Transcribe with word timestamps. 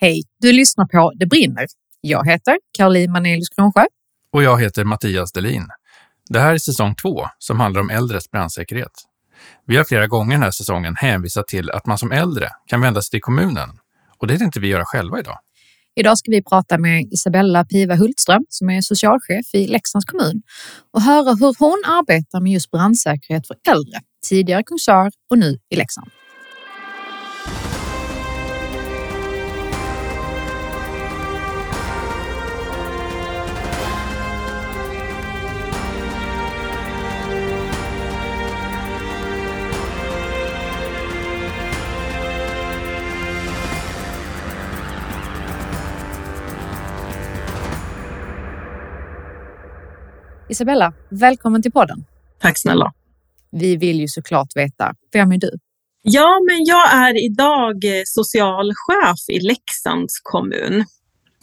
Hej, 0.00 0.22
du 0.40 0.52
lyssnar 0.52 0.86
på 0.86 1.12
Det 1.16 1.26
brinner. 1.26 1.66
Jag 2.00 2.26
heter 2.26 2.58
Caroline 2.78 3.12
Manelius 3.12 3.48
Kronsjö. 3.48 3.84
Och 4.32 4.42
jag 4.42 4.60
heter 4.60 4.84
Mattias 4.84 5.32
Delin. 5.32 5.68
Det 6.28 6.40
här 6.40 6.54
är 6.54 6.58
säsong 6.58 6.94
två 6.94 7.26
som 7.38 7.60
handlar 7.60 7.80
om 7.80 7.90
äldres 7.90 8.30
brandsäkerhet. 8.30 8.92
Vi 9.66 9.76
har 9.76 9.84
flera 9.84 10.06
gånger 10.06 10.32
den 10.32 10.42
här 10.42 10.50
säsongen 10.50 10.96
hänvisat 10.96 11.48
till 11.48 11.70
att 11.70 11.86
man 11.86 11.98
som 11.98 12.12
äldre 12.12 12.48
kan 12.66 12.80
vända 12.80 13.02
sig 13.02 13.10
till 13.10 13.20
kommunen 13.20 13.68
och 14.18 14.26
det 14.26 14.38
tänkte 14.38 14.60
vi 14.60 14.68
göra 14.68 14.84
själva 14.84 15.18
idag. 15.18 15.38
Idag 15.96 16.18
ska 16.18 16.30
vi 16.30 16.42
prata 16.42 16.78
med 16.78 17.12
Isabella 17.12 17.64
Piva 17.64 17.94
Hultström 17.94 18.44
som 18.48 18.70
är 18.70 18.80
socialchef 18.80 19.54
i 19.54 19.66
Leksands 19.66 20.04
kommun 20.04 20.42
och 20.90 21.02
höra 21.02 21.34
hur 21.34 21.54
hon 21.58 21.82
arbetar 21.86 22.40
med 22.40 22.52
just 22.52 22.70
brandsäkerhet 22.70 23.46
för 23.46 23.56
äldre, 23.68 24.00
tidigare 24.28 24.62
Kungsör 24.62 25.10
och 25.30 25.38
nu 25.38 25.58
i 25.70 25.76
Leksand. 25.76 26.10
Isabella, 50.50 50.92
välkommen 51.08 51.62
till 51.62 51.72
podden. 51.72 52.04
Tack 52.40 52.58
snälla. 52.58 52.92
Vi 53.50 53.76
vill 53.76 54.00
ju 54.00 54.08
såklart 54.08 54.48
veta, 54.56 54.94
vem 55.12 55.32
är 55.32 55.38
du? 55.38 55.50
Ja, 56.02 56.40
men 56.50 56.64
jag 56.64 56.94
är 56.94 57.24
idag 57.24 57.84
eh, 57.84 58.02
socialchef 58.04 59.28
i 59.28 59.40
Leksands 59.40 60.20
kommun. 60.22 60.84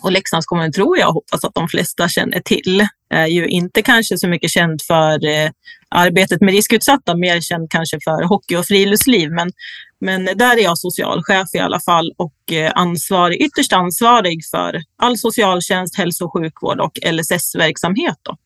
Och 0.01 0.11
Leksands 0.11 0.45
kommun 0.45 0.71
tror 0.71 0.97
jag 0.97 1.11
hoppas 1.11 1.43
att 1.43 1.53
de 1.53 1.67
flesta 1.67 2.09
känner 2.09 2.39
till. 2.39 2.87
Är 3.09 3.27
ju 3.27 3.47
inte 3.47 3.81
kanske 3.81 4.17
så 4.17 4.27
mycket 4.27 4.51
känd 4.51 4.81
för 4.81 5.25
eh, 5.25 5.49
arbetet 5.89 6.41
med 6.41 6.53
riskutsatta, 6.53 7.15
mer 7.15 7.41
känd 7.41 7.71
kanske 7.71 7.99
för 8.03 8.23
hockey 8.23 8.55
och 8.55 8.65
friluftsliv. 8.65 9.31
Men, 9.31 9.51
men 9.99 10.25
där 10.25 10.57
är 10.57 10.63
jag 10.63 10.77
socialchef 10.77 11.47
i 11.53 11.59
alla 11.59 11.79
fall 11.79 12.11
och 12.17 12.53
eh, 12.53 12.71
ansvarig, 12.75 13.41
ytterst 13.41 13.73
ansvarig 13.73 14.39
för 14.51 14.81
all 14.97 15.17
socialtjänst, 15.17 15.97
hälso 15.97 16.25
och 16.25 16.33
sjukvård 16.33 16.79
och 16.79 16.99
LSS-verksamhet. 17.11 18.17
Då. 18.23 18.37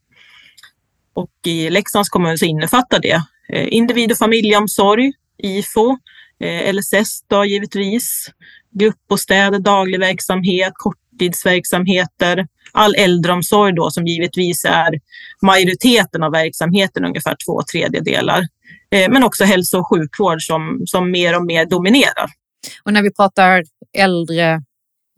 Och 1.13 1.31
i 1.45 1.69
Leksands 1.69 2.09
kommun 2.09 2.27
så 2.27 2.31
alltså 2.31 2.45
innefattar 2.45 2.99
det 2.99 3.21
eh, 3.53 3.67
individ 3.71 4.11
och 4.11 4.17
familjeomsorg, 4.17 5.11
IFO, 5.37 5.97
eh, 6.39 6.73
LSS 6.73 7.21
då 7.27 7.45
givetvis, 7.45 8.31
gruppbostäder, 8.71 9.59
daglig 9.59 9.99
verksamhet, 9.99 10.73
korttidsverksamheter, 10.75 12.47
all 12.71 12.95
äldreomsorg 12.95 13.73
då 13.73 13.91
som 13.91 14.07
givetvis 14.07 14.65
är 14.65 14.99
majoriteten 15.41 16.23
av 16.23 16.31
verksamheten, 16.31 17.05
ungefär 17.05 17.35
två 17.45 17.61
tredjedelar. 17.71 18.47
Eh, 18.91 19.09
men 19.09 19.23
också 19.23 19.43
hälso 19.43 19.79
och 19.79 19.89
sjukvård 19.89 20.41
som, 20.41 20.83
som 20.85 21.11
mer 21.11 21.35
och 21.35 21.45
mer 21.45 21.65
dominerar. 21.65 22.29
Och 22.83 22.93
när 22.93 23.01
vi 23.01 23.13
pratar 23.13 23.63
äldre 23.97 24.61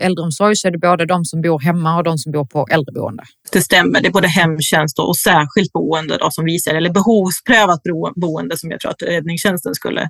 äldreomsorg 0.02 0.56
så 0.56 0.68
är 0.68 0.72
det 0.72 0.78
både 0.78 1.06
de 1.06 1.26
som 1.26 1.42
bor 1.42 1.60
hemma 1.60 1.98
och 1.98 2.04
de 2.04 2.18
som 2.18 2.32
bor 2.32 2.46
på 2.46 2.68
äldreboende. 2.72 3.24
Det 3.52 3.62
stämmer, 3.62 4.02
det 4.02 4.08
är 4.08 4.12
både 4.12 4.28
hemtjänst 4.28 5.00
och 5.00 5.18
särskilt 5.18 5.72
boende 5.74 6.18
då, 6.18 6.32
som 6.32 6.46
vi 6.46 6.60
ser, 6.60 6.76
eller 6.76 6.90
behovsprövat 6.90 7.82
boende 8.16 8.58
som 8.58 8.72
jag 8.72 8.80
tror 8.80 8.92
att 8.92 9.02
räddningstjänsten 9.02 9.76
skulle 9.76 10.10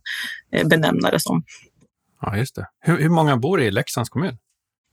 eh, 0.53 0.67
benämna 0.67 1.11
det 1.11 1.19
som. 1.19 1.43
Ja, 2.21 2.37
just 2.37 2.55
det. 2.55 2.67
Hur, 2.79 2.97
hur 2.97 3.09
många 3.09 3.37
bor 3.37 3.61
i 3.61 3.71
Leksands 3.71 4.09
kommun? 4.09 4.37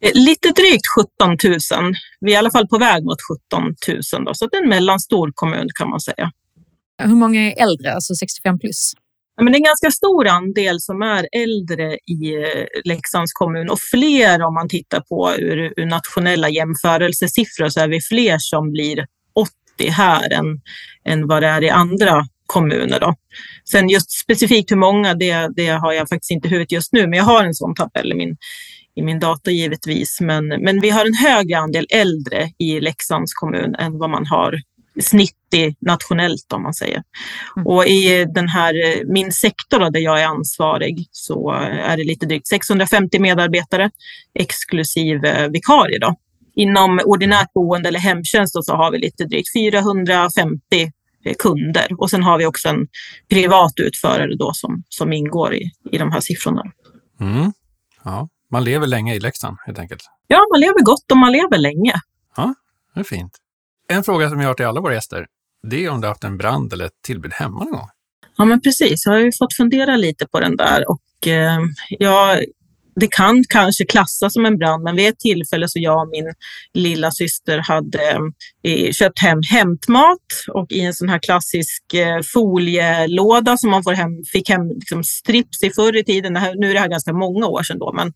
Eh, 0.01 0.11
lite 0.15 0.49
drygt 0.49 0.87
17 1.19 1.29
000. 1.29 1.95
Vi 2.21 2.33
är 2.33 2.35
i 2.35 2.39
alla 2.39 2.51
fall 2.51 2.69
på 2.69 2.79
väg 2.79 3.05
mot 3.05 3.19
17 3.51 3.63
000, 4.15 4.25
då, 4.25 4.35
så 4.35 4.47
det 4.47 4.57
är 4.57 4.63
en 4.63 4.69
mellanstor 4.69 5.33
kommun 5.35 5.69
kan 5.75 5.91
man 5.91 6.01
säga. 6.01 6.33
Hur 7.03 7.15
många 7.15 7.41
är 7.41 7.63
äldre, 7.63 7.95
alltså 7.95 8.15
65 8.15 8.59
plus? 8.59 8.93
Men 9.43 9.53
det 9.53 9.57
är 9.57 9.61
en 9.61 9.65
ganska 9.65 9.91
stor 9.91 10.29
andel 10.29 10.81
som 10.81 11.03
är 11.03 11.29
äldre 11.33 11.95
i 11.95 12.35
eh, 12.35 12.65
Leksands 12.85 13.33
kommun 13.33 13.71
och 13.71 13.81
fler 13.81 14.43
om 14.43 14.55
man 14.55 14.69
tittar 14.69 15.01
på 15.01 15.33
ur, 15.39 15.73
ur 15.77 15.87
nationella 15.87 16.49
jämförelsesiffror 16.49 17.69
så 17.69 17.81
är 17.81 17.89
vi 17.89 18.01
fler 18.01 18.37
som 18.39 18.73
blir 18.73 19.07
80 19.79 19.91
här 19.91 20.33
än, 20.33 20.61
än 21.05 21.27
vad 21.27 21.43
det 21.43 21.49
är 21.49 21.65
i 21.65 21.71
andra 21.71 22.27
kommuner. 22.47 23.01
Då. 23.01 23.15
Sen 23.71 23.89
just 23.89 24.11
specifikt 24.11 24.71
hur 24.71 24.77
många, 24.77 25.15
det, 25.15 25.49
det 25.57 25.69
har 25.69 25.93
jag 25.93 26.09
faktiskt 26.09 26.31
inte 26.31 26.49
i 26.49 26.51
huvudet 26.51 26.73
just 26.73 26.93
nu, 26.93 27.07
men 27.07 27.19
jag 27.19 27.25
har 27.25 27.45
en 27.45 27.55
sån 27.55 27.75
tabell 27.75 28.13
i 28.13 28.15
min, 28.15 28.37
i 28.95 29.03
min 29.03 29.19
data 29.19 29.51
givetvis. 29.51 30.21
Men, 30.21 30.49
men 30.49 30.81
vi 30.81 30.91
har 30.91 31.07
en 31.07 31.15
högre 31.15 31.59
andel 31.59 31.87
äldre 31.91 32.51
i 32.59 32.81
Leksands 32.81 33.35
kommun 33.35 33.75
än 33.75 33.99
vad 33.99 34.11
man 34.11 34.27
har 34.27 34.55
snittig 35.01 35.77
nationellt 35.81 36.53
om 36.53 36.63
man 36.63 36.75
säger. 36.75 37.03
Mm. 37.57 37.67
Och 37.67 37.87
i 37.87 38.25
den 38.35 38.49
här, 38.49 38.75
min 39.13 39.33
sektor 39.33 39.79
då, 39.79 39.91
där 39.91 40.01
jag 40.01 40.23
är 40.23 40.27
ansvarig 40.27 41.09
så 41.13 41.51
är 41.61 41.97
det 41.97 42.05
lite 42.05 42.27
drygt 42.27 42.49
650 42.49 43.19
medarbetare 43.19 43.91
exklusive 44.35 45.49
vikarie. 45.49 45.99
Då. 45.99 46.15
Inom 46.55 47.01
ordinärt 47.05 47.53
boende 47.53 47.89
eller 47.89 48.01
hemtjänst 48.01 48.65
så 48.65 48.75
har 48.75 48.91
vi 48.91 48.99
lite 48.99 49.25
drygt 49.25 49.53
450 49.53 50.61
kunder 51.39 51.87
och 51.99 52.11
sen 52.11 52.23
har 52.23 52.39
vi 52.39 52.47
också 52.47 52.69
en 52.69 52.87
privat 53.31 53.73
utförare 53.77 54.37
då 54.37 54.53
som, 54.53 54.83
som 54.89 55.13
ingår 55.13 55.55
i, 55.55 55.71
i 55.93 55.99
de 55.99 56.13
här 56.13 56.21
siffrorna. 56.21 56.63
Mm. 57.21 57.53
Ja, 58.05 58.29
man 58.51 58.65
lever 58.65 58.87
länge 58.87 59.15
i 59.15 59.21
Leksand 59.21 59.57
helt 59.67 59.79
enkelt. 59.79 60.03
Ja, 60.27 60.47
man 60.53 60.61
lever 60.61 60.85
gott 60.85 61.11
och 61.11 61.17
man 61.17 61.33
lever 61.33 61.59
länge. 61.59 61.95
Ja, 62.37 62.55
det 62.95 63.01
är 63.01 63.05
fint. 63.05 63.39
En 63.93 64.05
fråga 64.05 64.31
som 64.31 64.41
jag 64.41 64.49
har 64.49 64.55
till 64.55 64.67
alla 64.67 64.81
våra 64.81 64.95
gäster, 64.95 65.27
det 65.69 65.85
är 65.85 65.91
om 65.91 66.01
du 66.01 66.07
har 66.07 66.13
haft 66.13 66.25
en 66.25 66.39
brand 66.39 66.73
eller 66.73 66.85
ett 66.85 67.03
tillbud 67.07 67.33
hemma 67.33 67.59
någon 67.59 67.73
gång? 67.73 67.89
Ja, 68.37 68.45
men 68.45 68.61
precis. 68.61 69.07
Jag 69.07 69.13
har 69.13 69.19
ju 69.19 69.33
fått 69.39 69.55
fundera 69.55 69.97
lite 69.97 70.27
på 70.27 70.41
den 70.41 70.57
där 70.57 70.85
och 70.91 71.27
eh, 71.27 71.59
jag, 71.89 72.45
det 72.97 73.07
kan 73.07 73.45
kanske 73.49 73.85
klassas 73.85 74.33
som 74.33 74.47
en 74.47 74.59
brand, 74.59 74.85
men 74.85 74.97
vid 74.97 75.09
ett 75.09 75.19
tillfälle 75.19 75.69
så 75.69 75.79
jag 75.79 76.03
och 76.03 76.09
min 76.09 76.35
lilla 76.75 77.11
syster 77.11 77.59
hade 77.59 78.19
eh, 78.63 78.93
köpt 78.93 79.19
hem 79.19 79.39
hämtmat 79.51 80.27
och 80.49 80.73
i 80.73 80.81
en 80.81 80.95
sån 80.95 81.09
här 81.09 81.19
klassisk 81.19 81.95
eh, 81.95 82.21
folielåda 82.35 83.57
som 83.57 83.71
man 83.71 83.83
får 83.83 83.93
hem, 83.93 84.11
fick 84.33 84.49
hem 84.49 84.69
liksom 84.69 85.05
strips 85.05 85.63
i 85.63 85.71
förr 85.71 85.97
i 85.97 86.05
tiden. 86.05 86.37
Här, 86.37 86.55
nu 86.55 86.71
är 86.71 86.75
det 86.75 86.81
här 86.81 86.89
ganska 86.89 87.13
många 87.13 87.47
år 87.47 87.63
sedan 87.63 87.79
då, 87.79 87.93
men 87.93 88.13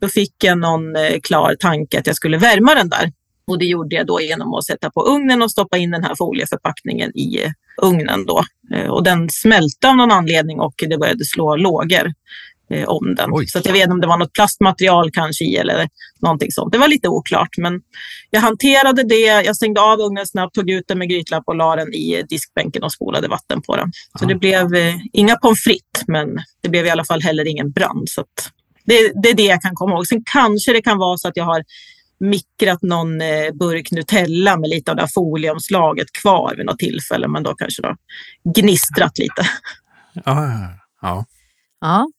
då 0.00 0.08
fick 0.08 0.44
jag 0.44 0.58
någon 0.58 0.96
eh, 0.96 1.20
klar 1.22 1.56
tanke 1.60 1.98
att 1.98 2.06
jag 2.06 2.16
skulle 2.16 2.38
värma 2.38 2.74
den 2.74 2.88
där. 2.88 3.12
Och 3.50 3.58
det 3.58 3.64
gjorde 3.64 3.96
jag 3.96 4.06
då 4.06 4.20
genom 4.20 4.54
att 4.54 4.66
sätta 4.66 4.90
på 4.90 5.00
ugnen 5.00 5.42
och 5.42 5.50
stoppa 5.50 5.78
in 5.78 5.90
den 5.90 6.04
här 6.04 6.14
folieförpackningen 6.18 7.18
i 7.18 7.42
eh, 7.42 7.50
ugnen. 7.82 8.26
Då. 8.26 8.44
Eh, 8.74 8.86
och 8.86 9.04
den 9.04 9.30
smälte 9.30 9.88
av 9.88 9.96
någon 9.96 10.10
anledning 10.10 10.60
och 10.60 10.74
det 10.76 10.98
började 10.98 11.24
slå 11.24 11.56
lågor 11.56 12.12
eh, 12.70 12.88
om 12.88 13.14
den. 13.14 13.30
Oj. 13.32 13.46
Så 13.46 13.60
jag 13.64 13.72
vet 13.72 13.82
inte 13.82 13.92
om 13.92 14.00
det 14.00 14.06
var 14.06 14.18
något 14.18 14.32
plastmaterial 14.32 15.10
kanske 15.10 15.44
i 15.44 15.56
eller 15.56 15.88
någonting 16.22 16.50
sånt. 16.50 16.72
Det 16.72 16.78
var 16.78 16.88
lite 16.88 17.08
oklart, 17.08 17.58
men 17.58 17.80
jag 18.30 18.40
hanterade 18.40 19.02
det. 19.02 19.44
Jag 19.44 19.56
stängde 19.56 19.80
av 19.80 20.00
ugnen 20.00 20.26
snabbt, 20.26 20.54
tog 20.54 20.70
ut 20.70 20.84
den 20.88 20.98
med 20.98 21.08
grytlapp 21.08 21.44
och 21.46 21.56
la 21.56 21.76
den 21.76 21.94
i 21.94 22.22
diskbänken 22.28 22.82
och 22.82 22.92
spolade 22.92 23.28
vatten 23.28 23.62
på 23.62 23.76
den. 23.76 23.92
Så 24.18 24.24
det 24.24 24.34
blev 24.34 24.74
eh, 24.74 24.94
inga 25.12 25.36
pommes 25.36 25.60
frites, 25.60 26.06
men 26.06 26.28
det 26.62 26.68
blev 26.68 26.86
i 26.86 26.90
alla 26.90 27.04
fall 27.04 27.22
heller 27.22 27.48
ingen 27.48 27.70
brand. 27.70 28.08
Så 28.08 28.24
det, 28.84 29.12
det, 29.22 29.28
är 29.30 29.34
det 29.34 29.42
jag 29.42 29.62
kan 29.62 29.74
komma 29.74 29.94
ihåg. 29.94 30.06
Sen 30.06 30.22
kanske 30.32 30.72
det 30.72 30.82
kan 30.82 30.98
vara 30.98 31.16
så 31.16 31.28
att 31.28 31.36
jag 31.36 31.44
har 31.44 31.64
mikrat 32.20 32.82
någon 32.82 33.20
eh, 33.20 33.52
burk 33.54 33.90
Nutella 33.90 34.56
med 34.56 34.70
lite 34.70 34.90
av 34.90 34.96
det 34.96 35.02
här 35.02 35.10
folieomslaget 35.14 36.12
kvar 36.12 36.54
vid 36.56 36.66
något 36.66 36.78
tillfälle, 36.78 37.28
men 37.28 37.42
då 37.42 37.54
kanske 37.54 37.82
det 37.82 37.96
gnistrat 38.44 39.18
lite. 39.18 39.48
Ja, 40.12 40.50
ja. 41.02 41.24
ja. 41.80 42.10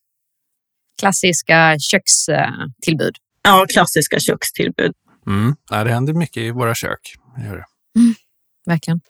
Klassiska 1.00 1.78
kökstillbud. 1.80 3.16
Ja, 3.44 3.66
klassiska 3.70 4.20
kökstillbud. 4.20 4.92
Mm. 5.28 5.56
Ja, 5.70 5.84
det 5.84 5.92
händer 5.92 6.14
mycket 6.14 6.44
i 6.44 6.52
våra 6.52 6.76
kök. 6.76 7.14
Det 7.36 7.46
gör 7.46 7.56
det. 7.56 7.66
Mm. 8.00 8.14
Verkligen. 8.66 9.02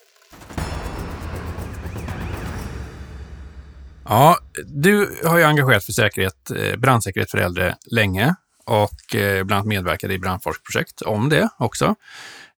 Ja, 4.05 4.37
du 4.65 5.19
har 5.25 5.37
ju 5.37 5.43
engagerat 5.43 5.83
för 5.83 5.91
säkerhet, 5.91 6.51
eh, 6.51 6.79
brandsäkerhet 6.79 7.31
för 7.31 7.37
äldre 7.37 7.75
länge 7.91 8.35
och 8.65 9.15
eh, 9.15 9.43
bland 9.43 9.51
annat 9.51 9.65
medverkade 9.65 10.13
i 10.13 10.19
brandforskprojekt 10.19 11.01
om 11.01 11.29
det 11.29 11.49
också. 11.57 11.95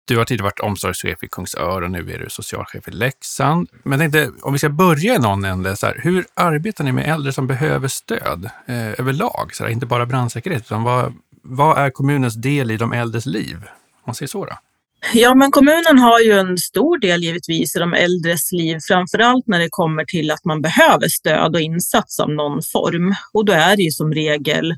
Du 0.05 0.17
har 0.17 0.25
tidigare 0.25 0.43
varit 0.43 0.59
omsorgschef 0.59 1.23
i 1.23 1.27
Kungsör 1.27 1.81
och 1.81 1.91
nu 1.91 2.11
är 2.11 2.19
du 2.19 2.25
socialchef 2.29 2.87
i 2.87 2.91
Leksand. 2.91 3.69
Men 3.83 4.01
jag 4.01 4.11
tänkte, 4.11 4.45
om 4.45 4.53
vi 4.53 4.59
ska 4.59 4.69
börja 4.69 5.15
i 5.15 5.19
någon 5.19 5.45
ände, 5.45 5.75
så 5.75 5.85
här, 5.85 5.99
hur 6.03 6.25
arbetar 6.33 6.83
ni 6.83 6.91
med 6.91 7.07
äldre 7.07 7.33
som 7.33 7.47
behöver 7.47 7.87
stöd 7.87 8.49
eh, 8.67 8.99
överlag? 8.99 9.49
Så 9.53 9.63
här, 9.63 9.71
inte 9.71 9.85
bara 9.85 10.05
brandsäkerhet, 10.05 10.61
utan 10.61 10.83
vad, 10.83 11.13
vad 11.43 11.77
är 11.77 11.89
kommunens 11.89 12.35
del 12.35 12.71
i 12.71 12.77
de 12.77 12.93
äldres 12.93 13.25
liv? 13.25 13.55
Om 13.55 14.03
man 14.05 14.15
säger 14.15 14.27
så 14.27 14.45
då. 14.45 14.57
Ja, 15.13 15.35
men 15.35 15.51
kommunen 15.51 15.99
har 15.99 16.19
ju 16.19 16.31
en 16.31 16.57
stor 16.57 16.97
del 16.97 17.23
givetvis 17.23 17.75
i 17.75 17.79
de 17.79 17.93
äldres 17.93 18.51
liv, 18.51 18.77
framför 18.87 19.19
allt 19.19 19.47
när 19.47 19.59
det 19.59 19.67
kommer 19.69 20.05
till 20.05 20.31
att 20.31 20.45
man 20.45 20.61
behöver 20.61 21.07
stöd 21.07 21.55
och 21.55 21.61
insats 21.61 22.19
av 22.19 22.29
någon 22.29 22.61
form. 22.71 23.15
Och 23.33 23.45
då 23.45 23.53
är 23.53 23.75
det 23.75 23.83
ju 23.83 23.91
som 23.91 24.13
regel 24.13 24.75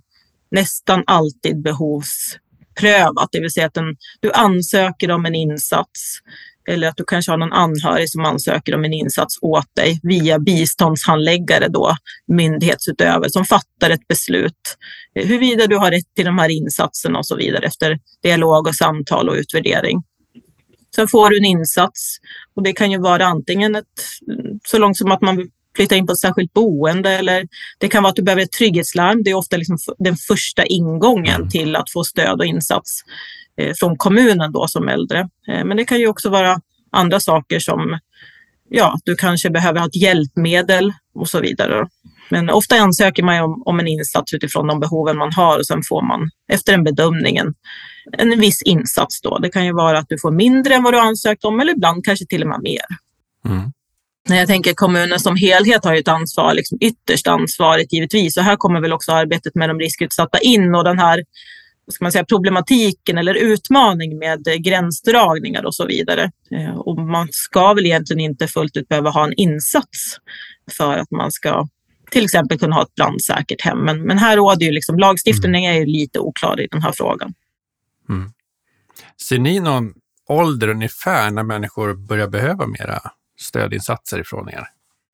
nästan 0.56 1.04
alltid 1.08 1.62
behovsprövat, 1.62 3.30
det 3.32 3.40
vill 3.40 3.52
säga 3.52 3.66
att 3.66 3.74
den, 3.74 3.96
du 4.20 4.32
ansöker 4.32 5.12
om 5.12 5.26
en 5.26 5.36
insats 5.36 6.20
eller 6.70 6.88
att 6.88 6.98
du 6.98 7.04
kanske 7.08 7.32
har 7.32 7.38
någon 7.38 7.54
anhörig 7.54 8.10
som 8.10 8.26
ansöker 8.26 8.76
om 8.76 8.86
en 8.86 8.94
insats 8.94 9.38
åt 9.42 9.76
dig 9.76 10.00
via 10.04 10.40
biståndshandläggare, 10.40 11.68
då, 11.68 11.96
myndighetsutövare 12.28 13.30
som 13.30 13.46
fattar 13.46 13.90
ett 13.90 14.08
beslut 14.08 14.78
huruvida 15.16 15.68
du 15.68 15.78
har 15.78 15.92
rätt 15.92 16.16
till 16.16 16.26
de 16.26 16.38
här 16.38 16.50
insatserna 16.50 17.20
och 17.20 17.26
så 17.26 17.36
vidare 17.36 17.66
efter 17.66 18.00
dialog 18.24 18.68
och 18.68 18.76
samtal 18.76 19.30
och 19.30 19.36
utvärdering. 19.36 20.04
Sen 20.96 21.08
får 21.08 21.30
du 21.30 21.38
en 21.38 21.46
insats 21.46 22.18
och 22.56 22.64
det 22.64 22.74
kan 22.74 22.92
ju 22.92 23.00
vara 23.02 23.26
antingen 23.26 23.76
ett, 23.76 23.86
så 24.68 24.78
långt 24.78 24.98
som 24.98 25.12
att 25.12 25.22
man 25.22 25.50
flyttar 25.76 25.96
in 25.96 26.08
på 26.08 26.14
ett 26.14 26.20
särskilt 26.20 26.54
boende 26.54 27.10
eller 27.10 27.48
det 27.80 27.88
kan 27.88 28.04
vara 28.04 28.10
att 28.10 28.16
du 28.16 28.24
behöver 28.24 28.44
ett 28.44 28.52
trygghetslarm. 28.52 29.24
Det 29.24 29.30
är 29.30 29.36
ofta 29.36 29.58
liksom 29.58 29.78
den 29.98 30.16
första 30.16 30.66
ingången 30.66 31.36
mm. 31.36 31.50
till 31.50 31.76
att 31.76 31.92
få 31.92 32.04
stöd 32.04 32.40
och 32.40 32.46
insats 32.46 33.02
eh, 33.58 33.74
från 33.80 33.98
kommunen 33.98 34.52
då 34.52 34.68
som 34.68 34.90
äldre. 34.90 35.20
Eh, 35.48 35.66
men 35.66 35.78
det 35.78 35.86
kan 35.86 36.00
ju 36.00 36.08
också 36.08 36.30
vara 36.30 36.62
andra 36.92 37.20
saker 37.20 37.60
som 37.60 38.00
ja, 38.70 39.00
du 39.04 39.16
kanske 39.16 39.50
behöver 39.50 39.80
ha 39.80 39.88
ett 39.88 39.96
hjälpmedel 39.96 40.94
och 41.16 41.30
så 41.30 41.40
vidare. 41.40 41.88
Men 42.30 42.50
ofta 42.50 42.76
ansöker 42.76 43.24
man 43.24 43.44
om, 43.44 43.64
om 43.66 43.80
en 43.80 43.88
insats 43.88 44.34
utifrån 44.34 44.68
de 44.68 44.80
behoven 44.80 45.18
man 45.18 45.34
har 45.34 45.58
och 45.58 45.66
sen 45.66 45.82
får 45.90 46.02
man 46.02 46.30
efter 46.52 46.74
en 46.74 46.84
bedömning 46.84 47.38
en, 47.38 47.54
en 48.18 48.40
viss 48.40 48.62
insats. 48.62 49.22
Då. 49.22 49.38
Det 49.38 49.50
kan 49.50 49.66
ju 49.66 49.74
vara 49.74 49.98
att 50.00 50.10
du 50.10 50.18
får 50.20 50.32
mindre 50.32 50.76
än 50.76 50.84
vad 50.84 50.94
du 50.94 51.00
ansökt 51.00 51.46
om 51.46 51.60
eller 51.60 51.74
ibland 51.74 52.06
kanske 52.06 52.26
till 52.26 52.42
och 52.42 52.48
med 52.48 52.62
mer. 52.62 52.86
Mm. 53.46 53.72
När 54.30 54.38
jag 54.38 54.48
tänker 54.48 54.74
kommunen 54.74 55.20
som 55.20 55.36
helhet 55.36 55.86
har 55.86 55.94
ju 55.94 56.00
ett 56.00 56.08
ansvar, 56.08 56.54
liksom 56.54 56.78
ytterst 56.82 57.28
ansvaret 57.28 57.94
givetvis. 57.94 58.38
Och 58.38 58.44
här 58.44 58.56
kommer 58.56 58.82
väl 58.82 58.94
också 58.94 59.12
arbetet 59.12 59.56
med 59.56 59.70
de 59.70 59.80
riskutsatta 59.80 60.40
in 60.40 60.76
och 60.76 60.84
den 60.84 61.00
här 61.00 61.24
ska 61.92 62.06
man 62.06 62.12
säga, 62.12 62.26
problematiken 62.26 63.18
eller 63.18 63.36
utmaning 63.36 64.18
med 64.18 64.64
gränsdragningar 64.64 65.66
och 65.66 65.76
så 65.76 65.86
vidare. 65.86 66.32
Eh, 66.52 66.78
och 66.78 67.00
man 67.00 67.28
ska 67.32 67.74
väl 67.74 67.86
egentligen 67.86 68.20
inte 68.20 68.48
fullt 68.48 68.78
ut 68.78 68.88
behöva 68.88 69.10
ha 69.10 69.26
en 69.26 69.34
insats 69.34 70.18
för 70.78 70.98
att 70.98 71.12
man 71.12 71.32
ska 71.32 71.68
till 72.12 72.24
exempel 72.24 72.60
kunna 72.60 72.76
ha 72.76 72.84
ett 72.84 72.96
brandsäkert 72.96 73.62
hem. 73.62 73.78
Men, 73.78 74.02
men 74.02 74.18
här 74.18 74.38
råder 74.38 74.66
ju 74.66 74.72
liksom, 74.72 75.00
lagstiftningen 75.00 75.74
är 75.74 75.80
ju 75.80 75.86
lite 75.86 76.20
oklar 76.20 76.62
i 76.62 76.68
den 76.72 76.82
här 76.82 76.92
frågan. 76.92 77.34
Mm. 78.10 78.32
Ser 79.28 79.40
ni 79.40 79.60
någon 79.60 79.94
ålder 80.30 80.68
ungefär 80.68 81.32
när 81.32 81.44
människor 81.44 81.94
börjar 81.94 82.28
behöva 82.28 82.68
mera 82.68 83.02
stödinsatser 83.40 84.20
ifrån 84.20 84.50
er? 84.50 84.68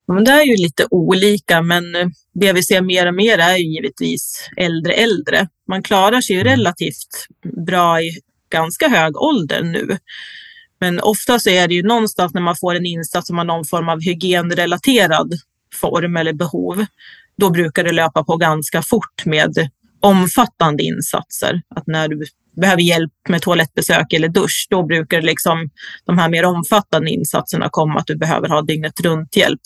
Men 0.08 0.24
det 0.24 0.30
är 0.30 0.44
ju 0.44 0.56
lite 0.56 0.86
olika, 0.90 1.62
men 1.62 1.96
eh, 1.96 2.06
det 2.34 2.52
vi 2.52 2.62
ser 2.62 2.82
mer 2.82 3.06
och 3.06 3.14
mer 3.14 3.38
är 3.38 3.56
ju 3.56 3.64
givetvis 3.64 4.50
äldre 4.56 4.92
äldre. 4.92 5.48
Man 5.68 5.82
klarar 5.82 6.20
sig 6.20 6.36
ju 6.36 6.40
mm. 6.40 6.50
relativt 6.50 7.26
bra 7.66 8.02
i 8.02 8.20
ganska 8.50 8.88
hög 8.88 9.16
ålder 9.16 9.62
nu. 9.62 9.98
Men 10.80 11.00
ofta 11.00 11.38
så 11.38 11.50
är 11.50 11.68
det 11.68 11.74
ju 11.74 11.82
någonstans 11.82 12.34
när 12.34 12.40
man 12.40 12.56
får 12.56 12.74
en 12.74 12.86
insats 12.86 13.26
som 13.26 13.38
har 13.38 13.44
någon 13.44 13.64
form 13.64 13.88
av 13.88 14.00
hygienrelaterad 14.00 15.32
form 15.74 16.16
eller 16.16 16.32
behov, 16.32 16.86
då 17.36 17.50
brukar 17.50 17.84
det 17.84 17.92
löpa 17.92 18.24
på 18.24 18.36
ganska 18.36 18.82
fort 18.82 19.24
med 19.24 19.70
omfattande 20.00 20.82
insatser. 20.82 21.62
Att 21.76 21.86
när 21.86 22.08
du 22.08 22.26
behöver 22.56 22.82
hjälp 22.82 23.12
med 23.28 23.42
toalettbesök 23.42 24.12
eller 24.12 24.28
dusch, 24.28 24.66
då 24.70 24.82
brukar 24.82 25.22
liksom 25.22 25.70
de 26.04 26.18
här 26.18 26.28
mer 26.28 26.44
omfattande 26.44 27.10
insatserna 27.10 27.68
komma, 27.70 27.98
att 28.00 28.06
du 28.06 28.16
behöver 28.16 28.48
ha 28.48 28.62
dygnet 28.62 29.00
runt 29.00 29.36
hjälp. 29.36 29.60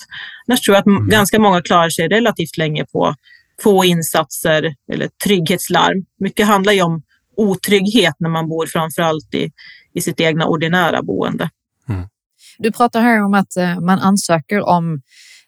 Annars 0.48 0.60
tror 0.60 0.74
jag 0.74 0.80
att 0.80 0.86
mm. 0.86 1.08
ganska 1.08 1.38
många 1.38 1.62
klarar 1.62 1.90
sig 1.90 2.08
relativt 2.08 2.56
länge 2.56 2.84
på 2.84 3.14
få 3.62 3.84
insatser 3.84 4.74
eller 4.92 5.08
trygghetslarm. 5.24 6.04
Mycket 6.20 6.46
handlar 6.46 6.72
ju 6.72 6.82
om 6.82 7.02
otrygghet 7.36 8.14
när 8.18 8.30
man 8.30 8.48
bor 8.48 8.66
framför 8.66 9.02
allt 9.02 9.34
i, 9.34 9.50
i 9.94 10.00
sitt 10.00 10.20
egna 10.20 10.46
ordinära 10.46 11.02
boende. 11.02 11.50
Mm. 11.88 12.08
Du 12.58 12.72
pratar 12.72 13.00
här 13.00 13.24
om 13.24 13.34
att 13.34 13.56
eh, 13.56 13.80
man 13.80 13.98
ansöker 13.98 14.68
om 14.68 15.02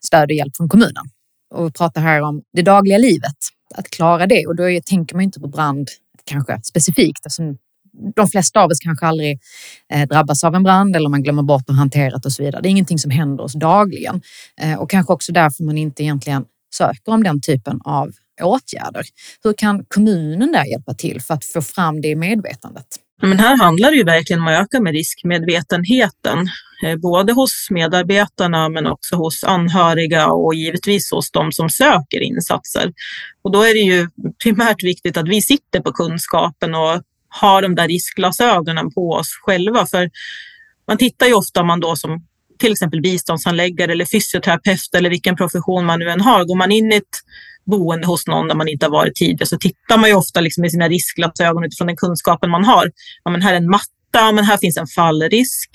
stöd 0.05 0.31
och 0.31 0.35
hjälp 0.35 0.57
från 0.57 0.69
kommunen 0.69 1.05
och 1.55 1.75
pratar 1.75 2.01
här 2.01 2.23
om 2.23 2.43
det 2.53 2.63
dagliga 2.63 2.99
livet, 2.99 3.37
att 3.75 3.91
klara 3.91 4.27
det. 4.27 4.47
Och 4.47 4.57
då 4.57 4.81
tänker 4.87 5.15
man 5.15 5.25
inte 5.25 5.41
på 5.41 5.49
brand 5.49 5.89
kanske 6.29 6.61
specifikt 6.63 7.27
eftersom 7.27 7.57
de 8.17 8.29
flesta 8.29 8.61
av 8.61 8.71
oss 8.71 8.79
kanske 8.79 9.07
aldrig 9.07 9.41
eh, 9.93 10.09
drabbas 10.09 10.45
av 10.45 10.55
en 10.55 10.63
brand 10.63 10.97
eller 10.97 11.09
man 11.09 11.23
glömmer 11.23 11.43
bort 11.43 11.71
att 11.71 11.77
hantera 11.77 12.19
det 12.19 12.27
och 12.27 12.33
så 12.33 12.43
vidare. 12.43 12.63
Det 12.63 12.69
är 12.69 12.71
ingenting 12.71 12.99
som 12.99 13.11
händer 13.11 13.45
oss 13.45 13.53
dagligen 13.53 14.21
eh, 14.61 14.79
och 14.79 14.91
kanske 14.91 15.13
också 15.13 15.33
därför 15.33 15.65
man 15.65 15.79
inte 15.79 16.03
egentligen 16.03 16.45
söker 16.75 17.13
om 17.13 17.23
den 17.23 17.41
typen 17.41 17.81
av 17.85 18.11
åtgärder. 18.43 19.03
Hur 19.45 19.53
kan 19.53 19.85
kommunen 19.85 20.53
där 20.53 20.65
hjälpa 20.65 20.95
till 20.95 21.21
för 21.21 21.35
att 21.35 21.45
få 21.45 21.63
fram 21.63 22.01
det 22.01 22.17
medvetandet? 22.17 22.87
Men 23.23 23.39
här 23.39 23.57
handlar 23.57 23.91
det 23.91 23.97
ju 23.97 24.05
verkligen 24.05 24.43
om 24.43 24.49
att 24.49 24.61
öka 24.61 24.81
med 24.81 24.93
riskmedvetenheten, 24.93 26.49
eh, 26.85 26.97
både 26.97 27.33
hos 27.33 27.69
medarbetarna 27.71 28.69
men 28.69 28.87
också 28.87 29.17
hos 29.17 29.45
anhöriga 29.45 30.27
och 30.27 30.55
givetvis 30.55 31.11
hos 31.11 31.31
de 31.31 31.53
som 31.53 31.71
söker 31.71 32.21
insatser. 32.21 32.93
Och 33.43 33.53
då 33.53 33.63
är 33.63 33.75
det 33.75 33.81
ju 33.81 34.09
primärt 34.43 34.83
viktigt 34.83 35.17
att 35.17 35.29
vi 35.29 35.43
sitter 35.43 35.81
på 35.81 35.93
kunskapen 35.93 36.75
och 36.75 37.03
har 37.29 37.63
de 37.63 37.75
där 37.75 37.89
riskglasögonen 37.89 38.93
på 38.93 39.11
oss 39.11 39.29
själva. 39.43 39.87
För 39.87 40.11
man 40.87 40.99
tittar 40.99 41.27
ju 41.27 41.35
ofta 41.35 41.61
om 41.61 41.67
man 41.67 41.81
då 41.81 41.97
som 41.97 42.27
till 42.59 42.73
exempel 42.73 43.01
biståndsanläggare 43.01 43.93
eller 43.93 44.05
fysioterapeut 44.05 44.95
eller 44.95 45.11
vilken 45.11 45.37
profession 45.37 45.85
man 45.85 45.99
nu 45.99 46.11
än 46.11 46.21
har. 46.21 46.45
Går 46.45 46.57
man 46.57 46.73
in 46.73 46.93
i 46.93 46.97
ett 46.97 47.05
boende 47.71 48.07
hos 48.07 48.27
någon 48.27 48.49
där 48.49 48.55
man 48.55 48.69
inte 48.69 48.87
har 48.87 48.91
varit 48.91 49.15
tidigare 49.15 49.47
så 49.47 49.59
tittar 49.59 49.99
man 49.99 50.11
ju 50.11 50.17
ofta 50.17 50.41
liksom 50.41 50.61
med 50.63 50.71
sina 50.71 50.89
riskglasögon 50.89 51.65
utifrån 51.65 51.87
den 51.87 51.97
kunskapen 51.97 52.51
man 52.51 52.65
har. 52.65 52.91
Ja, 53.25 53.31
men 53.31 53.43
här 53.43 53.53
är 53.53 53.57
en 53.57 53.71
matta, 53.71 54.33
men 54.33 54.45
här 54.45 54.57
finns 54.57 54.77
en 54.77 54.87
fallrisk. 54.87 55.71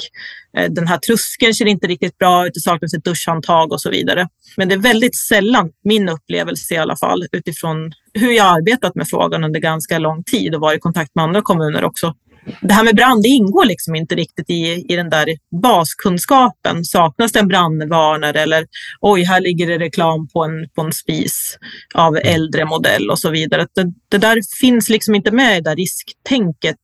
Eh, 0.57 0.71
den 0.71 0.87
här 0.87 0.97
tröskeln 0.97 1.53
ser 1.53 1.65
inte 1.65 1.87
riktigt 1.87 2.17
bra 2.17 2.47
ut, 2.47 2.53
det 2.53 2.59
saknas 2.59 2.93
ett 2.93 3.03
duschhandtag 3.03 3.71
och 3.71 3.81
så 3.81 3.89
vidare. 3.89 4.27
Men 4.57 4.69
det 4.69 4.75
är 4.75 4.79
väldigt 4.79 5.15
sällan, 5.15 5.69
min 5.83 6.09
upplevelse 6.09 6.73
i 6.73 6.77
alla 6.77 6.97
fall, 6.97 7.25
utifrån 7.31 7.91
hur 8.13 8.31
jag 8.31 8.47
arbetat 8.47 8.95
med 8.95 9.07
frågan 9.09 9.43
under 9.43 9.59
ganska 9.59 9.99
lång 9.99 10.23
tid 10.23 10.55
och 10.55 10.61
varit 10.61 10.77
i 10.77 10.79
kontakt 10.79 11.15
med 11.15 11.23
andra 11.23 11.41
kommuner 11.41 11.83
också, 11.83 12.13
det 12.61 12.73
här 12.73 12.83
med 12.83 12.95
brand 12.95 13.23
det 13.23 13.29
ingår 13.29 13.65
liksom 13.65 13.95
inte 13.95 14.15
riktigt 14.15 14.49
i, 14.49 14.85
i 14.89 14.95
den 14.95 15.09
där 15.09 15.27
baskunskapen. 15.61 16.85
Saknas 16.85 17.31
det 17.31 17.39
en 17.39 17.47
brandvarnare 17.47 18.41
eller 18.41 18.67
oj, 19.01 19.23
här 19.23 19.41
ligger 19.41 19.67
det 19.67 19.77
reklam 19.77 20.27
på 20.27 20.43
en, 20.43 20.69
på 20.75 20.81
en 20.81 20.93
spis 20.93 21.57
av 21.93 22.17
äldre 22.17 22.65
modell 22.65 23.09
och 23.09 23.19
så 23.19 23.29
vidare. 23.29 23.67
Det, 23.75 23.93
det 24.09 24.17
där 24.17 24.39
finns 24.59 24.89
liksom 24.89 25.15
inte 25.15 25.31
med 25.31 25.57
i 25.57 25.61
det 25.61 25.69
där 25.69 25.75
risktänket 25.75 26.79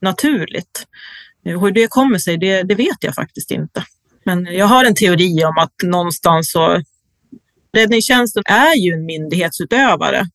naturligt. 0.00 0.86
Hur 1.44 1.70
det 1.70 1.86
kommer 1.90 2.18
sig, 2.18 2.38
det, 2.38 2.62
det 2.62 2.74
vet 2.74 2.98
jag 3.00 3.14
faktiskt 3.14 3.50
inte. 3.50 3.84
Men 4.24 4.44
jag 4.44 4.66
har 4.66 4.84
en 4.84 4.94
teori 4.94 5.44
om 5.44 5.58
att 5.58 5.74
någonstans 5.82 6.50
så 6.50 6.82
Räddningstjänsten 7.76 8.42
är 8.46 8.76
ju 8.76 8.92
en 8.92 9.06
myndighetsutövare 9.06 10.26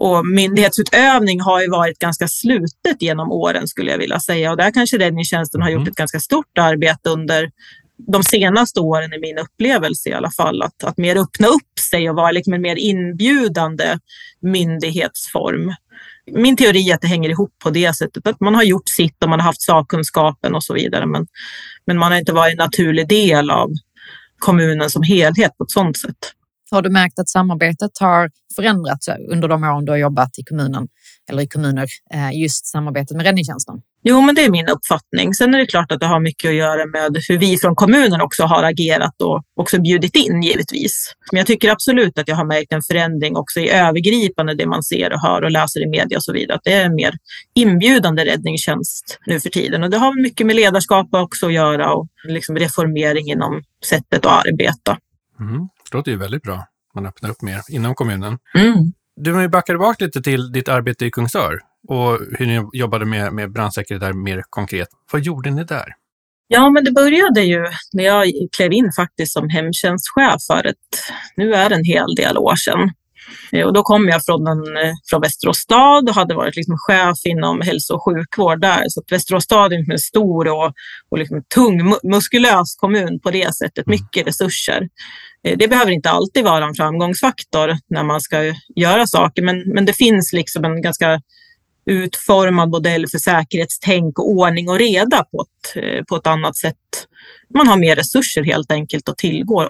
och 0.00 0.26
myndighetsutövning 0.26 1.40
har 1.40 1.62
ju 1.62 1.70
varit 1.70 1.98
ganska 1.98 2.28
slutet 2.28 3.02
genom 3.02 3.32
åren 3.32 3.68
skulle 3.68 3.90
jag 3.90 3.98
vilja 3.98 4.20
säga. 4.20 4.50
Och 4.50 4.56
där 4.56 4.70
kanske 4.70 4.98
räddningstjänsten 4.98 5.62
har 5.62 5.70
gjort 5.70 5.80
mm. 5.80 5.90
ett 5.90 5.96
ganska 5.96 6.20
stort 6.20 6.58
arbete 6.58 7.10
under 7.10 7.50
de 8.06 8.22
senaste 8.22 8.80
åren 8.80 9.12
i 9.12 9.18
min 9.18 9.38
upplevelse 9.38 10.08
i 10.08 10.12
alla 10.12 10.30
fall. 10.30 10.62
Att, 10.62 10.84
att 10.84 10.96
mer 10.96 11.16
öppna 11.16 11.46
upp 11.46 11.78
sig 11.90 12.10
och 12.10 12.16
vara 12.16 12.30
liksom 12.30 12.52
en 12.52 12.62
mer 12.62 12.76
inbjudande 12.76 13.98
myndighetsform. 14.42 15.74
Min 16.32 16.56
teori 16.56 16.90
är 16.90 16.94
att 16.94 17.00
det 17.00 17.08
hänger 17.08 17.30
ihop 17.30 17.52
på 17.62 17.70
det 17.70 17.96
sättet, 17.96 18.26
att 18.26 18.40
man 18.40 18.54
har 18.54 18.62
gjort 18.62 18.88
sitt 18.88 19.22
och 19.22 19.30
man 19.30 19.40
har 19.40 19.46
haft 19.46 19.62
sakkunskapen 19.62 20.54
och 20.54 20.64
så 20.64 20.74
vidare. 20.74 21.06
Men, 21.06 21.26
men 21.86 21.98
man 21.98 22.12
har 22.12 22.18
inte 22.18 22.32
varit 22.32 22.52
en 22.52 22.58
naturlig 22.58 23.08
del 23.08 23.50
av 23.50 23.70
kommunen 24.38 24.90
som 24.90 25.02
helhet 25.02 25.56
på 25.58 25.64
ett 25.64 25.70
sådant 25.70 25.98
sätt. 25.98 26.34
Har 26.70 26.82
du 26.82 26.90
märkt 26.90 27.18
att 27.18 27.28
samarbetet 27.28 27.90
har 28.00 28.30
förändrats 28.56 29.08
under 29.32 29.48
de 29.48 29.64
åren 29.64 29.84
du 29.84 29.92
har 29.92 29.96
jobbat 29.96 30.38
i 30.38 30.44
kommunen 30.44 30.88
eller 31.30 31.42
i 31.42 31.48
kommuner, 31.48 31.86
eh, 32.14 32.40
just 32.40 32.66
samarbetet 32.66 33.16
med 33.16 33.26
räddningstjänsten? 33.26 33.82
Jo, 34.02 34.20
men 34.20 34.34
det 34.34 34.44
är 34.44 34.50
min 34.50 34.68
uppfattning. 34.68 35.34
Sen 35.34 35.54
är 35.54 35.58
det 35.58 35.66
klart 35.66 35.92
att 35.92 36.00
det 36.00 36.06
har 36.06 36.20
mycket 36.20 36.48
att 36.48 36.54
göra 36.54 36.86
med 36.86 37.22
hur 37.28 37.38
vi 37.38 37.56
från 37.56 37.74
kommunen 37.74 38.20
också 38.20 38.42
har 38.42 38.62
agerat 38.62 39.22
och 39.22 39.42
också 39.56 39.80
bjudit 39.80 40.16
in 40.16 40.42
givetvis. 40.42 41.14
Men 41.32 41.38
jag 41.38 41.46
tycker 41.46 41.70
absolut 41.70 42.18
att 42.18 42.28
jag 42.28 42.36
har 42.36 42.44
märkt 42.44 42.72
en 42.72 42.82
förändring 42.82 43.36
också 43.36 43.60
i 43.60 43.70
övergripande 43.70 44.54
det 44.54 44.66
man 44.66 44.82
ser 44.82 45.12
och 45.12 45.20
hör 45.20 45.42
och 45.42 45.50
läser 45.50 45.80
i 45.82 45.86
media 45.86 46.18
och 46.18 46.24
så 46.24 46.32
vidare. 46.32 46.56
Att 46.56 46.64
det 46.64 46.72
är 46.72 46.84
en 46.84 46.94
mer 46.94 47.14
inbjudande 47.54 48.24
räddningstjänst 48.24 49.18
nu 49.26 49.40
för 49.40 49.50
tiden 49.50 49.82
och 49.82 49.90
det 49.90 49.98
har 49.98 50.22
mycket 50.22 50.46
med 50.46 50.56
ledarskap 50.56 51.08
också 51.12 51.46
att 51.46 51.52
göra 51.52 51.92
och 51.92 52.08
liksom 52.24 52.56
reformering 52.56 53.30
inom 53.30 53.62
sättet 53.84 54.26
att 54.26 54.46
arbeta. 54.46 54.98
Mm. 55.40 55.68
Det 55.90 55.96
låter 55.96 56.10
ju 56.10 56.18
väldigt 56.18 56.42
bra. 56.42 56.64
Man 56.94 57.06
öppnar 57.06 57.30
upp 57.30 57.42
mer 57.42 57.60
inom 57.68 57.94
kommunen. 57.94 58.38
Mm. 58.54 58.92
Du 59.16 59.38
vill 59.38 59.50
backa 59.50 59.72
tillbaka 59.72 60.04
lite 60.04 60.22
till 60.22 60.52
ditt 60.52 60.68
arbete 60.68 61.06
i 61.06 61.10
Kungsör 61.10 61.60
och 61.88 62.18
hur 62.38 62.46
ni 62.46 62.68
jobbade 62.72 63.04
med, 63.04 63.32
med 63.32 63.52
brandsäkerhet 63.52 64.00
där 64.00 64.12
mer 64.12 64.42
konkret. 64.50 64.88
Vad 65.12 65.22
gjorde 65.22 65.50
ni 65.50 65.64
där? 65.64 65.94
Ja, 66.48 66.70
men 66.70 66.84
det 66.84 66.92
började 66.92 67.40
ju 67.40 67.66
när 67.92 68.04
jag 68.04 68.26
klev 68.56 68.72
in 68.72 68.90
faktiskt 68.96 69.32
som 69.32 69.48
hemtjänstchef 69.48 70.42
för 70.46 70.66
ett, 70.66 70.76
nu 71.36 71.54
är 71.54 71.68
det 71.68 71.74
en 71.74 71.84
hel 71.84 72.14
del 72.14 72.38
år 72.38 72.56
sedan. 72.56 72.92
Eh, 73.52 73.66
och 73.66 73.72
då 73.72 73.82
kom 73.82 74.08
jag 74.08 74.24
från, 74.24 74.46
en, 74.46 74.76
eh, 74.76 74.92
från 75.10 75.20
Västerås 75.20 75.56
stad 75.56 76.08
och 76.08 76.14
hade 76.14 76.34
varit 76.34 76.56
liksom 76.56 76.76
chef 76.78 77.18
inom 77.24 77.60
hälso 77.60 77.94
och 77.94 78.04
sjukvård 78.04 78.60
där. 78.60 78.84
Så 78.88 79.00
att 79.00 79.12
Västerås 79.12 79.44
stad 79.44 79.72
är 79.72 79.92
en 79.92 79.98
stor 79.98 80.48
och, 80.48 80.72
och 81.10 81.18
liksom 81.18 81.42
tung, 81.54 81.94
muskulös 82.02 82.76
kommun 82.76 83.20
på 83.20 83.30
det 83.30 83.54
sättet. 83.54 83.86
Mm. 83.86 83.98
Mycket 84.00 84.26
resurser. 84.26 84.88
Eh, 85.44 85.58
det 85.58 85.68
behöver 85.68 85.92
inte 85.92 86.10
alltid 86.10 86.44
vara 86.44 86.64
en 86.64 86.74
framgångsfaktor 86.74 87.76
när 87.90 88.02
man 88.02 88.20
ska 88.20 88.54
göra 88.76 89.06
saker, 89.06 89.42
men, 89.42 89.60
men 89.60 89.84
det 89.84 89.92
finns 89.92 90.32
liksom 90.32 90.64
en 90.64 90.82
ganska 90.82 91.20
utformad 91.86 92.70
modell 92.70 93.08
för 93.08 93.18
säkerhetstänk 93.18 94.18
och 94.18 94.30
ordning 94.30 94.68
och 94.68 94.78
reda 94.78 95.24
på 95.24 95.44
ett, 95.44 96.06
på 96.08 96.16
ett 96.16 96.26
annat 96.26 96.56
sätt. 96.56 96.76
Man 97.54 97.68
har 97.68 97.76
mer 97.76 97.96
resurser 97.96 98.44
helt 98.44 98.72
enkelt 98.72 99.08
att 99.08 99.18
tillgå 99.18 99.68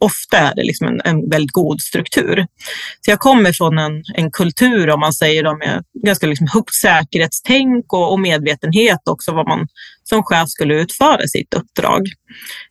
ofta 0.00 0.38
är 0.38 0.54
det 0.54 0.62
liksom 0.62 0.86
en, 0.86 1.00
en 1.04 1.30
väldigt 1.30 1.52
god 1.52 1.80
struktur. 1.80 2.46
Så 3.00 3.10
jag 3.10 3.18
kommer 3.18 3.52
från 3.52 3.78
en, 3.78 4.02
en 4.14 4.30
kultur, 4.30 4.90
om 4.90 5.00
man 5.00 5.12
säger 5.12 5.42
det, 5.42 5.56
med 5.56 5.84
ganska 6.02 6.26
liksom 6.26 6.46
högt 6.52 6.74
säkerhetstänk 6.74 7.92
och, 7.92 8.12
och 8.12 8.20
medvetenhet 8.20 9.08
också 9.10 9.32
vad 9.32 9.48
man 9.48 9.68
som 10.04 10.22
chef 10.22 10.48
skulle 10.48 10.74
utföra 10.74 11.26
sitt 11.26 11.54
uppdrag. 11.54 12.06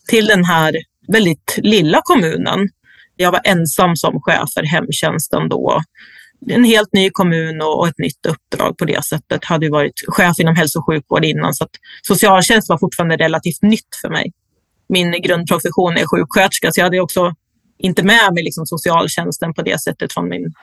Till 0.07 0.25
den 0.25 0.45
här 0.45 0.75
väldigt 1.07 1.57
lilla 1.57 2.01
kommunen. 2.03 2.69
Jag 3.15 3.31
var 3.31 3.41
ensam 3.43 3.95
som 3.95 4.21
chef 4.21 4.49
för 4.53 4.63
hemtjänsten 4.63 5.49
då. 5.49 5.81
En 6.49 6.63
helt 6.63 6.93
ny 6.93 7.09
kommun 7.09 7.61
och 7.61 7.87
ett 7.87 7.97
nytt 7.97 8.25
uppdrag 8.25 8.77
på 8.77 8.85
det 8.85 9.05
sättet. 9.05 9.45
Hade 9.45 9.69
varit 9.69 10.03
chef 10.07 10.39
inom 10.39 10.55
hälso 10.55 10.79
och 10.79 10.85
sjukvård 10.85 11.25
innan 11.25 11.53
så 11.53 11.63
att 11.63 11.71
socialtjänst 12.01 12.69
var 12.69 12.77
fortfarande 12.77 13.17
relativt 13.17 13.61
nytt 13.61 13.95
för 14.01 14.09
mig 14.09 14.31
min 14.89 15.11
grundprofession 15.11 15.97
är 15.97 16.05
sjuksköterska, 16.05 16.71
så 16.71 16.79
jag 16.79 16.85
hade 16.85 16.99
också 16.99 17.33
inte 17.77 18.03
med 18.03 18.33
mig 18.33 18.43
liksom 18.43 18.65
socialtjänsten 18.65 19.53
på 19.53 19.61
det 19.61 19.81
sättet 19.81 20.13
från 20.13 20.29
min, 20.29 20.53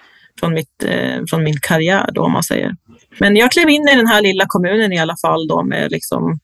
från 0.40 0.54
mitt, 0.54 0.82
eh, 0.84 1.22
från 1.30 1.44
min 1.44 1.60
karriär, 1.60 2.10
då, 2.12 2.22
om 2.22 2.32
man 2.32 2.42
säger. 2.42 2.76
Men 3.20 3.36
jag 3.36 3.52
klev 3.52 3.68
in 3.68 3.88
i 3.88 3.96
den 3.96 4.06
här 4.06 4.22
lilla 4.22 4.44
kommunen 4.48 4.92
i 4.92 4.98
alla 4.98 5.16
fall 5.16 5.48
då, 5.48 5.62
med 5.62 5.90
liksom 5.90 6.38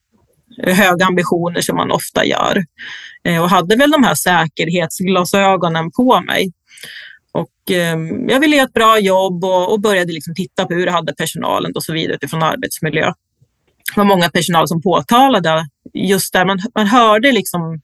höga 0.62 1.06
ambitioner 1.06 1.60
som 1.60 1.76
man 1.76 1.90
ofta 1.90 2.24
gör 2.24 2.64
eh, 3.24 3.42
och 3.42 3.50
hade 3.50 3.76
väl 3.76 3.90
de 3.90 4.04
här 4.04 4.14
säkerhetsglasögonen 4.14 5.90
på 5.90 6.20
mig. 6.20 6.52
Och, 7.32 7.70
eh, 7.70 7.98
jag 8.28 8.40
ville 8.40 8.56
göra 8.56 8.66
ett 8.66 8.72
bra 8.72 8.98
jobb 8.98 9.44
och, 9.44 9.72
och 9.72 9.80
började 9.80 10.12
liksom 10.12 10.34
titta 10.34 10.66
på 10.66 10.74
hur 10.74 10.86
det 10.86 10.92
hade 10.92 11.14
personalen 11.14 11.72
och 11.74 11.84
så 11.84 11.92
vidare 11.92 12.14
utifrån 12.14 12.42
arbetsmiljö 12.42 13.12
det 13.94 14.00
var 14.00 14.04
många 14.04 14.30
personal 14.30 14.68
som 14.68 14.82
påtalade 14.82 15.66
just 15.94 16.32
där. 16.32 16.44
Man, 16.44 16.58
man 16.74 16.86
hörde 16.86 17.32
liksom, 17.32 17.80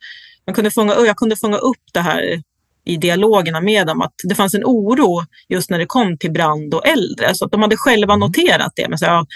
man 0.47 0.55
kunde 0.55 0.71
fånga, 0.71 0.95
jag 0.95 1.17
kunde 1.17 1.37
fånga 1.37 1.57
upp 1.57 1.83
det 1.93 2.01
här 2.01 2.43
i 2.85 2.97
dialogerna 2.97 3.61
med 3.61 3.87
dem, 3.87 4.03
att 4.03 4.15
det 4.25 4.35
fanns 4.35 4.55
en 4.55 4.65
oro 4.65 5.25
just 5.49 5.71
när 5.71 5.79
det 5.79 5.87
kom 5.87 6.19
till 6.19 6.33
brand 6.33 6.75
och 6.75 6.87
äldre. 6.87 7.35
Så 7.35 7.45
att 7.45 7.53
de 7.53 7.63
hade 7.63 7.77
själva 7.77 8.15
mm. 8.15 8.21
noterat 8.21 8.73
det. 8.77 8.89
Men 8.89 8.99
så, 8.99 9.05
ja, 9.05 9.27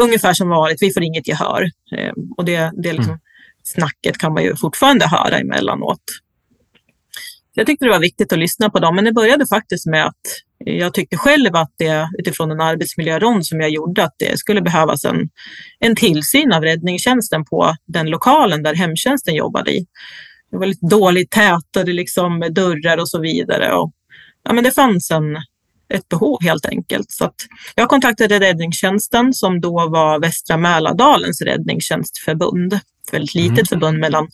ungefär 0.00 0.32
som 0.32 0.48
vanligt, 0.48 0.82
vi 0.82 0.92
får 0.92 1.02
inget 1.02 1.28
gehör. 1.28 1.70
Eh, 1.96 2.12
och 2.36 2.44
det, 2.44 2.72
det 2.82 2.92
liksom, 2.92 3.12
mm. 3.12 3.20
snacket 3.62 4.18
kan 4.18 4.34
man 4.34 4.42
ju 4.42 4.56
fortfarande 4.56 5.06
höra 5.08 5.38
emellanåt. 5.38 6.02
Jag 7.54 7.66
tyckte 7.66 7.84
det 7.84 7.90
var 7.90 8.00
viktigt 8.00 8.32
att 8.32 8.38
lyssna 8.38 8.70
på 8.70 8.78
dem, 8.78 8.96
men 8.96 9.04
det 9.04 9.12
började 9.12 9.46
faktiskt 9.46 9.86
med 9.86 10.06
att 10.06 10.20
jag 10.64 10.94
tyckte 10.94 11.16
själv 11.16 11.56
att 11.56 11.72
det 11.78 12.08
utifrån 12.18 12.50
en 12.50 12.60
arbetsmiljörond 12.60 13.46
som 13.46 13.60
jag 13.60 13.70
gjorde 13.70 14.04
att 14.04 14.14
det 14.18 14.38
skulle 14.38 14.62
behövas 14.62 15.04
en, 15.04 15.28
en 15.78 15.96
tillsyn 15.96 16.52
av 16.52 16.62
räddningstjänsten 16.62 17.44
på 17.44 17.74
den 17.86 18.10
lokalen 18.10 18.62
där 18.62 18.74
hemtjänsten 18.74 19.34
jobbade 19.34 19.70
i. 19.70 19.86
Det 20.50 20.58
var 20.58 20.66
lite 20.66 20.86
dåligt 20.86 21.30
tätade 21.30 21.92
liksom, 21.92 22.40
dörrar 22.50 22.98
och 22.98 23.08
så 23.08 23.20
vidare. 23.20 23.72
Och, 23.72 23.92
ja, 24.44 24.52
men 24.52 24.64
det 24.64 24.70
fanns 24.70 25.10
en, 25.10 25.36
ett 25.94 26.08
behov 26.08 26.42
helt 26.42 26.66
enkelt. 26.66 27.10
Så 27.10 27.30
jag 27.74 27.88
kontaktade 27.88 28.40
räddningstjänsten 28.40 29.32
som 29.32 29.60
då 29.60 29.88
var 29.88 30.20
Västra 30.20 30.56
Mälardalens 30.56 31.42
räddningstjänstförbund. 31.42 32.72
Ett 32.72 33.12
väldigt 33.12 33.34
litet 33.34 33.52
mm. 33.52 33.66
förbund 33.66 33.98
mellan 33.98 34.28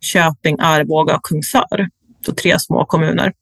Köping, 0.00 0.56
Arboga 0.60 1.16
och 1.16 1.24
Kungsör. 1.24 1.88
Så 2.26 2.34
tre 2.34 2.60
små 2.60 2.84
kommuner. 2.84 3.32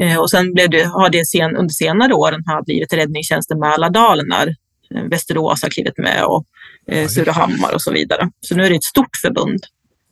Eh, 0.00 0.16
och 0.16 0.30
sen 0.30 0.52
blev 0.52 0.70
det, 0.70 0.84
har 0.84 1.10
det 1.10 1.26
sen, 1.26 1.56
under 1.56 1.72
senare 1.74 2.14
åren 2.14 2.42
har 2.46 2.64
blivit 2.64 2.92
räddningstjänsten 2.92 3.58
Mälardalen 3.58 4.32
eh, 4.94 5.02
Västerås 5.10 5.62
har 5.62 5.70
klivit 5.70 5.98
med 5.98 6.24
och 6.24 6.44
eh, 6.86 7.08
Surahammar 7.08 7.74
och 7.74 7.82
så 7.82 7.92
vidare. 7.92 8.30
Så 8.40 8.56
nu 8.56 8.64
är 8.64 8.70
det 8.70 8.76
ett 8.76 8.84
stort 8.84 9.16
förbund. 9.16 9.64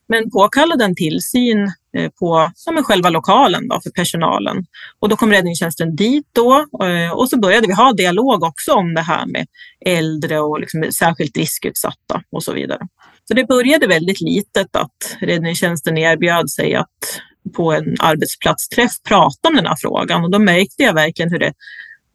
Men 0.09 0.31
påkallade 0.31 0.85
en 0.85 0.95
tillsyn 0.95 1.73
eh, 1.97 2.11
på 2.11 2.51
ja, 2.67 2.83
själva 2.83 3.11
lokalen 3.11 3.69
då, 3.69 3.81
för 3.81 3.91
personalen. 3.91 4.67
Och 4.99 5.09
då 5.09 5.17
kom 5.17 5.33
räddningstjänsten 5.33 5.97
dit 5.97 6.27
då 6.33 6.67
och 7.13 7.29
så 7.29 7.39
började 7.39 7.67
vi 7.67 7.73
ha 7.73 7.93
dialog 7.93 8.43
också 8.43 8.73
om 8.73 8.95
det 8.95 9.01
här 9.01 9.27
med 9.27 9.47
äldre 9.87 10.41
och 10.41 10.61
liksom 10.61 10.93
särskilt 10.93 11.37
riskutsatta 11.37 12.23
och 12.31 12.43
så 12.45 12.53
vidare. 12.53 12.81
Så 13.29 13.35
det 13.35 13.45
började 13.45 13.87
väldigt 13.87 14.21
litet 14.21 14.77
att 14.77 15.17
räddningstjänsten 15.21 15.99
erbjöd 15.99 16.51
sig 16.51 16.75
att 16.75 17.21
på 17.57 17.73
en 17.73 17.97
arbetsplatsträff 17.99 18.93
prata 19.09 19.49
om 19.49 19.57
den 19.57 19.67
här 19.67 19.77
frågan 19.81 20.25
och 20.25 20.31
då 20.31 20.39
märkte 20.39 20.83
jag 20.83 20.95
verkligen 20.95 21.31
hur 21.31 21.39
det 21.39 21.53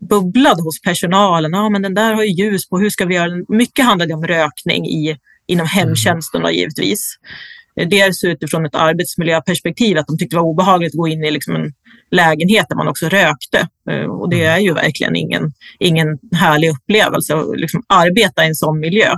bubblade 0.10 0.62
hos 0.62 0.82
personalen. 0.82 1.54
Ja, 1.54 1.70
men 1.70 1.82
den 1.82 1.94
där 1.94 2.14
har 2.14 2.24
ju 2.24 2.32
ljus 2.32 2.70
på, 2.70 2.80
hur 2.80 2.90
ska 2.90 3.06
vi 3.06 3.16
göra? 3.16 3.32
Mycket 3.48 3.86
handlade 3.86 4.14
om 4.14 4.28
rökning 4.28 4.86
i, 4.86 5.18
inom 5.48 5.68
mm. 5.68 5.88
hemtjänsten 5.88 6.42
då, 6.42 6.52
givetvis. 6.52 7.16
Dels 7.76 8.24
utifrån 8.24 8.66
ett 8.66 8.76
arbetsmiljöperspektiv, 8.76 9.98
att 9.98 10.08
de 10.08 10.18
tyckte 10.18 10.36
det 10.36 10.40
var 10.40 10.48
obehagligt 10.48 10.94
att 10.94 10.98
gå 10.98 11.08
in 11.08 11.24
i 11.24 11.32
liksom 11.32 11.56
en 11.56 11.74
lägenhet 12.12 12.66
där 12.70 12.76
man 12.76 12.88
också 12.88 13.10
rökte. 13.10 13.68
Eh, 13.90 14.06
och 14.06 14.30
det 14.30 14.44
mm. 14.44 14.56
är 14.56 14.60
ju 14.60 14.74
verkligen 14.74 15.16
ingen, 15.16 15.54
ingen 15.80 16.08
härlig 16.36 16.70
upplevelse 16.70 17.36
att 17.36 17.60
liksom 17.60 17.84
arbeta 17.88 18.44
i 18.44 18.48
en 18.48 18.56
sån 18.56 18.80
miljö. 18.80 19.16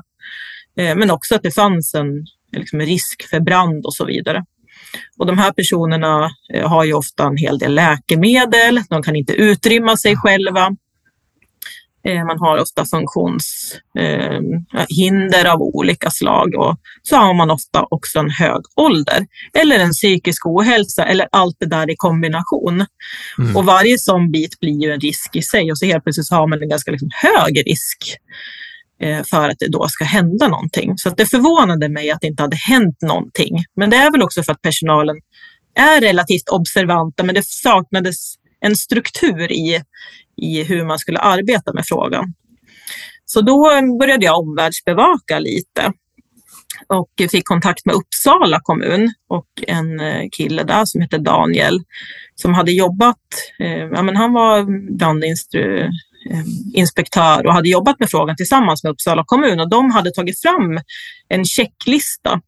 Eh, 0.77 0.95
men 0.95 1.11
också 1.11 1.35
att 1.35 1.43
det 1.43 1.51
fanns 1.51 1.93
en 1.93 2.25
liksom 2.51 2.79
risk 2.79 3.29
för 3.29 3.39
brand 3.39 3.85
och 3.85 3.93
så 3.93 4.05
vidare. 4.05 4.43
Och 5.17 5.25
de 5.25 5.37
här 5.37 5.51
personerna 5.51 6.29
eh, 6.53 6.69
har 6.69 6.83
ju 6.83 6.93
ofta 6.93 7.23
en 7.23 7.37
hel 7.37 7.57
del 7.57 7.75
läkemedel, 7.75 8.81
de 8.89 9.03
kan 9.03 9.15
inte 9.15 9.33
utrymma 9.33 9.97
sig 9.97 10.15
själva. 10.15 10.75
Eh, 12.07 12.25
man 12.25 12.39
har 12.39 12.57
ofta 12.57 12.85
funktionshinder 12.85 15.45
av 15.45 15.61
olika 15.61 16.09
slag 16.09 16.55
och 16.55 16.77
så 17.03 17.15
har 17.15 17.33
man 17.33 17.51
ofta 17.51 17.85
också 17.89 18.19
en 18.19 18.29
hög 18.29 18.61
ålder 18.75 19.27
eller 19.53 19.79
en 19.79 19.91
psykisk 19.91 20.45
ohälsa 20.45 21.05
eller 21.05 21.27
allt 21.31 21.55
det 21.59 21.65
där 21.65 21.91
i 21.91 21.95
kombination. 21.97 22.85
Mm. 23.39 23.55
Och 23.55 23.65
varje 23.65 23.99
sån 23.99 24.31
bit 24.31 24.59
blir 24.59 24.83
ju 24.83 24.91
en 24.91 24.99
risk 24.99 25.35
i 25.35 25.41
sig 25.41 25.71
och 25.71 25.77
så 25.77 25.85
helt 25.85 26.03
plötsligt 26.03 26.31
har 26.31 26.47
man 26.47 26.61
en 26.61 26.69
ganska 26.69 26.91
liksom 26.91 27.09
hög 27.13 27.67
risk 27.67 28.17
Eh, 28.17 28.64
Eh, 29.01 29.23
för 29.23 29.49
att 29.49 29.59
det 29.59 29.67
då 29.67 29.87
ska 29.87 30.03
hända 30.03 30.47
någonting. 30.47 30.97
Så 30.97 31.09
det 31.09 31.25
förvånade 31.25 31.89
mig 31.89 32.11
att 32.11 32.21
det 32.21 32.27
inte 32.27 32.43
hade 32.43 32.55
hänt 32.55 33.01
någonting. 33.01 33.63
Men 33.75 33.89
det 33.89 33.97
är 33.97 34.11
väl 34.11 34.21
också 34.21 34.43
för 34.43 34.51
att 34.51 34.61
personalen 34.61 35.15
är 35.75 36.01
relativt 36.01 36.49
observanta, 36.49 37.23
men 37.23 37.35
det 37.35 37.45
saknades 37.45 38.35
en 38.59 38.75
struktur 38.75 39.51
i, 39.51 39.81
i 40.37 40.63
hur 40.63 40.85
man 40.85 40.99
skulle 40.99 41.19
arbeta 41.19 41.73
med 41.73 41.85
frågan. 41.85 42.33
Så 43.25 43.41
då 43.41 43.81
började 43.99 44.25
jag 44.25 44.39
omvärldsbevaka 44.39 45.39
lite 45.39 45.93
och 46.87 47.09
fick 47.31 47.45
kontakt 47.45 47.85
med 47.85 47.95
Uppsala 47.95 48.59
kommun 48.63 49.13
och 49.29 49.47
en 49.67 49.99
eh, 49.99 50.29
kille 50.31 50.63
där 50.63 50.85
som 50.85 51.01
hette 51.01 51.17
Daniel 51.17 51.83
som 52.35 52.53
hade 52.53 52.71
jobbat, 52.71 53.17
eh, 53.59 53.69
ja, 53.69 54.01
men 54.01 54.15
han 54.15 54.33
var 54.33 54.63
brandinstru 54.97 55.89
inspektör 56.73 57.47
och 57.47 57.53
hade 57.53 57.69
jobbat 57.69 57.99
med 57.99 58.09
frågan 58.09 58.35
tillsammans 58.35 58.83
med 58.83 58.91
Uppsala 58.91 59.23
kommun 59.25 59.59
och 59.59 59.69
de 59.69 59.91
hade 59.91 60.11
tagit 60.11 60.41
fram 60.41 60.79
en 61.29 61.45
checklista 61.45 62.41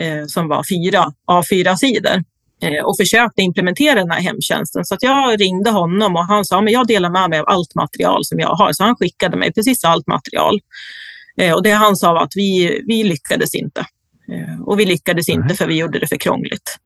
eh, 0.00 0.26
som 0.26 0.48
var 0.48 0.64
fyra 0.68 1.12
A4-sidor 1.26 2.24
eh, 2.62 2.84
och 2.84 2.96
försökte 2.96 3.42
implementera 3.42 3.94
den 3.94 4.10
här 4.10 4.20
hemtjänsten. 4.20 4.84
Så 4.84 4.96
jag 5.00 5.40
ringde 5.40 5.70
honom 5.70 6.16
och 6.16 6.24
han 6.24 6.44
sa 6.44 6.62
att 6.62 6.70
jag 6.70 6.86
delar 6.86 7.10
med 7.10 7.30
mig 7.30 7.38
av 7.38 7.48
allt 7.48 7.74
material 7.74 8.24
som 8.24 8.40
jag 8.40 8.48
har. 8.48 8.72
Så 8.72 8.84
han 8.84 8.96
skickade 8.96 9.36
mig 9.36 9.52
precis 9.52 9.84
allt 9.84 10.06
material. 10.06 10.60
Eh, 11.40 11.52
och 11.52 11.62
det 11.62 11.72
han 11.72 11.96
sa 11.96 12.12
var 12.12 12.22
att 12.22 12.36
vi, 12.36 12.80
vi 12.86 13.04
lyckades 13.04 13.54
inte. 13.54 13.86
Och 14.66 14.80
vi 14.80 14.84
lyckades 14.84 15.28
inte 15.28 15.54
för 15.54 15.66
vi 15.66 15.78
gjorde 15.78 15.98
det 15.98 16.06
för 16.06 16.16
krångligt. 16.16 16.78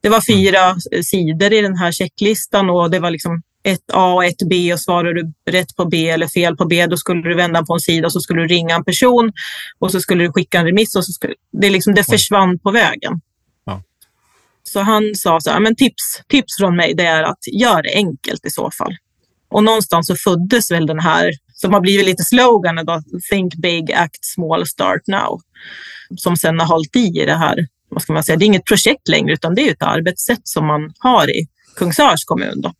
Det 0.00 0.08
var 0.08 0.20
fyra 0.20 0.64
mm. 0.64 1.02
sidor 1.02 1.52
i 1.52 1.60
den 1.60 1.76
här 1.76 1.92
checklistan 1.92 2.70
och 2.70 2.90
det 2.90 2.98
var 2.98 3.10
liksom 3.10 3.42
ett 3.64 3.90
A 3.92 4.12
och 4.14 4.24
ett 4.24 4.48
B 4.50 4.72
och 4.72 4.80
svarar 4.80 5.14
du 5.14 5.32
rätt 5.50 5.76
på 5.76 5.84
B 5.84 6.08
eller 6.10 6.26
fel 6.26 6.56
på 6.56 6.64
B, 6.64 6.86
då 6.86 6.96
skulle 6.96 7.22
du 7.22 7.34
vända 7.34 7.64
på 7.64 7.74
en 7.74 7.80
sida 7.80 8.06
och 8.06 8.12
så 8.12 8.20
skulle 8.20 8.40
du 8.40 8.46
ringa 8.46 8.74
en 8.74 8.84
person 8.84 9.32
och 9.78 9.90
så 9.90 10.00
skulle 10.00 10.24
du 10.24 10.32
skicka 10.32 10.58
en 10.58 10.66
remiss 10.66 10.96
och 10.96 11.04
så 11.04 11.12
skulle, 11.12 11.34
det, 11.52 11.70
liksom, 11.70 11.94
det 11.94 12.04
försvann 12.04 12.58
på 12.58 12.70
vägen. 12.70 13.20
Ja. 13.66 13.82
Så 14.62 14.80
han 14.80 15.14
sa 15.14 15.40
så 15.40 15.50
här, 15.50 15.60
men 15.60 15.76
tips, 15.76 16.22
tips 16.28 16.56
från 16.56 16.76
mig 16.76 16.94
det 16.94 17.06
är 17.06 17.22
att 17.22 17.38
gör 17.52 17.82
det 17.82 17.94
enkelt 17.94 18.46
i 18.46 18.50
så 18.50 18.70
fall. 18.70 18.96
Och 19.50 19.64
någonstans 19.64 20.06
så 20.06 20.16
föddes 20.16 20.70
väl 20.70 20.86
den 20.86 21.00
här, 21.00 21.32
som 21.54 21.72
har 21.72 21.80
blivit 21.80 22.06
lite 22.06 22.22
sloganen 22.22 22.86
då, 22.86 23.02
Think 23.30 23.54
big, 23.54 23.92
act 23.92 24.24
small, 24.24 24.66
start 24.66 25.00
now. 25.06 25.40
Som 26.16 26.36
sen 26.36 26.60
har 26.60 26.66
hållit 26.66 26.96
i 26.96 27.24
det 27.26 27.36
här, 27.36 27.66
vad 27.88 28.02
ska 28.02 28.12
man 28.12 28.24
säga, 28.24 28.36
det 28.36 28.44
är 28.44 28.46
inget 28.46 28.64
projekt 28.64 29.08
längre 29.08 29.32
utan 29.32 29.54
det 29.54 29.68
är 29.68 29.72
ett 29.72 29.82
arbetssätt 29.82 30.40
som 30.44 30.66
man 30.66 30.92
har 30.98 31.30
i 31.30 31.48
Kungsörs 31.76 32.24
kommun. 32.24 32.60
Då. 32.60 32.72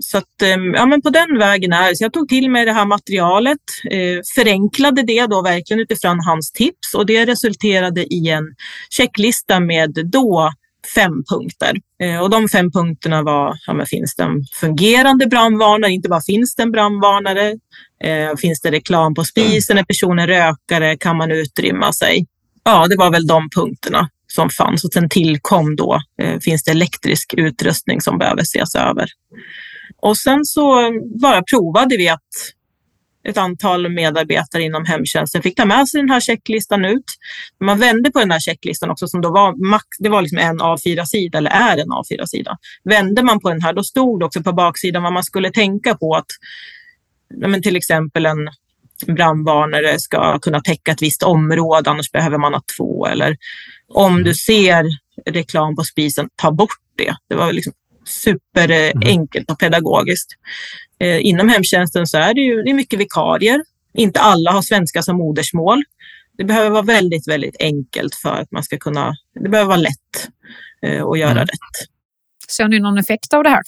Så 0.00 0.18
att, 0.18 0.42
ehm, 0.42 0.74
ja, 0.74 0.86
men 0.86 1.02
på 1.02 1.10
den 1.10 1.38
vägen 1.38 1.72
är 1.72 1.88
det. 1.88 1.96
Så 1.96 2.04
jag 2.04 2.12
tog 2.12 2.28
till 2.28 2.50
mig 2.50 2.64
det 2.64 2.72
här 2.72 2.84
materialet, 2.84 3.58
eh, 3.90 4.20
förenklade 4.34 5.02
det 5.02 5.26
då 5.26 5.42
verkligen 5.42 5.80
utifrån 5.80 6.20
hans 6.20 6.52
tips 6.52 6.94
och 6.94 7.06
det 7.06 7.26
resulterade 7.26 8.14
i 8.14 8.28
en 8.28 8.44
checklista 8.90 9.60
med 9.60 9.92
då 10.12 10.52
fem 10.94 11.24
punkter. 11.30 11.76
Eh, 12.02 12.22
och 12.22 12.30
de 12.30 12.48
fem 12.48 12.72
punkterna 12.72 13.22
var, 13.22 13.58
ja, 13.66 13.72
men 13.72 13.86
finns 13.86 14.14
det 14.16 14.22
en 14.22 14.44
fungerande 14.60 15.26
brandvarnare? 15.26 15.92
Inte 15.92 16.08
bara 16.08 16.20
finns 16.20 16.54
det 16.54 16.62
en 16.62 16.72
brandvarnare? 16.72 17.58
Eh, 18.04 18.36
finns 18.38 18.60
det 18.60 18.70
reklam 18.70 19.14
på 19.14 19.24
spisen? 19.24 19.78
Är 19.78 19.84
personen 19.84 20.26
rökare? 20.26 20.96
Kan 20.96 21.16
man 21.16 21.30
utrymma 21.30 21.92
sig? 21.92 22.26
Ja, 22.64 22.86
det 22.86 22.96
var 22.96 23.10
väl 23.10 23.26
de 23.26 23.50
punkterna 23.50 24.08
som 24.26 24.50
fanns 24.50 24.84
och 24.84 24.92
sen 24.92 25.08
tillkom 25.08 25.76
då, 25.76 26.00
eh, 26.22 26.38
finns 26.38 26.64
det 26.64 26.70
elektrisk 26.70 27.34
utrustning 27.36 28.00
som 28.00 28.18
behöver 28.18 28.42
ses 28.42 28.74
över. 28.74 29.08
Och 30.02 30.16
sen 30.16 30.44
så 30.44 30.90
bara 31.20 31.42
provade 31.42 31.96
vi 31.96 32.08
att 32.08 32.20
ett 33.28 33.38
antal 33.38 33.88
medarbetare 33.88 34.62
inom 34.62 34.84
hemtjänsten 34.84 35.42
fick 35.42 35.56
ta 35.56 35.64
med 35.64 35.88
sig 35.88 36.00
den 36.00 36.10
här 36.10 36.20
checklistan 36.20 36.84
ut. 36.84 37.04
Man 37.60 37.78
vände 37.78 38.10
på 38.10 38.18
den 38.18 38.30
här 38.30 38.40
checklistan 38.40 38.90
också 38.90 39.08
som 39.08 39.20
då 39.20 39.32
var 39.32 39.70
max, 39.70 39.84
det 39.98 40.08
var 40.08 40.22
liksom 40.22 40.38
en 40.38 40.60
A4-sida 40.60 41.38
eller 41.38 41.50
är 41.50 41.78
en 41.78 41.88
A4-sida. 41.88 42.58
Vände 42.84 43.22
man 43.22 43.40
på 43.40 43.48
den 43.50 43.62
här 43.62 43.72
då 43.72 43.82
stod 43.82 44.20
det 44.20 44.26
också 44.26 44.42
på 44.42 44.52
baksidan 44.52 45.02
vad 45.02 45.12
man 45.12 45.24
skulle 45.24 45.50
tänka 45.50 45.94
på 45.94 46.14
att 46.14 46.26
men 47.34 47.62
till 47.62 47.76
exempel 47.76 48.26
en 48.26 48.48
brandvarnare 49.06 49.98
ska 49.98 50.38
kunna 50.38 50.60
täcka 50.60 50.92
ett 50.92 51.02
visst 51.02 51.22
område, 51.22 51.90
annars 51.90 52.12
behöver 52.12 52.38
man 52.38 52.54
ha 52.54 52.62
två. 52.76 53.06
Eller 53.06 53.36
om 53.88 54.22
du 54.22 54.34
ser 54.34 54.86
reklam 55.26 55.76
på 55.76 55.84
spisen, 55.84 56.28
ta 56.36 56.52
bort 56.52 56.80
det. 56.96 57.14
Det 57.28 57.34
var 57.34 57.52
liksom 57.52 57.72
superenkelt 58.10 59.50
och 59.50 59.58
pedagogiskt. 59.58 60.28
Eh, 61.00 61.26
inom 61.26 61.48
hemtjänsten 61.48 62.06
så 62.06 62.18
är 62.18 62.34
det 62.34 62.40
ju 62.40 62.62
det 62.62 62.70
är 62.70 62.74
mycket 62.74 62.98
vikarier. 62.98 63.62
Inte 63.94 64.20
alla 64.20 64.50
har 64.52 64.62
svenska 64.62 65.02
som 65.02 65.16
modersmål. 65.16 65.82
Det 66.38 66.44
behöver 66.44 66.70
vara 66.70 66.82
väldigt, 66.82 67.28
väldigt 67.28 67.56
enkelt 67.60 68.14
för 68.14 68.36
att 68.36 68.50
man 68.50 68.62
ska 68.62 68.78
kunna, 68.78 69.14
det 69.40 69.48
behöver 69.48 69.68
vara 69.68 69.80
lätt 69.80 70.28
eh, 70.86 71.06
att 71.06 71.18
göra 71.18 71.30
mm. 71.30 71.46
rätt. 71.46 71.88
Ser 72.48 72.68
ni 72.68 72.78
någon 72.78 72.98
effekt 72.98 73.34
av 73.34 73.42
det 73.42 73.50
här? 73.50 73.62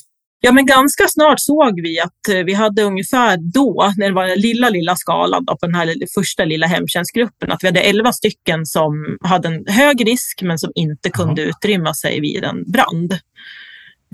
Ja, 0.45 0.53
men 0.53 0.67
ganska 0.67 1.09
snart 1.09 1.41
såg 1.41 1.81
vi 1.81 2.01
att 2.01 2.29
eh, 2.29 2.45
vi 2.45 2.55
hade 2.55 2.83
ungefär 2.83 3.39
då, 3.55 3.93
när 3.97 4.09
det 4.09 4.15
var 4.15 4.27
den 4.27 4.39
lilla, 4.41 4.69
lilla 4.69 4.97
skalan 4.97 5.45
då, 5.45 5.57
på 5.57 5.67
den 5.67 5.75
här 5.75 5.95
första 6.21 6.45
lilla 6.45 6.67
hemtjänstgruppen, 6.67 7.53
att 7.53 7.63
vi 7.63 7.69
hade 7.69 7.81
elva 7.81 8.13
stycken 8.13 8.67
som 8.67 9.19
hade 9.21 9.49
en 9.49 9.67
hög 9.67 10.07
risk 10.07 10.43
men 10.43 10.59
som 10.59 10.73
inte 10.75 11.11
kunde 11.11 11.43
utrymma 11.43 11.95
sig 11.95 12.21
vid 12.21 12.45
en 12.45 12.73
brand. 12.73 13.19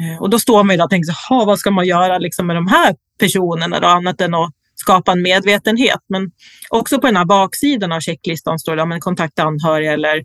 Eh, 0.00 0.22
och 0.22 0.30
då 0.30 0.38
står 0.38 0.64
man 0.64 0.74
ju 0.74 0.76
där 0.76 0.84
och 0.84 0.90
tänker, 0.90 1.12
så, 1.12 1.44
vad 1.44 1.58
ska 1.58 1.70
man 1.70 1.86
göra 1.86 2.18
liksom 2.18 2.46
med 2.46 2.56
de 2.56 2.66
här 2.66 2.94
personerna 3.18 3.80
då, 3.80 3.86
annat 3.86 4.20
än 4.20 4.34
att 4.34 4.50
skapa 4.74 5.12
en 5.12 5.22
medvetenhet. 5.22 6.00
Men 6.08 6.30
också 6.68 7.00
på 7.00 7.06
den 7.06 7.16
här 7.16 7.24
baksidan 7.24 7.92
av 7.92 8.00
checklistan 8.00 8.58
står 8.58 8.76
det 8.76 8.82
ja, 8.82 9.00
kontakta 9.00 9.42
anhöriga 9.42 9.92
eller 9.92 10.24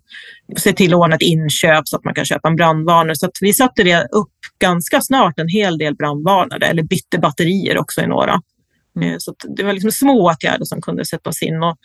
se 0.56 0.72
till 0.72 0.94
att 0.94 0.98
ordna 0.98 1.16
ett 1.16 1.22
inköp 1.22 1.88
så 1.88 1.96
att 1.96 2.04
man 2.04 2.14
kan 2.14 2.24
köpa 2.24 2.48
en 2.48 2.56
brandvarnare. 2.56 3.16
Så 3.16 3.30
vi 3.40 3.52
satte 3.52 3.82
det 3.82 4.08
upp 4.12 4.32
ganska 4.58 5.00
snart 5.00 5.38
en 5.38 5.48
hel 5.48 5.78
del 5.78 5.94
brandvarnare 5.94 6.66
eller 6.66 6.82
bytte 6.82 7.18
batterier 7.18 7.78
också 7.78 8.00
i 8.00 8.06
några. 8.06 8.40
Mm. 8.96 9.20
Så 9.20 9.34
det 9.56 9.62
var 9.62 9.72
liksom 9.72 9.92
små 9.92 10.30
åtgärder 10.30 10.64
som 10.64 10.82
kunde 10.82 11.04
sättas 11.04 11.42
in. 11.42 11.62
Och 11.62 11.76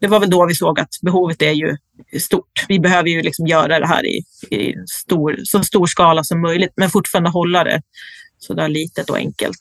det 0.00 0.06
var 0.06 0.20
väl 0.20 0.30
då 0.30 0.46
vi 0.46 0.54
såg 0.54 0.80
att 0.80 0.88
behovet 1.02 1.42
är 1.42 1.52
ju 1.52 1.76
stort. 2.20 2.66
Vi 2.68 2.80
behöver 2.80 3.08
ju 3.08 3.22
liksom 3.22 3.46
göra 3.46 3.78
det 3.78 3.86
här 3.86 4.06
i, 4.06 4.24
i 4.50 4.74
stor, 4.86 5.36
så 5.44 5.62
stor 5.62 5.86
skala 5.86 6.24
som 6.24 6.40
möjligt, 6.40 6.72
men 6.76 6.90
fortfarande 6.90 7.30
hålla 7.30 7.64
det 7.64 7.82
så 8.38 8.54
där 8.54 8.68
litet 8.68 9.10
och 9.10 9.16
enkelt. 9.16 9.60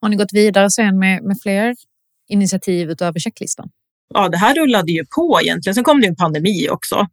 Har 0.00 0.08
ni 0.08 0.16
gått 0.16 0.32
vidare 0.32 0.70
sen 0.70 0.98
med, 0.98 1.22
med 1.22 1.36
fler 1.42 1.76
initiativ 2.28 2.90
utöver 2.90 3.20
checklistan? 3.20 3.70
Ja, 4.14 4.28
det 4.28 4.36
här 4.36 4.54
rullade 4.54 4.92
ju 4.92 5.04
på 5.16 5.38
egentligen. 5.42 5.74
Sen 5.74 5.84
kom 5.84 6.00
det 6.00 6.06
en 6.06 6.16
pandemi 6.16 6.68
också. 6.70 7.06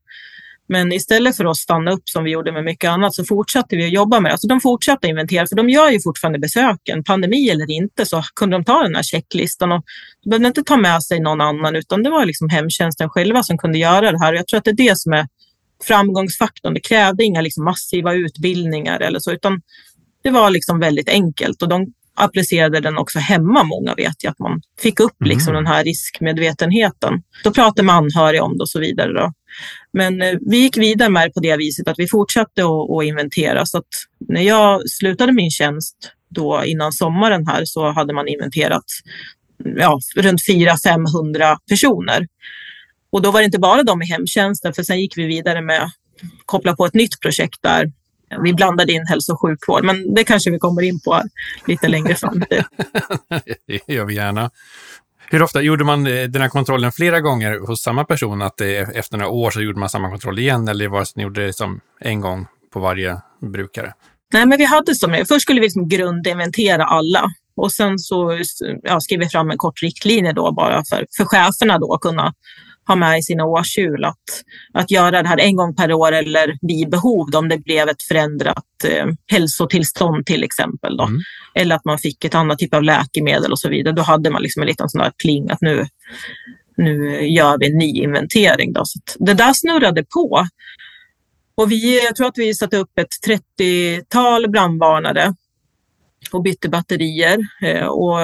Men 0.70 0.92
istället 0.92 1.38
för 1.38 1.46
att 1.46 1.58
stanna 1.58 1.92
upp 1.92 2.10
som 2.10 2.24
vi 2.24 2.32
gjorde 2.32 2.52
med 2.52 2.64
mycket 2.64 2.90
annat 2.90 3.16
så 3.16 3.26
fortsatte 3.26 3.76
vi 3.76 3.86
att 3.86 3.92
jobba 3.92 4.20
med 4.20 4.30
det. 4.30 4.34
Alltså 4.34 4.48
de 4.48 4.62
fortsatte 4.62 5.08
inventera, 5.08 5.48
för 5.48 5.56
de 5.56 5.70
gör 5.70 5.90
ju 5.90 6.02
fortfarande 6.02 6.40
besöken. 6.40 7.04
Pandemi 7.04 7.50
eller 7.50 7.72
inte 7.72 8.06
så 8.06 8.24
kunde 8.36 8.56
de 8.56 8.64
ta 8.64 8.84
den 8.84 8.96
här 8.96 9.04
checklistan 9.04 9.72
och 9.72 9.84
de 10.24 10.30
behövde 10.30 10.48
inte 10.48 10.64
ta 10.64 10.78
med 10.78 11.04
sig 11.04 11.20
någon 11.20 11.42
annan 11.42 11.76
utan 11.76 12.04
det 12.04 12.10
var 12.10 12.26
liksom 12.26 12.50
hemtjänsten 12.50 13.10
själva 13.10 13.44
som 13.44 13.58
kunde 13.58 13.78
göra 13.78 14.12
det 14.12 14.20
här. 14.20 14.34
Och 14.34 14.40
jag 14.40 14.48
tror 14.48 14.58
att 14.58 14.64
det 14.64 14.72
är 14.72 14.88
det 14.90 14.98
som 14.98 15.14
är 15.14 15.28
framgångsfaktorn. 15.84 16.74
Det 16.74 16.80
krävde 16.80 17.24
inga 17.24 17.42
liksom 17.42 17.64
massiva 17.64 18.14
utbildningar 18.14 19.00
eller 19.00 19.20
så 19.20 19.32
utan 19.32 19.62
det 20.24 20.30
var 20.30 20.50
liksom 20.50 20.80
väldigt 20.80 21.10
enkelt 21.10 21.62
och 21.62 21.70
de 21.70 21.94
applicerade 22.18 22.80
den 22.80 22.98
också 22.98 23.20
hemma. 23.20 23.64
Många 23.64 23.96
vet 23.96 24.24
ju 24.24 24.30
att 24.30 24.40
man 24.40 24.62
fick 24.80 25.00
upp 25.00 25.26
liksom 25.26 25.54
mm. 25.54 25.64
den 25.64 25.74
här 25.74 25.84
riskmedvetenheten. 25.84 27.14
Då 27.44 27.52
pratade 27.52 27.84
med 27.84 27.96
anhöriga 27.96 28.44
om 28.44 28.58
det 28.58 28.62
och 28.62 28.70
så 28.70 28.80
vidare. 28.80 29.14
Då. 29.14 29.34
Men 29.94 30.22
eh, 30.22 30.36
vi 30.42 30.58
gick 30.58 30.78
vidare 30.78 31.10
med 31.10 31.28
det 31.28 31.34
på 31.34 31.40
det 31.40 31.58
viset 31.58 31.88
att 31.88 32.00
vi 32.00 32.08
fortsatte 32.08 32.62
att, 32.64 33.04
inventera. 33.04 33.66
Så 33.66 33.78
att 33.78 33.88
när 34.20 34.42
jag 34.42 34.90
slutade 34.90 35.32
min 35.32 35.52
tjänst 35.52 35.96
då 36.30 36.64
innan 36.66 36.92
sommaren 36.92 37.48
här 37.48 37.62
så 37.66 37.92
hade 37.92 38.14
man 38.14 38.28
inventerat 38.28 38.86
ja, 39.64 40.00
runt 40.16 40.42
400-500 40.50 41.58
personer. 41.70 42.28
Och 43.10 43.22
då 43.22 43.32
var 43.32 43.40
det 43.40 43.46
inte 43.46 43.60
bara 43.60 43.84
de 43.84 44.02
i 44.02 44.06
hemtjänsten, 44.06 44.74
för 44.74 44.84
sen 44.84 45.02
gick 45.02 45.18
vi 45.18 45.26
vidare 45.26 45.62
med 45.62 45.92
koppla 46.46 46.76
på 46.76 46.86
ett 46.86 46.94
nytt 46.94 47.20
projekt 47.22 47.58
där 47.62 47.92
vi 48.44 48.54
blandade 48.54 48.94
in 48.94 49.06
hälso 49.08 49.34
och 49.34 49.42
sjukvård, 49.42 49.84
men 49.84 50.14
det 50.14 50.24
kanske 50.24 50.52
vi 50.52 50.60
kommer 50.60 50.82
in 50.82 51.00
på 51.00 51.24
lite 51.68 51.88
längre 51.88 52.16
fram. 52.16 52.40
det 53.68 53.94
gör 53.94 54.06
vi 54.06 54.16
gärna. 54.16 54.52
Hur 55.30 55.44
ofta 55.44 55.62
gjorde 55.62 55.84
man 55.84 56.08
eh, 56.08 56.24
den 56.24 56.42
här 56.42 56.50
kontrollen 56.50 56.92
flera 56.92 57.22
gånger 57.22 57.68
hos 57.68 57.82
samma 57.82 58.06
person? 58.06 58.42
Att 58.42 58.62
efter 58.62 59.18
några 59.18 59.32
år 59.32 59.52
så 59.52 59.62
gjorde 59.62 59.80
man 59.80 59.90
samma 59.90 60.10
kontroll 60.10 60.40
igen 60.40 60.68
eller 60.68 60.88
var 60.88 61.00
det 61.00 61.06
ni 61.16 61.24
gjorde 61.24 61.46
det 61.46 61.54
som 61.54 61.80
en 62.00 62.22
gång 62.22 62.48
på 62.74 62.80
varje 62.80 63.22
brukare? 63.42 63.94
Nej, 64.34 64.46
men 64.46 64.58
vi 64.58 64.66
hade 64.66 64.96
som 64.96 65.24
Först 65.28 65.42
skulle 65.42 65.60
vi 65.60 65.66
liksom 65.66 65.90
grundinventera 65.90 66.86
alla 66.86 67.24
och 67.56 67.72
sen 67.72 68.00
så 68.00 68.40
ja, 68.84 69.02
skrev 69.02 69.20
vi 69.20 69.30
fram 69.30 69.52
en 69.52 69.58
kort 69.58 69.82
riktlinje 69.82 70.34
då 70.34 70.52
bara 70.52 70.84
för, 70.90 71.06
för 71.18 71.26
cheferna 71.26 71.80
då 71.80 71.94
att 71.94 72.02
kunna 72.02 72.34
ha 72.88 72.96
med 72.96 73.20
i 73.20 73.24
sina 73.24 73.46
årshjul. 73.46 74.06
Att, 74.06 74.44
att 74.74 74.92
göra 74.92 75.24
det 75.24 75.30
här 75.30 75.40
en 75.40 75.56
gång 75.56 75.76
per 75.76 75.94
år 75.94 76.12
eller 76.12 76.58
vid 76.62 76.90
behov 76.90 77.36
om 77.36 77.50
det 77.50 77.58
blev 77.58 77.90
ett 77.90 78.04
förändrat 78.04 78.66
eh, 78.84 79.06
hälsotillstånd 79.32 80.26
till 80.26 80.44
exempel. 80.44 80.98
Då. 80.98 81.04
Mm. 81.04 81.22
Eller 81.56 81.76
att 81.76 81.86
man 81.86 81.98
fick 81.98 82.26
ett 82.26 82.36
annat 82.36 82.60
typ 82.60 82.74
av 82.74 82.84
läkemedel 82.84 83.52
och 83.52 83.60
så 83.60 83.70
vidare. 83.70 83.96
Då 83.96 84.02
hade 84.02 84.30
man 84.30 84.42
liksom 84.42 84.62
en 84.62 84.68
liten 84.68 84.90
sån 84.90 85.02
där 85.02 85.12
pling 85.24 85.50
att 85.50 85.62
nu, 85.62 85.86
nu 86.78 87.22
gör 87.28 87.58
vi 87.60 87.72
en 87.72 87.78
ny 87.78 88.02
inventering. 88.02 88.74
Då. 88.74 88.86
Så 88.86 89.00
det 89.20 89.34
där 89.34 89.54
snurrade 89.54 90.04
på. 90.04 90.48
Och 91.56 91.72
vi, 91.72 92.04
jag 92.06 92.16
tror 92.16 92.28
att 92.28 92.38
vi 92.38 92.54
satte 92.54 92.78
upp 92.78 93.00
ett 93.00 93.42
30-tal 93.60 94.50
brandvarnare 94.50 95.36
och 96.32 96.44
bytte 96.44 96.70
batterier. 96.70 97.40
Eh, 97.62 97.86
och 97.86 98.20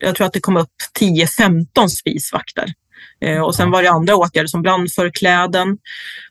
jag 0.00 0.16
tror 0.16 0.26
att 0.26 0.32
det 0.32 0.40
kom 0.40 0.56
upp 0.56 0.72
10-15 1.00 1.88
spisvakter. 1.88 2.72
Eh, 3.20 3.40
och 3.40 3.54
sen 3.54 3.70
var 3.70 3.82
det 3.82 3.90
andra 3.90 4.16
åtgärder 4.16 4.46
som 4.46 4.62
brandförkläden. 4.62 5.78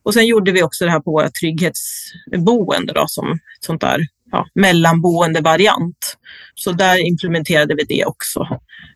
Och 0.03 0.13
sen 0.13 0.25
gjorde 0.25 0.51
vi 0.51 0.63
också 0.63 0.85
det 0.85 0.91
här 0.91 0.99
på 0.99 1.11
våra 1.11 1.29
trygghetsboende 1.29 2.93
då, 2.93 3.05
som 3.07 3.31
ett 3.31 3.65
sånt 3.65 3.81
där 3.81 4.07
ja, 4.31 4.47
mellanboendevariant. 4.55 6.17
Så 6.55 6.71
där 6.71 7.07
implementerade 7.07 7.75
vi 7.75 7.83
det 7.83 8.05
också. 8.05 8.47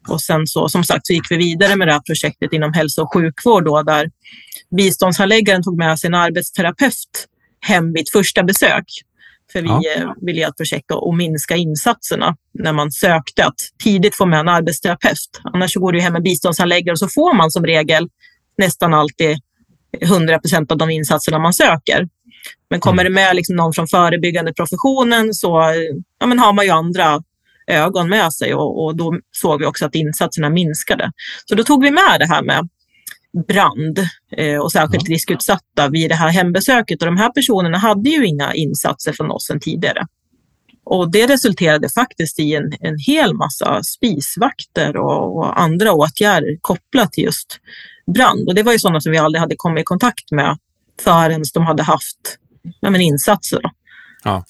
Och 0.09 0.21
sen 0.21 0.47
så, 0.47 0.69
som 0.69 0.83
sagt, 0.83 1.07
så 1.07 1.13
gick 1.13 1.31
vi 1.31 1.37
vidare 1.37 1.75
med 1.75 1.87
det 1.87 1.93
här 1.93 2.01
projektet 2.07 2.53
inom 2.53 2.73
hälso 2.73 3.01
och 3.01 3.13
sjukvård 3.13 3.65
då, 3.65 3.83
där 3.83 4.09
biståndshandläggaren 4.77 5.63
tog 5.63 5.77
med 5.77 5.99
sig 5.99 6.07
en 6.07 6.15
arbetsterapeut 6.15 7.27
hem 7.61 7.93
vid 7.93 8.09
första 8.13 8.43
besök. 8.43 8.85
För 9.51 9.61
vi 9.61 9.67
ja. 9.67 9.81
Eh, 9.95 10.11
ville 10.21 10.47
ett 10.47 10.57
projekt 10.57 10.91
att 10.91 11.17
minska 11.17 11.55
insatserna 11.55 12.35
när 12.53 12.73
man 12.73 12.91
sökte 12.91 13.45
att 13.45 13.55
tidigt 13.83 14.15
få 14.15 14.25
med 14.25 14.39
en 14.39 14.49
arbetsterapeut. 14.49 15.41
Annars 15.43 15.75
går 15.75 15.91
det 15.91 16.01
hem 16.01 16.15
en 16.15 16.23
biståndshandläggare 16.23 16.93
och 16.93 16.99
så 16.99 17.07
får 17.07 17.33
man 17.33 17.51
som 17.51 17.65
regel 17.65 18.09
nästan 18.57 18.93
alltid 18.93 19.39
100 20.01 20.39
procent 20.39 20.71
av 20.71 20.77
de 20.77 20.89
insatserna 20.89 21.39
man 21.39 21.53
söker. 21.53 22.07
Men 22.69 22.79
kommer 22.79 23.03
mm. 23.03 23.13
det 23.13 23.21
med 23.21 23.35
liksom 23.35 23.55
någon 23.55 23.73
från 23.73 23.87
förebyggande 23.87 24.53
professionen 24.53 25.33
så 25.33 25.73
ja, 26.19 26.25
men 26.25 26.39
har 26.39 26.53
man 26.53 26.65
ju 26.65 26.71
andra 26.71 27.23
ögon 27.67 28.09
med 28.09 28.33
sig 28.33 28.53
och, 28.53 28.85
och, 28.85 28.97
då 28.97 29.19
såg 29.31 29.59
vi 29.59 29.65
också 29.65 29.85
att 29.85 29.95
insatserna 29.95 30.49
minskade. 30.49 31.11
Så 31.45 31.55
då 31.55 31.63
tog 31.63 31.83
vi 31.83 31.91
med 31.91 32.19
det 32.19 32.27
här 32.27 32.41
med 32.41 32.69
brand 33.47 33.99
eh, 34.37 34.57
och 34.57 34.71
särskilt 34.71 35.09
riskutsatta 35.09 35.89
vid 35.89 36.09
det 36.11 36.15
här 36.15 36.29
hembesöket. 36.29 37.01
Och 37.01 37.05
de 37.05 37.17
här 37.17 37.29
personerna 37.29 37.77
hade 37.77 38.09
ju 38.09 38.25
inga 38.25 38.53
insatser 38.53 39.13
från 39.13 39.31
oss 39.31 39.45
sedan 39.47 39.59
tidigare. 39.59 40.07
Och 40.89 41.11
det 41.11 41.27
resulterade 41.27 41.89
faktiskt 41.89 42.39
i 42.39 42.55
en, 42.55 42.73
en 42.79 42.97
hel 43.07 43.33
massa 43.33 43.83
spisvakter 43.83 44.97
och, 44.97 45.37
och, 45.37 45.61
andra 45.61 45.93
åtgärder 45.93 46.57
kopplat 46.61 47.13
till 47.13 47.23
just 47.23 47.59
brand. 48.15 48.47
Och 48.47 48.55
det 48.55 48.63
var 48.63 48.71
ju 48.71 48.79
sådana 48.79 49.01
som 49.01 49.11
vi 49.11 49.17
aldrig 49.17 49.39
hade 49.39 49.55
kommit 49.55 49.81
i 49.81 49.83
kontakt 49.83 50.31
med 50.31 50.57
förrän 51.01 51.43
de 51.53 51.65
hade 51.65 51.83
haft 51.83 52.37
ja, 52.79 52.89
men 52.89 53.01
insatser. 53.01 53.61
Ja. 54.23 54.43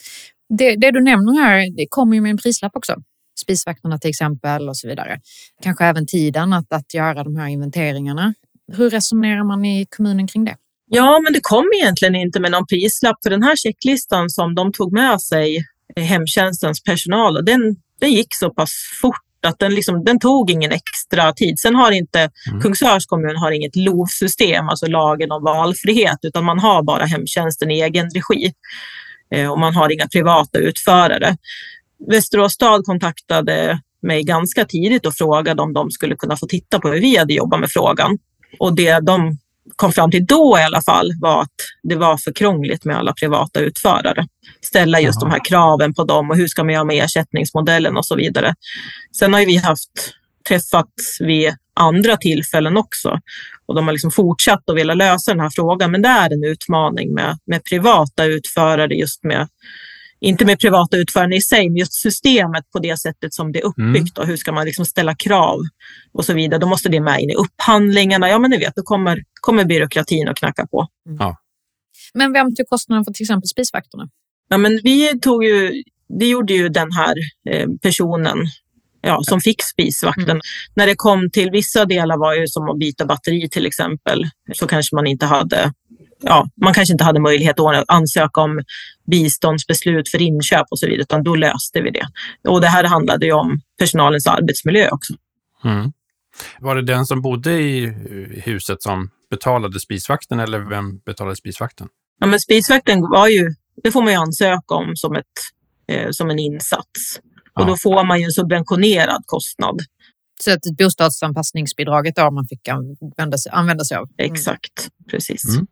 Det, 0.50 0.76
det 0.76 0.92
du 0.92 1.04
nämner 1.04 1.42
här, 1.42 1.76
det 1.78 1.88
kommer 1.90 2.16
ju 2.16 2.22
med 2.22 2.32
en 2.32 2.38
prislapp 2.38 2.76
också. 2.76 2.96
Spisvakterna 3.42 4.00
till 4.00 4.10
exempel 4.10 4.70
och 4.70 4.78
så 4.78 4.88
vidare. 4.88 5.20
Kanske 5.64 5.86
även 5.86 6.08
tiden 6.08 6.54
att, 6.54 6.74
att 6.74 6.94
göra 6.94 7.24
de 7.24 7.36
här 7.36 7.48
inventeringarna. 7.48 8.34
Hur 8.74 8.90
resonerar 8.90 9.44
man 9.44 9.66
i 9.66 9.86
kommunen 9.90 10.28
kring 10.28 10.46
det? 10.46 10.56
Ja, 10.90 11.20
men 11.24 11.34
det 11.34 11.40
kom 11.42 11.66
egentligen 11.82 12.16
inte 12.16 12.40
med 12.40 12.52
någon 12.52 12.68
prislapp 12.68 13.18
för 13.24 13.30
den 13.30 13.44
här 13.44 13.56
checklistan 13.56 14.30
som 14.30 14.56
de 14.56 14.74
tog 14.74 14.94
med 14.94 15.22
sig, 15.22 15.66
eh, 15.96 16.04
hemtjänstens 16.04 16.84
personal, 16.84 17.38
och 17.38 17.46
den, 17.46 17.76
den 18.00 18.12
gick 18.12 18.36
så 18.36 18.50
pass 18.50 18.72
fort 19.02 19.22
att 19.48 19.60
den, 19.60 19.76
liksom, 19.76 20.04
den 20.04 20.20
tog 20.20 20.52
ingen 20.52 20.72
extra 20.72 21.34
tid. 21.34 21.60
Sen 21.60 21.76
har 21.76 21.92
inte 21.92 22.30
mm. 22.50 22.62
Kungsörs 22.62 23.06
kommun 23.06 23.36
har 23.36 23.52
inget 23.52 23.76
LOV-system, 23.76 24.70
alltså 24.70 24.86
lagen 24.86 25.32
om 25.32 25.44
valfrihet, 25.44 26.20
utan 26.22 26.46
man 26.46 26.60
har 26.60 26.84
bara 26.84 27.06
hemtjänsten 27.06 27.72
i 27.72 27.82
egen 27.82 28.10
regi 28.10 28.54
eh, 29.32 29.52
och 29.52 29.60
man 29.60 29.76
har 29.76 29.94
inga 29.94 30.08
privata 30.08 30.60
utförare. 30.60 31.38
Västerås 32.12 32.54
stad 32.54 32.86
kontaktade 32.86 33.80
mig 34.02 34.24
ganska 34.24 34.66
tidigt 34.66 35.06
och 35.06 35.14
frågade 35.14 35.62
om 35.62 35.74
de 35.74 35.92
skulle 35.92 36.16
kunna 36.16 36.38
få 36.38 36.48
titta 36.48 36.80
på 36.80 36.90
hur 36.90 37.02
vi 37.02 37.18
hade 37.18 37.34
jobbat 37.34 37.60
med 37.60 37.70
frågan. 37.70 38.18
Och 38.60 38.76
det 38.76 39.00
de 39.00 39.38
kom 39.76 39.92
fram 39.92 40.12
till 40.12 40.26
då 40.26 40.58
i 40.60 40.64
alla 40.64 40.82
fall 40.82 41.12
var 41.22 41.42
att 41.42 41.56
det 41.84 41.96
var 41.96 42.18
för 42.18 42.34
krångligt 42.34 42.86
med 42.86 42.98
alla 42.98 43.14
privata 43.14 43.60
utförare. 43.60 44.28
Ställa 44.62 45.00
just 45.00 45.24
Aha. 45.24 45.30
de 45.30 45.32
här 45.32 45.46
kraven 45.46 45.94
på 45.94 46.04
dem 46.04 46.30
och 46.30 46.38
hur 46.38 46.48
ska 46.48 46.64
man 46.64 46.74
göra 46.74 46.84
med 46.84 47.04
ersättningsmodellen 47.04 47.98
och 47.98 48.06
så 48.06 48.16
vidare. 48.16 48.56
Sen 49.20 49.34
har 49.34 49.46
vi 49.46 49.58
haft 49.58 50.14
träffats 50.48 51.22
vid 51.22 51.56
andra 51.74 52.18
tillfällen 52.18 52.78
också 52.78 53.20
och 53.66 53.76
de 53.76 53.86
har 53.86 53.94
liksom 53.94 54.12
fortsatt 54.12 54.70
att 54.70 54.76
vilja 54.76 54.94
lösa 54.94 55.32
den 55.32 55.40
här 55.40 55.52
frågan. 55.56 55.92
Men 55.92 56.02
det 56.02 56.10
är 56.10 56.34
en 56.34 56.44
utmaning 56.44 57.14
med, 57.14 57.38
med 57.46 57.64
privata 57.64 58.26
utförare 58.26 58.96
just 58.96 59.24
med 59.24 59.48
inte 60.20 60.46
med 60.46 60.60
privata 60.60 60.98
utförare 60.98 61.36
i 61.36 61.42
sig, 61.42 61.70
men 61.70 61.78
just 61.78 61.94
systemet 61.94 62.72
på 62.72 62.80
det 62.80 62.98
sättet 62.98 63.34
som 63.34 63.52
det 63.52 63.60
är 63.60 63.66
uppbyggt. 63.66 64.18
Mm. 64.18 64.22
Och 64.22 64.28
hur 64.28 64.38
ska 64.38 64.52
man 64.52 64.66
liksom 64.66 64.86
ställa 64.86 65.16
krav 65.16 65.60
och 66.14 66.26
så 66.26 66.34
vidare. 66.34 66.60
Då 66.60 66.68
måste 66.68 66.90
det 66.90 67.02
med 67.02 67.22
in 67.22 67.30
i 67.30 67.36
upphandlingarna. 67.36 68.30
Ja, 68.30 68.40
men 68.40 68.52
ni 68.52 68.58
vet, 68.58 68.76
då 68.76 68.82
kommer, 68.84 69.24
kommer 69.42 69.66
byråkratin 69.66 70.28
att 70.28 70.38
knacka 70.38 70.68
på. 70.68 70.88
Mm. 71.06 71.18
Ja. 71.20 71.38
Men 72.14 72.34
vem 72.34 72.56
tog 72.56 72.68
kostnaden 72.68 73.06
för 73.06 73.12
till 73.12 73.24
exempel 73.24 73.48
spisvakterna? 73.48 74.10
Ja, 74.50 74.58
men 74.58 74.80
vi 74.84 75.20
tog 75.20 75.44
ju, 75.44 75.84
det 76.20 76.28
gjorde 76.28 76.54
ju 76.54 76.70
den 76.70 76.92
här 76.92 77.16
eh, 77.50 77.68
personen 77.82 78.38
ja, 79.02 79.20
som 79.24 79.42
fick 79.42 79.64
spisvakten. 79.64 80.30
Mm. 80.30 80.42
När 80.76 80.88
det 80.88 80.96
kom 80.96 81.30
till 81.32 81.52
vissa 81.52 81.86
delar 81.86 82.18
var 82.18 82.34
ju 82.34 82.48
som 82.48 82.70
att 82.70 82.80
byta 82.80 83.06
batteri 83.06 83.50
till 83.50 83.66
exempel, 83.66 84.24
så 84.54 84.68
kanske 84.68 84.96
man 84.96 85.08
inte 85.08 85.26
hade 85.26 85.74
ja, 86.22 86.50
man 86.62 86.74
kanske 86.74 86.92
inte 86.92 87.04
hade 87.04 87.20
möjlighet 87.20 87.60
att 87.60 87.84
ansöka 87.88 88.42
om 88.42 88.62
biståndsbeslut 89.12 90.10
för 90.10 90.22
inköp 90.22 90.66
och 90.72 90.80
så 90.80 90.86
vidare, 90.86 91.02
utan 91.02 91.24
då 91.24 91.36
löste 91.36 91.82
vi 91.82 91.92
det. 91.92 92.08
Och 92.50 92.62
det 92.62 92.68
här 92.68 92.84
handlade 92.84 93.26
ju 93.26 93.32
om 93.32 93.62
personalens 93.80 94.28
arbetsmiljö 94.28 94.90
också. 94.90 95.14
Mm. 95.64 95.92
Var 96.60 96.76
det 96.76 96.82
den 96.82 97.06
som 97.06 97.22
bodde 97.22 97.52
i 97.52 97.86
huset 98.46 98.82
som 98.84 99.10
betalade 99.30 99.80
spisvakten 99.80 100.40
eller 100.40 100.60
vem 100.60 100.98
betalade 100.98 101.36
spisvakten? 101.36 101.88
Ja, 102.20 102.28
men 102.28 102.40
spisvakten 102.40 103.02
var 103.02 103.28
ju, 103.28 103.56
det 103.84 103.92
får 103.92 104.02
man 104.02 104.12
ju 104.12 104.20
ansöka 104.20 104.76
om 104.76 104.96
som, 104.96 105.16
ett, 105.16 105.26
eh, 105.88 106.08
som 106.12 106.30
en 106.30 106.40
insats. 106.40 107.20
Och 107.56 107.62
ja. 107.62 107.66
då 107.66 107.78
får 107.78 108.04
man 108.04 108.20
ju 108.20 108.26
en 108.26 108.32
subventionerad 108.32 109.24
kostnad. 109.26 109.82
Så 110.44 110.52
att 110.52 110.62
bostadsanpassningsbidraget 110.78 112.16
då 112.16 112.32
man 112.32 112.48
fick 112.48 112.68
använda 112.68 113.38
sig, 113.38 113.52
använda 113.52 113.84
sig 113.84 113.98
av? 113.98 114.10
Mm. 114.18 114.32
Exakt, 114.32 114.90
precis. 115.10 115.46
Mm. 115.50 115.68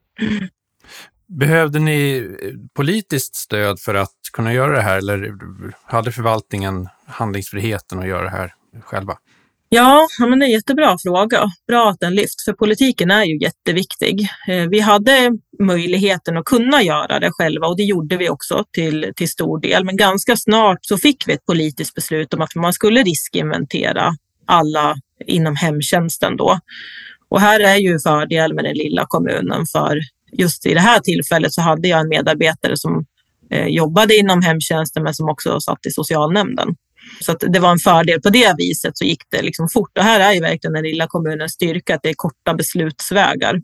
Behövde 1.27 1.79
ni 1.79 2.17
eh, 2.41 2.49
politiskt 2.73 3.35
stöd 3.35 3.79
för 3.79 3.95
att 3.95 4.15
kunna 4.33 4.53
göra 4.53 4.75
det 4.75 4.81
här 4.81 4.97
eller 4.97 5.33
hade 5.85 6.11
förvaltningen 6.11 6.87
handlingsfriheten 7.05 7.99
att 7.99 8.07
göra 8.07 8.23
det 8.23 8.29
här 8.29 8.53
själva? 8.81 9.17
Ja, 9.69 10.07
men 10.19 10.39
det 10.39 10.45
är 10.45 10.47
en 10.47 10.53
jättebra 10.53 10.97
fråga. 11.03 11.43
Bra 11.67 11.89
att 11.89 11.99
den 11.99 12.15
lyfts, 12.15 12.45
för 12.45 12.53
politiken 12.53 13.11
är 13.11 13.23
ju 13.23 13.37
jätteviktig. 13.37 14.27
Eh, 14.47 14.69
vi 14.69 14.79
hade 14.79 15.31
möjligheten 15.59 16.37
att 16.37 16.45
kunna 16.45 16.81
göra 16.81 17.19
det 17.19 17.31
själva 17.31 17.67
och 17.67 17.77
det 17.77 17.83
gjorde 17.83 18.17
vi 18.17 18.29
också 18.29 18.63
till, 18.71 19.11
till 19.15 19.29
stor 19.29 19.59
del. 19.59 19.85
Men 19.85 19.97
ganska 19.97 20.35
snart 20.35 20.79
så 20.81 20.97
fick 20.97 21.27
vi 21.27 21.33
ett 21.33 21.45
politiskt 21.45 21.95
beslut 21.95 22.33
om 22.33 22.41
att 22.41 22.55
man 22.55 22.73
skulle 22.73 23.03
riskinventera 23.03 24.15
alla 24.45 24.95
inom 25.25 25.55
hemtjänsten 25.55 26.37
då. 26.37 26.59
Och 27.29 27.41
här 27.41 27.59
är 27.59 27.75
ju 27.75 27.99
fördel 27.99 28.53
med 28.53 28.63
den 28.63 28.77
lilla 28.77 29.05
kommunen 29.07 29.65
för 29.71 29.99
just 30.31 30.65
i 30.65 30.73
det 30.73 30.79
här 30.79 30.99
tillfället 30.99 31.53
så 31.53 31.61
hade 31.61 31.87
jag 31.87 31.99
en 31.99 32.09
medarbetare 32.09 32.77
som 32.77 33.05
eh, 33.51 33.67
jobbade 33.67 34.15
inom 34.15 34.41
hemtjänsten 34.41 35.03
men 35.03 35.13
som 35.13 35.29
också 35.29 35.59
satt 35.59 35.85
i 35.85 35.91
socialnämnden. 35.91 36.75
Så 37.19 37.31
att 37.31 37.43
det 37.47 37.59
var 37.59 37.71
en 37.71 37.79
fördel 37.79 38.21
på 38.21 38.29
det 38.29 38.55
viset 38.57 38.97
så 38.97 39.05
gick 39.05 39.23
det 39.31 39.41
liksom 39.41 39.69
fort. 39.69 39.97
Och 39.97 40.03
här 40.03 40.19
är 40.19 40.33
ju 40.33 40.41
verkligen 40.41 40.73
den 40.73 40.83
lilla 40.83 41.07
kommunens 41.07 41.51
styrka, 41.51 41.95
att 41.95 42.03
det 42.03 42.09
är 42.09 42.13
korta 42.17 42.53
beslutsvägar. 42.53 43.61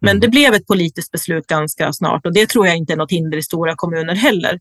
Men 0.00 0.10
mm. 0.10 0.20
det 0.20 0.28
blev 0.28 0.54
ett 0.54 0.66
politiskt 0.66 1.12
beslut 1.12 1.46
ganska 1.46 1.92
snart 1.92 2.26
och 2.26 2.34
det 2.34 2.48
tror 2.48 2.66
jag 2.66 2.76
inte 2.76 2.92
är 2.92 2.96
något 2.96 3.12
hinder 3.12 3.38
i 3.38 3.42
stora 3.42 3.74
kommuner 3.76 4.14
heller. 4.14 4.58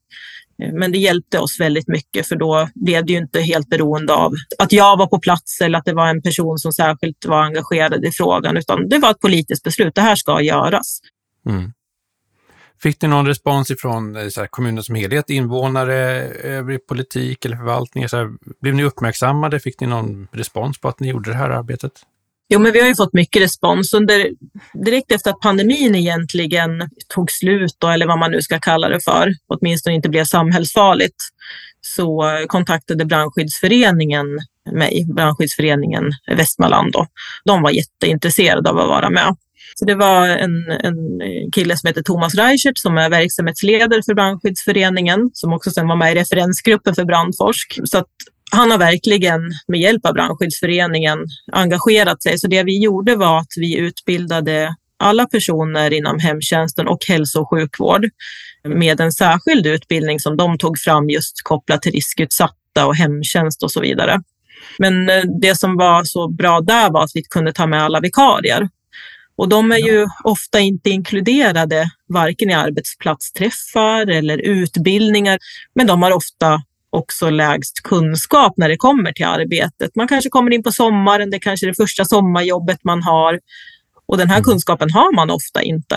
Men 0.74 0.92
det 0.92 0.98
hjälpte 0.98 1.40
oss 1.40 1.60
väldigt 1.60 1.88
mycket 1.88 2.28
för 2.28 2.36
då 2.36 2.70
blev 2.76 3.06
det 3.06 3.14
ju 3.14 3.20
inte 3.20 3.42
helt 3.42 3.70
beroende 3.70 4.14
av 4.14 4.34
att 4.58 4.72
jag 4.72 4.98
var 4.98 5.08
på 5.08 5.20
plats 5.20 5.62
eller 5.62 5.80
att 5.80 5.86
det 5.86 5.94
var 5.94 6.08
en 6.08 6.22
person 6.22 6.58
som 6.58 6.72
särskilt 6.72 7.26
var 7.26 7.44
engagerad 7.44 8.06
i 8.06 8.12
frågan, 8.12 8.58
utan 8.58 8.90
det 8.90 8.98
var 8.98 9.12
ett 9.12 9.20
politiskt 9.20 9.64
beslut. 9.64 9.96
Det 9.96 10.02
här 10.02 10.16
ska 10.16 10.42
göras. 10.42 11.00
Mm. 11.50 11.72
Fick 12.82 13.02
ni 13.02 13.08
någon 13.08 13.28
respons 13.28 13.72
ifrån 13.72 14.16
eh, 14.16 14.28
så 14.28 14.40
här, 14.40 14.48
kommunen 14.48 14.84
som 14.84 14.96
helhet, 14.96 15.30
invånare, 15.30 15.98
övrig 16.44 16.88
politik 16.88 17.46
eller 17.46 17.58
förvaltning? 17.58 18.10
Så 18.10 18.18
här, 18.18 18.30
blev 18.62 18.76
ni 18.76 18.84
uppmärksammade? 18.84 19.60
Fick 19.60 19.80
ni 19.80 19.88
någon 19.88 20.28
respons 20.32 20.82
på 20.82 20.88
att 20.88 21.00
ni 21.00 21.10
gjorde 21.10 21.30
det 21.32 21.38
här 21.38 21.50
arbetet? 21.50 21.92
Jo, 22.54 22.60
men 22.60 22.72
vi 22.72 22.82
har 22.82 22.88
ju 22.88 22.96
fått 22.96 23.14
mycket 23.14 23.42
respons. 23.42 23.94
Under, 23.94 24.30
direkt 24.86 25.12
efter 25.12 25.32
att 25.32 25.40
pandemin 25.40 25.96
egentligen 25.96 26.90
tog 27.14 27.32
slut, 27.32 27.76
då, 27.78 27.88
eller 27.88 28.08
vad 28.08 28.20
man 28.20 28.32
nu 28.32 28.42
ska 28.42 28.60
kalla 28.60 28.90
det 28.90 29.00
för, 29.04 29.34
åtminstone 29.48 29.96
inte 29.96 30.10
blev 30.10 30.26
samhällsfarligt, 30.26 31.16
så 31.82 32.24
kontaktade 32.48 33.06
Brandskyddsföreningen 33.06 34.26
mig, 34.72 35.06
Brandskyddsföreningen 35.16 36.04
Västmanland. 36.36 36.92
Då. 36.92 37.08
De 37.46 37.62
var 37.62 37.72
jätteintresserade 37.72 38.70
av 38.70 38.78
att 38.78 38.88
vara 38.88 39.10
med. 39.10 39.36
Så 39.80 39.86
det 39.86 39.96
var 39.96 40.28
en, 40.28 40.72
en 40.72 40.96
kille 41.52 41.78
som 41.78 41.88
heter 41.88 42.02
Thomas 42.02 42.36
Reichert 42.36 42.78
som 42.78 42.98
är 42.98 43.10
verksamhetsledare 43.10 44.02
för 44.06 44.14
Brandskyddsföreningen, 44.14 45.30
som 45.34 45.54
också 45.54 45.72
sen 45.72 45.88
var 45.88 45.96
med 45.96 46.12
i 46.12 46.20
referensgruppen 46.20 46.96
för 46.96 47.06
Brandforsk. 47.06 47.80
Så 47.84 47.98
att 47.98 48.08
han 48.52 48.72
har 48.72 48.78
verkligen 48.78 49.42
med 49.68 49.80
hjälp 49.80 50.06
av 50.06 50.14
Brandskyddsföreningen 50.14 51.18
engagerat 51.52 52.24
sig. 52.24 52.40
Så 52.40 52.48
det 52.48 52.64
vi 52.64 52.84
gjorde 52.84 53.16
var 53.16 53.40
att 53.40 53.54
vi 53.58 53.78
utbildade 53.78 54.76
alla 55.00 55.26
personer 55.26 55.94
inom 55.94 56.20
hemtjänsten 56.20 56.88
och 56.88 57.06
hälso 57.08 57.40
och 57.42 57.50
sjukvård 57.50 58.06
med 58.64 59.00
en 59.00 59.12
särskild 59.12 59.68
utbildning 59.68 60.20
som 60.20 60.38
de 60.38 60.58
tog 60.58 60.80
fram 60.80 61.10
just 61.10 61.44
kopplat 61.44 61.82
till 61.82 61.92
riskutsatta 61.92 62.86
och 62.86 62.96
hemtjänst 62.96 63.64
och 63.64 63.72
så 63.72 63.82
vidare. 63.82 64.22
Men 64.78 65.10
eh, 65.10 65.24
det 65.42 65.56
som 65.56 65.78
var 65.78 66.04
så 66.04 66.28
bra 66.28 66.62
där 66.62 66.92
var 66.92 67.04
att 67.04 67.12
vi 67.14 67.24
kunde 67.24 67.54
ta 67.54 67.68
med 67.68 67.84
alla 67.84 68.00
vikarier. 68.00 68.70
Och 69.40 69.50
de 69.50 69.72
är 69.72 69.78
ju 69.78 70.08
ofta 70.24 70.60
inte 70.60 70.90
inkluderade 70.90 71.90
varken 72.08 72.50
i 72.50 72.54
arbetsplatsträffar 72.54 74.08
eller 74.08 74.38
utbildningar, 74.38 75.40
men 75.76 75.88
de 75.88 76.02
har 76.02 76.12
ofta 76.12 76.62
också 76.90 77.30
lägst 77.30 77.84
kunskap 77.84 78.54
när 78.58 78.70
det 78.70 78.78
kommer 78.78 79.12
till 79.12 79.26
arbetet. 79.26 79.96
Man 79.96 80.08
kanske 80.08 80.30
kommer 80.30 80.52
in 80.52 80.64
på 80.64 80.72
sommaren, 80.72 81.30
det 81.30 81.40
kanske 81.40 81.66
är 81.66 81.68
det 81.68 81.76
första 81.76 82.06
sommarjobbet 82.06 82.84
man 82.84 83.04
har 83.04 83.40
och 84.06 84.18
den 84.18 84.28
här 84.28 84.36
mm. 84.36 84.44
kunskapen 84.44 84.90
har 84.92 85.16
man 85.16 85.30
ofta 85.30 85.62
inte. 85.62 85.96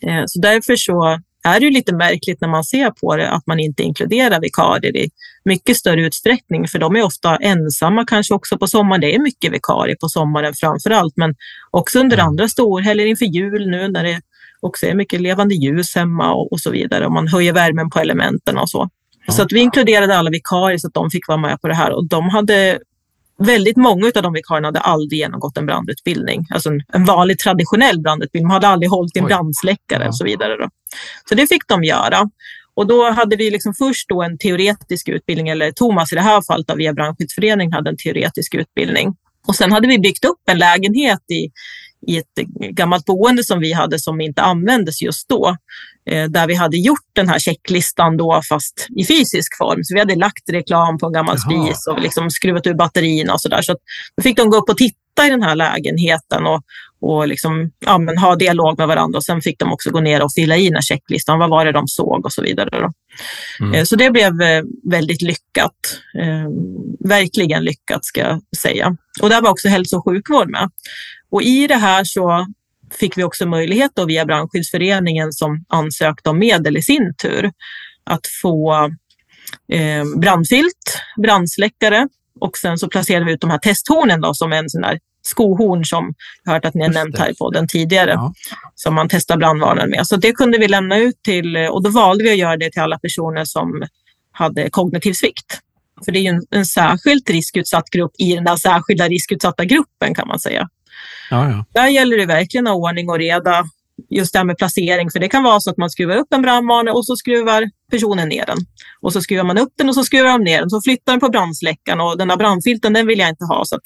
Eh, 0.00 0.22
så 0.26 0.40
därför 0.40 0.76
så 0.76 1.20
är 1.44 1.60
det 1.60 1.70
lite 1.70 1.94
märkligt 1.94 2.40
när 2.40 2.48
man 2.48 2.64
ser 2.64 2.90
på 2.90 3.16
det 3.16 3.30
att 3.30 3.46
man 3.46 3.60
inte 3.60 3.82
inkluderar 3.82 4.40
vikarier 4.40 4.96
i 4.96 5.10
mycket 5.44 5.76
större 5.76 6.02
utsträckning, 6.02 6.68
för 6.68 6.78
de 6.78 6.96
är 6.96 7.02
ofta 7.02 7.36
ensamma 7.36 8.04
kanske 8.06 8.34
också 8.34 8.58
på 8.58 8.66
sommaren. 8.66 9.00
Det 9.00 9.14
är 9.14 9.18
mycket 9.18 9.52
vikarier 9.52 9.96
på 10.00 10.08
sommaren 10.08 10.54
framför 10.54 10.90
allt, 10.90 11.16
men 11.16 11.34
också 11.70 12.00
under 12.00 12.18
andra 12.18 12.48
storhelger 12.48 13.06
inför 13.06 13.24
jul 13.24 13.70
nu 13.70 13.88
när 13.88 14.04
det 14.04 14.20
också 14.60 14.86
är 14.86 14.94
mycket 14.94 15.20
levande 15.20 15.54
ljus 15.54 15.94
hemma 15.94 16.32
och, 16.32 16.52
och 16.52 16.60
så 16.60 16.70
vidare 16.70 17.06
och 17.06 17.12
man 17.12 17.28
höjer 17.28 17.52
värmen 17.52 17.90
på 17.90 17.98
elementen 17.98 18.58
och 18.58 18.70
så. 18.70 18.88
Så 19.28 19.42
att 19.42 19.52
vi 19.52 19.60
inkluderade 19.60 20.16
alla 20.16 20.30
vikarier 20.30 20.78
så 20.78 20.86
att 20.86 20.94
de 20.94 21.10
fick 21.10 21.28
vara 21.28 21.38
med 21.38 21.60
på 21.60 21.68
det 21.68 21.74
här 21.74 21.92
och 21.92 22.08
de 22.08 22.28
hade 22.28 22.78
väldigt 23.38 23.76
många 23.76 24.06
av 24.06 24.22
de 24.22 24.32
vikarierna 24.32 24.68
hade 24.68 24.80
aldrig 24.80 25.20
genomgått 25.20 25.56
en 25.56 25.66
brandutbildning, 25.66 26.46
alltså 26.50 26.68
en, 26.68 26.82
en 26.92 27.04
vanlig 27.04 27.38
traditionell 27.38 28.00
brandutbildning. 28.00 28.48
De 28.48 28.54
hade 28.54 28.68
aldrig 28.68 28.90
hållit 28.90 29.16
i 29.16 29.18
en 29.18 29.26
brandsläckare 29.26 30.02
ja. 30.02 30.08
och 30.08 30.16
så 30.16 30.24
vidare. 30.24 30.56
Då. 30.56 30.68
Så 31.28 31.34
det 31.34 31.46
fick 31.46 31.68
de 31.68 31.84
göra. 31.84 32.30
Och 32.74 32.86
då 32.86 33.10
hade 33.10 33.36
vi 33.36 33.50
liksom 33.50 33.74
först 33.74 34.08
då 34.08 34.22
en 34.22 34.38
teoretisk 34.38 35.08
utbildning, 35.08 35.48
eller 35.48 35.72
Thomas 35.72 36.12
i 36.12 36.14
det 36.14 36.20
här 36.20 36.42
fallet 36.46 36.66
via 36.76 36.92
Brandskyddsföreningen 36.92 37.72
hade 37.72 37.90
en 37.90 37.96
teoretisk 37.96 38.54
utbildning. 38.54 39.16
Och 39.46 39.56
sen 39.56 39.72
hade 39.72 39.88
vi 39.88 39.98
byggt 39.98 40.24
upp 40.24 40.40
en 40.50 40.58
lägenhet 40.58 41.20
i, 41.30 41.50
i 42.12 42.18
ett 42.18 42.46
gammalt 42.70 43.04
boende 43.04 43.44
som 43.44 43.60
vi 43.60 43.72
hade 43.72 43.98
som 43.98 44.20
inte 44.20 44.42
användes 44.42 45.02
just 45.02 45.28
då. 45.28 45.56
Eh, 46.08 46.24
där 46.28 46.46
vi 46.46 46.54
hade 46.54 46.78
gjort 46.78 47.08
den 47.12 47.28
här 47.28 47.38
checklistan 47.38 48.16
då 48.16 48.42
fast 48.48 48.86
i 48.96 49.04
fysisk 49.04 49.56
form. 49.58 49.84
Så 49.84 49.94
vi 49.94 50.00
hade 50.00 50.14
lagt 50.14 50.50
reklam 50.50 50.98
på 50.98 51.06
en 51.06 51.12
gammal 51.12 51.36
Jaha. 51.48 51.66
spis 51.66 51.86
och 51.86 52.00
liksom 52.00 52.30
skruvat 52.30 52.66
ur 52.66 52.74
batterierna 52.74 53.32
och 53.32 53.40
sådär. 53.40 53.62
Så, 53.62 53.72
så 53.72 53.78
då 54.16 54.22
fick 54.22 54.36
de 54.36 54.50
gå 54.50 54.56
upp 54.56 54.68
och 54.68 54.76
titta 54.76 55.26
i 55.26 55.30
den 55.30 55.42
här 55.42 55.54
lägenheten 55.54 56.46
och, 56.46 56.62
och 57.00 57.28
liksom, 57.28 57.70
ja, 57.78 57.98
men 57.98 58.18
ha 58.18 58.36
dialog 58.36 58.78
med 58.78 58.88
varandra. 58.88 59.16
Och 59.16 59.24
sen 59.24 59.42
fick 59.42 59.58
de 59.58 59.72
också 59.72 59.90
gå 59.90 60.00
ner 60.00 60.22
och 60.22 60.32
fylla 60.36 60.56
i 60.56 60.64
den 60.64 60.74
här 60.74 60.82
checklistan. 60.82 61.38
Vad 61.38 61.50
var 61.50 61.64
det 61.64 61.72
de 61.72 61.88
såg 61.88 62.24
och 62.24 62.32
så 62.32 62.42
vidare. 62.42 62.92
Mm. 63.60 63.74
Eh, 63.74 63.84
så 63.84 63.96
det 63.96 64.10
blev 64.10 64.42
eh, 64.42 64.62
väldigt 64.84 65.22
lyckat. 65.22 66.00
verkligen 66.98 67.64
lyckat 67.64 68.04
ska 68.04 68.20
jag 68.20 68.40
säga. 68.56 68.96
Och 69.22 69.28
där 69.28 69.42
var 69.42 69.50
också 69.50 69.68
hälso 69.68 69.96
och 69.96 70.04
sjukvård 70.04 70.50
med. 70.50 70.70
Och 71.30 71.42
i 71.42 71.66
det 71.66 71.76
här 71.76 72.04
så 72.04 72.46
fick 72.94 73.18
vi 73.18 73.24
också 73.24 73.46
möjlighet 73.46 73.90
då 73.94 74.04
via 74.04 74.24
Brandskyddsföreningen 74.24 75.32
som 75.32 75.64
ansökte 75.68 76.30
om 76.30 76.38
medel 76.38 76.76
i 76.76 76.82
sin 76.82 77.14
tur 77.22 77.52
att 78.04 78.26
få 78.42 78.74
eh, 79.72 80.04
brandfilt, 80.20 81.00
brandsläckare 81.22 82.08
och 82.40 82.56
sen 82.56 82.78
så 82.78 82.88
placerade 82.88 83.24
vi 83.24 83.32
ut 83.32 83.40
de 83.40 83.50
här 83.50 83.58
testhornen 83.58 84.20
då, 84.20 84.34
som 84.34 84.52
en 84.52 84.70
sån 84.70 84.82
där 84.82 84.98
skohorn 85.22 85.84
som 85.84 86.14
jag 86.44 86.52
hört 86.52 86.64
att 86.64 86.74
ni 86.74 86.82
har 86.82 86.92
nämnt 86.92 87.18
här 87.18 87.34
på 87.38 87.50
den 87.50 87.68
tidigare, 87.68 88.10
ja. 88.10 88.32
som 88.74 88.94
man 88.94 89.08
testar 89.08 89.36
brandvarnaren 89.36 89.90
med. 89.90 90.06
Så 90.06 90.16
det 90.16 90.32
kunde 90.32 90.58
vi 90.58 90.68
lämna 90.68 90.98
ut 90.98 91.22
till, 91.22 91.56
och 91.56 91.82
då 91.82 91.90
valde 91.90 92.24
vi 92.24 92.30
att 92.30 92.38
göra 92.38 92.56
det 92.56 92.70
till 92.70 92.82
alla 92.82 92.98
personer 92.98 93.44
som 93.44 93.84
hade 94.32 94.70
kognitiv 94.70 95.12
svikt. 95.12 95.60
För 96.04 96.12
det 96.12 96.18
är 96.18 96.20
ju 96.20 96.28
en, 96.28 96.42
en 96.50 96.66
särskilt 96.66 97.30
riskutsatt 97.30 97.90
grupp 97.90 98.12
i 98.18 98.34
den 98.34 98.44
där 98.44 98.56
särskilda 98.56 99.08
riskutsatta 99.08 99.64
gruppen 99.64 100.14
kan 100.14 100.28
man 100.28 100.40
säga. 100.40 100.68
Ja, 101.30 101.50
ja. 101.50 101.64
Där 101.72 101.88
gäller 101.88 102.16
det 102.16 102.26
verkligen 102.26 102.66
att 102.66 102.72
ha 102.72 102.78
ordning 102.78 103.08
och 103.08 103.18
reda. 103.18 103.64
Just 104.10 104.32
det 104.32 104.38
här 104.38 104.44
med 104.44 104.58
placering, 104.58 105.10
för 105.10 105.18
det 105.18 105.28
kan 105.28 105.42
vara 105.42 105.60
så 105.60 105.70
att 105.70 105.76
man 105.76 105.90
skruvar 105.90 106.16
upp 106.16 106.32
en 106.32 106.42
brandvarnare 106.42 106.94
och 106.94 107.06
så 107.06 107.16
skruvar 107.16 107.70
personen 107.90 108.28
ner 108.28 108.46
den. 108.46 108.58
Och 109.00 109.12
så 109.12 109.20
skruvar 109.22 109.44
man 109.44 109.58
upp 109.58 109.72
den 109.78 109.88
och 109.88 109.94
så 109.94 110.04
skruvar 110.04 110.32
de 110.32 110.44
ner 110.44 110.60
den. 110.60 110.70
Så 110.70 110.80
flyttar 110.82 111.12
den 111.12 111.20
på 111.20 111.28
brandsläckaren 111.28 112.00
och 112.00 112.18
den 112.18 112.30
här 112.30 112.36
brandfilten 112.36 112.92
den 112.92 113.06
vill 113.06 113.18
jag 113.18 113.28
inte 113.28 113.44
ha. 113.44 113.64
Så 113.64 113.76
att 113.76 113.82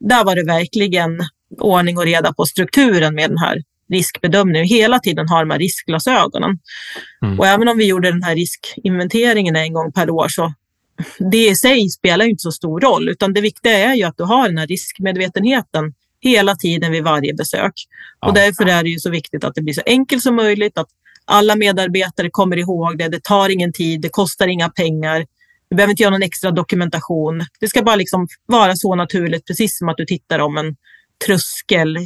där 0.00 0.24
var 0.24 0.36
det 0.36 0.44
verkligen 0.44 1.20
ordning 1.60 1.98
och 1.98 2.04
reda 2.04 2.34
på 2.34 2.44
strukturen 2.44 3.14
med 3.14 3.30
den 3.30 3.38
här 3.38 3.62
riskbedömningen. 3.90 4.68
Hela 4.68 4.98
tiden 4.98 5.28
har 5.28 5.44
de 5.44 5.50
här 5.50 5.58
riskglasögonen. 5.58 6.58
Mm. 7.24 7.38
Och 7.38 7.46
även 7.46 7.68
om 7.68 7.78
vi 7.78 7.86
gjorde 7.86 8.10
den 8.10 8.22
här 8.22 8.34
riskinventeringen 8.34 9.56
en 9.56 9.72
gång 9.72 9.92
per 9.92 10.10
år 10.10 10.28
så 10.28 10.52
det 11.30 11.48
i 11.48 11.56
sig 11.56 11.90
spelar 11.90 12.24
inte 12.24 12.42
så 12.42 12.52
stor 12.52 12.80
roll, 12.80 13.08
utan 13.08 13.32
det 13.32 13.40
viktiga 13.40 13.72
är 13.72 13.94
ju 13.94 14.02
att 14.02 14.16
du 14.16 14.24
har 14.24 14.48
den 14.48 14.58
här 14.58 14.66
riskmedvetenheten 14.66 15.94
hela 16.24 16.56
tiden 16.56 16.92
vid 16.92 17.04
varje 17.04 17.34
besök. 17.34 17.72
Ja. 18.20 18.28
Och 18.28 18.34
därför 18.34 18.66
är 18.66 18.82
det 18.82 18.88
ju 18.88 18.98
så 18.98 19.10
viktigt 19.10 19.44
att 19.44 19.54
det 19.54 19.62
blir 19.62 19.74
så 19.74 19.82
enkelt 19.86 20.22
som 20.22 20.36
möjligt, 20.36 20.78
att 20.78 20.88
alla 21.24 21.56
medarbetare 21.56 22.30
kommer 22.30 22.56
ihåg 22.56 22.98
det. 22.98 23.08
Det 23.08 23.22
tar 23.22 23.48
ingen 23.48 23.72
tid, 23.72 24.00
det 24.00 24.08
kostar 24.08 24.48
inga 24.48 24.68
pengar. 24.68 25.26
Du 25.68 25.76
behöver 25.76 25.90
inte 25.90 26.02
göra 26.02 26.10
någon 26.10 26.22
extra 26.22 26.50
dokumentation. 26.50 27.44
Det 27.60 27.68
ska 27.68 27.82
bara 27.82 27.96
liksom 27.96 28.28
vara 28.46 28.76
så 28.76 28.94
naturligt, 28.94 29.46
precis 29.46 29.78
som 29.78 29.88
att 29.88 29.96
du 29.96 30.04
tittar 30.04 30.38
om 30.38 30.58
en 30.58 30.76
tröskel 31.26 31.98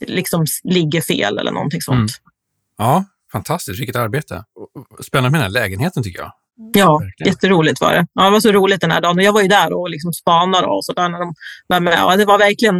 liksom 0.00 0.46
ligger 0.64 1.00
fel 1.00 1.38
eller 1.38 1.52
någonting 1.52 1.80
sånt. 1.80 1.98
Mm. 1.98 2.08
Ja, 2.78 3.04
fantastiskt. 3.32 3.80
Vilket 3.80 3.96
arbete. 3.96 4.44
Spännande 5.06 5.30
med 5.30 5.40
den 5.40 5.52
här 5.52 5.62
lägenheten 5.62 6.02
tycker 6.02 6.20
jag. 6.20 6.32
Ja, 6.74 6.98
Verkligen. 6.98 7.32
jätteroligt 7.32 7.80
var 7.80 7.92
det. 7.92 8.06
Ja, 8.12 8.24
det 8.24 8.30
var 8.30 8.40
så 8.40 8.52
roligt 8.52 8.80
den 8.80 8.90
här 8.90 9.00
dagen. 9.00 9.18
Jag 9.18 9.32
var 9.32 9.42
ju 9.42 9.48
där 9.48 9.72
och 9.72 9.90
liksom 9.90 10.12
spanade 10.12 10.66
och 10.66 10.84
så 10.84 10.92
där 10.92 11.08
när 11.08 11.18
de 11.18 11.34
var 11.66 11.80
med. 11.80 11.98
Ja, 11.98 12.16
det 12.16 12.24
var 12.24 12.38
verkligen 12.38 12.74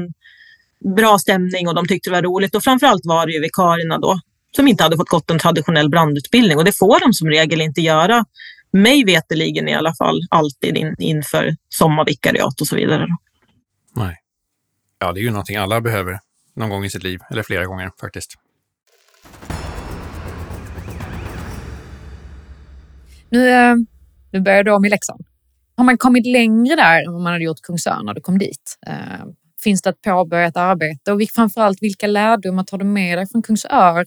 bra 0.96 1.18
stämning 1.18 1.68
och 1.68 1.74
de 1.74 1.86
tyckte 1.86 2.10
det 2.10 2.14
var 2.14 2.22
roligt. 2.22 2.54
Och 2.54 2.62
framförallt 2.62 3.02
var 3.04 3.26
det 3.26 3.32
ju 3.32 3.40
vikarierna 3.40 3.98
då 3.98 4.20
som 4.56 4.68
inte 4.68 4.82
hade 4.82 4.96
fått 4.96 5.08
gått 5.08 5.30
en 5.30 5.38
traditionell 5.38 5.90
brandutbildning 5.90 6.58
och 6.58 6.64
det 6.64 6.78
får 6.78 7.00
de 7.00 7.12
som 7.12 7.28
regel 7.28 7.60
inte 7.60 7.80
göra. 7.80 8.24
Mig 8.72 9.04
veteligen 9.04 9.68
i 9.68 9.74
alla 9.74 9.94
fall 9.94 10.20
alltid 10.30 10.76
in, 10.76 10.94
inför 10.98 11.56
sommarvikariat 11.68 12.60
och 12.60 12.66
så 12.66 12.76
vidare. 12.76 13.06
Nej. 13.96 14.16
Ja, 14.98 15.12
det 15.12 15.20
är 15.20 15.22
ju 15.22 15.30
någonting 15.30 15.56
alla 15.56 15.80
behöver 15.80 16.18
någon 16.56 16.70
gång 16.70 16.84
i 16.84 16.90
sitt 16.90 17.02
liv, 17.02 17.20
eller 17.30 17.42
flera 17.42 17.66
gånger 17.66 17.90
faktiskt. 18.00 18.34
Nu, 23.28 23.50
eh, 23.50 23.74
nu 24.30 24.40
börjar 24.40 24.64
du 24.64 24.70
om 24.70 24.84
i 24.84 24.90
Leksand. 24.90 25.24
Har 25.76 25.84
man 25.84 25.98
kommit 25.98 26.26
längre 26.26 26.76
där 26.76 27.06
än 27.06 27.12
vad 27.12 27.22
man 27.22 27.32
hade 27.32 27.44
gjort 27.44 27.60
Kungsör 27.62 28.02
när 28.02 28.14
du 28.14 28.20
kom 28.20 28.38
dit? 28.38 28.78
Finns 29.62 29.82
det 29.82 29.90
ett 29.90 30.02
påbörjat 30.02 30.56
arbete? 30.56 31.12
Och 31.12 31.20
framförallt, 31.34 31.82
vilka 31.82 32.06
lärdomar 32.06 32.64
tar 32.64 32.78
du 32.78 32.84
med 32.84 33.18
dig 33.18 33.26
från 33.28 33.42
Kungsör? 33.42 34.04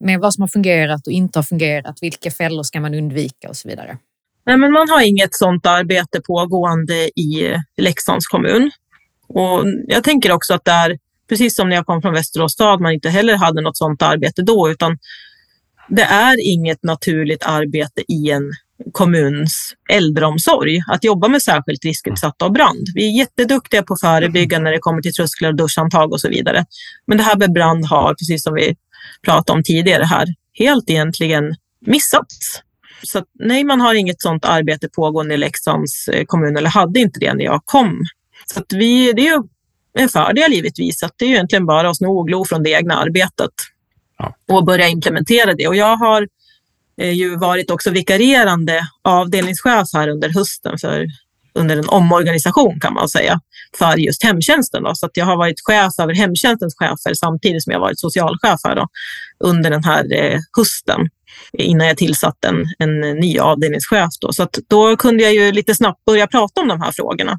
Med 0.00 0.20
vad 0.20 0.34
som 0.34 0.42
har 0.42 0.48
fungerat 0.48 1.06
och 1.06 1.12
inte 1.12 1.38
har 1.38 1.44
fungerat? 1.44 1.98
Vilka 2.02 2.30
fällor 2.30 2.62
ska 2.62 2.80
man 2.80 2.94
undvika 2.94 3.48
och 3.48 3.56
så 3.56 3.68
vidare? 3.68 3.98
Nej, 4.46 4.56
men 4.56 4.72
man 4.72 4.88
har 4.88 5.08
inget 5.08 5.34
sådant 5.34 5.66
arbete 5.66 6.20
pågående 6.20 6.94
i 6.94 7.56
Leksands 7.76 8.26
kommun. 8.26 8.70
Och 9.28 9.64
jag 9.86 10.04
tänker 10.04 10.32
också 10.32 10.54
att 10.54 10.64
det 10.64 10.70
är 10.70 10.98
precis 11.28 11.56
som 11.56 11.68
när 11.68 11.76
jag 11.76 11.86
kom 11.86 12.02
från 12.02 12.14
Västerås 12.14 12.52
stad, 12.52 12.80
man 12.80 12.92
inte 12.92 13.08
heller 13.08 13.36
hade 13.36 13.62
något 13.62 13.76
sådant 13.76 14.02
arbete 14.02 14.42
då, 14.42 14.70
utan 14.70 14.98
det 15.88 16.02
är 16.02 16.48
inget 16.48 16.82
naturligt 16.82 17.42
arbete 17.42 18.02
i 18.08 18.30
en 18.30 18.52
kommuns 18.92 19.74
äldreomsorg 19.92 20.80
att 20.88 21.04
jobba 21.04 21.28
med 21.28 21.42
särskilt 21.42 21.84
riskutsatta 21.84 22.44
och 22.44 22.52
brand. 22.52 22.86
Vi 22.94 23.06
är 23.06 23.18
jätteduktiga 23.18 23.82
på 23.82 23.94
att 23.94 24.00
förebygga 24.00 24.58
när 24.58 24.72
det 24.72 24.78
kommer 24.78 25.02
till 25.02 25.12
trösklar 25.12 25.48
och 25.48 25.56
duschhandtag 25.56 26.12
och 26.12 26.20
så 26.20 26.28
vidare. 26.28 26.64
Men 27.06 27.18
det 27.18 27.24
här 27.24 27.36
med 27.36 27.52
brand 27.52 27.84
har, 27.84 28.14
precis 28.14 28.42
som 28.42 28.54
vi 28.54 28.76
pratade 29.22 29.56
om 29.56 29.62
tidigare 29.62 30.04
här, 30.04 30.26
helt 30.58 30.90
egentligen 30.90 31.54
missats. 31.86 32.62
Så 33.02 33.22
nej, 33.38 33.64
man 33.64 33.80
har 33.80 33.94
inget 33.94 34.22
sådant 34.22 34.44
arbete 34.44 34.88
pågående 34.88 35.34
i 35.34 35.36
Leksands 35.36 36.08
eh, 36.08 36.24
kommun, 36.26 36.56
eller 36.56 36.70
hade 36.70 37.00
inte 37.00 37.20
det 37.20 37.34
när 37.34 37.44
jag 37.44 37.62
kom. 37.64 38.04
Så 38.54 38.62
vi, 38.68 39.12
det 39.12 39.28
är 39.28 39.32
ju 39.32 39.42
en 39.98 40.08
fördel 40.08 40.52
givetvis, 40.52 41.02
att 41.02 41.12
det 41.16 41.24
är 41.24 41.28
egentligen 41.28 41.66
bara 41.66 41.90
att 41.90 41.96
sno 41.96 42.18
och 42.18 42.26
glo 42.26 42.44
från 42.44 42.62
det 42.62 42.70
egna 42.70 42.96
arbetet 42.96 43.50
ja. 44.18 44.36
och 44.48 44.64
börja 44.64 44.88
implementera 44.88 45.54
det. 45.54 45.68
Och 45.68 45.76
jag 45.76 45.96
har 45.96 46.28
Eh, 47.00 47.12
ju 47.12 47.36
varit 47.36 47.70
också 47.70 47.90
vikarierande 47.90 48.88
avdelningschef 49.02 49.88
här 49.92 50.08
under 50.08 50.28
hösten 50.28 50.78
för 50.78 51.06
under 51.54 51.76
en 51.76 51.88
omorganisation 51.88 52.80
kan 52.80 52.94
man 52.94 53.08
säga 53.08 53.40
för 53.78 53.96
just 53.96 54.24
hemtjänsten. 54.24 54.82
Då. 54.82 54.94
Så 54.94 55.06
att 55.06 55.16
jag 55.16 55.24
har 55.24 55.36
varit 55.36 55.60
chef 55.64 55.92
över 55.98 56.14
hemtjänstens 56.14 56.74
chefer 56.76 57.14
samtidigt 57.14 57.62
som 57.62 57.72
jag 57.72 57.80
varit 57.80 58.00
socialchef 58.00 58.60
här 58.64 58.76
då, 58.76 58.88
under 59.38 59.70
den 59.70 59.84
här 59.84 60.14
eh, 60.14 60.40
hösten 60.56 61.00
innan 61.52 61.86
jag 61.86 61.96
tillsatte 61.96 62.48
en, 62.48 62.64
en 62.78 63.00
ny 63.00 63.38
avdelningschef. 63.38 64.10
Då. 64.20 64.32
Så 64.32 64.42
att 64.42 64.58
då 64.68 64.96
kunde 64.96 65.22
jag 65.22 65.34
ju 65.34 65.52
lite 65.52 65.74
snabbt 65.74 66.04
börja 66.04 66.26
prata 66.26 66.60
om 66.60 66.68
de 66.68 66.80
här 66.80 66.92
frågorna. 66.92 67.38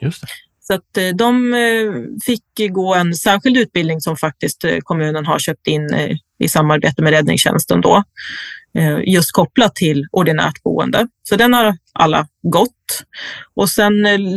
Just 0.00 0.20
det. 0.20 0.26
Så 0.66 0.74
att 0.74 0.96
eh, 0.96 1.08
de 1.08 1.54
eh, 1.54 1.92
fick 2.26 2.72
gå 2.72 2.94
en 2.94 3.14
särskild 3.14 3.56
utbildning 3.56 4.00
som 4.00 4.16
faktiskt 4.16 4.64
eh, 4.64 4.78
kommunen 4.78 5.26
har 5.26 5.38
köpt 5.38 5.66
in 5.66 6.16
i 6.38 6.48
samarbete 6.48 7.02
med 7.02 7.12
räddningstjänsten 7.12 7.80
då, 7.80 8.02
just 9.04 9.32
kopplat 9.32 9.74
till 9.74 10.06
ordinärt 10.12 10.62
boende. 10.62 11.08
Så 11.28 11.36
den 11.36 11.54
har 11.54 11.76
alla 11.92 12.26
gått. 12.42 12.70
Och 13.54 13.68
sen 13.68 13.92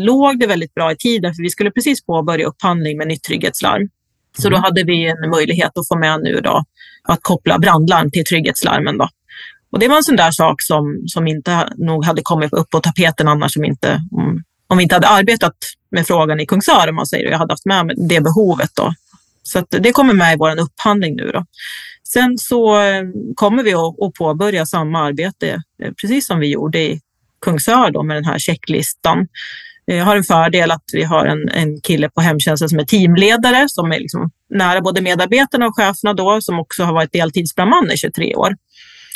låg 0.06 0.40
det 0.40 0.48
väldigt 0.48 0.74
bra 0.74 0.92
i 0.92 0.96
tiden 0.96 1.34
för 1.34 1.44
vi 1.44 1.50
skulle 1.50 1.72
precis 1.72 2.06
påbörja 2.06 2.48
upphandling 2.48 2.98
med 2.98 3.08
nytt 3.08 3.24
trygghetslarm. 3.24 3.90
Så 4.38 4.48
mm. 4.48 4.60
då 4.60 4.68
hade 4.68 4.84
vi 4.84 5.06
en 5.06 5.30
möjlighet 5.30 5.78
att 5.78 5.88
få 5.88 5.98
med 5.98 6.20
nu 6.24 6.42
då 6.44 6.64
att 7.04 7.20
koppla 7.22 7.60
brandlarm 7.60 8.12
till 8.12 8.26
trygghetslarmen. 8.26 8.98
Då. 8.98 9.10
Och 9.72 9.80
det 9.80 9.88
var 9.88 9.98
en 9.98 10.04
sån 10.04 10.16
där 10.16 10.32
sak 10.32 10.62
som, 10.62 11.04
som 11.08 11.28
inte 11.28 11.70
nog 11.78 12.06
hade 12.06 12.22
kommit 12.22 12.54
upp 12.54 12.70
på 12.70 12.80
tapeten 12.80 13.28
annars 13.28 13.58
om, 13.58 13.66
inte, 13.66 14.02
om, 14.12 14.44
om 14.68 14.78
vi 14.78 14.84
inte 14.84 14.96
hade 14.96 15.08
arbetat 15.08 15.56
med 15.92 16.08
frågan 16.08 16.40
i 16.40 16.46
Kungsör, 16.46 16.90
om 16.90 16.96
man 16.96 17.06
säger, 17.06 17.26
och 17.26 17.32
jag 17.32 17.38
hade 17.38 17.54
haft 17.54 17.66
med 17.66 17.86
mig 17.86 17.96
det 17.98 18.22
behovet. 18.22 18.72
Då. 18.74 18.94
Så 19.44 19.66
det 19.70 19.92
kommer 19.92 20.14
med 20.14 20.34
i 20.34 20.38
vår 20.38 20.60
upphandling 20.60 21.16
nu. 21.16 21.32
Då. 21.32 21.46
Sen 22.04 22.38
så 22.38 22.82
eh, 22.82 23.04
kommer 23.36 23.64
vi 23.64 23.74
att 23.74 24.14
påbörja 24.18 24.66
samma 24.66 25.00
arbete, 25.00 25.62
eh, 25.84 25.92
precis 26.02 26.28
som 26.28 26.40
vi 26.40 26.48
gjorde 26.48 26.80
i 26.80 27.02
Kungsör 27.42 27.92
då, 27.92 28.04
med 28.04 28.18
den 28.18 28.26
här 28.26 28.40
checklistan. 28.40 29.28
Eh, 29.88 29.98
jag 29.98 30.06
har 30.06 30.16
en 30.16 30.24
fördel 30.24 30.72
att 30.72 30.84
vi 30.94 31.04
har 31.04 31.26
en, 31.26 31.50
en 31.50 31.82
kille 31.82 32.10
på 32.10 32.22
hemtjänsten 32.22 32.70
som 32.70 32.80
är 32.80 32.86
teamledare, 32.86 33.66
som 33.70 33.92
är 33.92 34.00
liksom 34.00 34.32
nära 34.50 34.82
både 34.82 35.02
medarbetarna 35.02 35.68
och 35.68 35.76
cheferna 35.76 36.14
då, 36.14 36.42
som 36.42 36.60
också 36.60 36.84
har 36.84 36.94
varit 36.94 37.12
deltidsbrandman 37.12 37.92
i 37.92 37.98
23 37.98 38.36
år. 38.36 38.56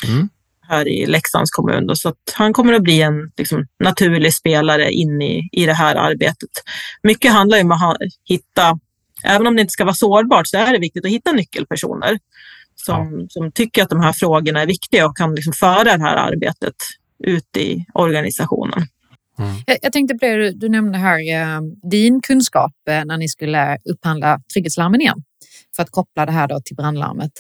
Mm 0.08 0.30
här 0.74 0.88
i 0.88 1.06
Leksands 1.06 1.52
kommun. 1.52 1.88
Då, 1.88 1.96
så 1.96 2.10
att 2.10 2.34
han 2.34 2.54
kommer 2.54 2.74
att 2.74 2.84
bli 2.84 3.02
en 3.02 3.32
liksom, 3.38 3.68
naturlig 3.84 4.34
spelare 4.34 4.92
in 4.92 5.22
i, 5.22 5.50
i 5.52 5.66
det 5.66 5.74
här 5.74 5.96
arbetet. 5.96 6.50
Mycket 7.04 7.32
handlar 7.32 7.58
ju 7.58 7.64
om 7.64 7.72
att 7.72 7.98
hitta, 8.24 8.80
även 9.24 9.48
om 9.48 9.56
det 9.56 9.62
inte 9.62 9.74
ska 9.74 9.84
vara 9.84 9.96
sårbart, 9.96 10.48
så 10.48 10.58
är 10.58 10.74
det 10.74 10.80
viktigt 10.80 11.06
att 11.06 11.12
hitta 11.12 11.32
nyckelpersoner 11.32 12.20
som, 12.76 13.20
ja. 13.20 13.26
som 13.30 13.52
tycker 13.52 13.84
att 13.84 13.90
de 13.90 14.02
här 14.02 14.14
frågorna 14.14 14.62
är 14.62 14.66
viktiga 14.66 15.06
och 15.06 15.18
kan 15.18 15.36
liksom 15.36 15.54
föra 15.54 15.84
det 15.84 16.04
här 16.04 16.16
arbetet 16.16 16.76
ut 17.24 17.58
i 17.58 17.86
organisationen. 17.94 18.88
Mm. 19.40 19.56
Jag, 19.66 19.78
jag, 19.82 19.94
tänkte 19.94 20.18
på 20.18 20.26
det 20.26 20.36
du, 20.36 20.52
du 20.52 20.70
nämnde 20.70 20.98
här, 20.98 21.20
eh, 21.34 21.62
din 21.92 22.22
kunskap 22.22 22.74
eh, 22.90 23.06
när 23.06 23.18
ni 23.18 23.30
skulle 23.30 23.78
upphandla 23.94 24.40
trygghetslarmen 24.54 25.02
igen. 25.02 25.24
för 25.76 25.84
att 25.84 25.90
koppla 25.92 26.26
det 26.26 26.32
här 26.32 26.48
då 26.48 26.60
till 26.66 26.76
brandlarmet 26.76 27.32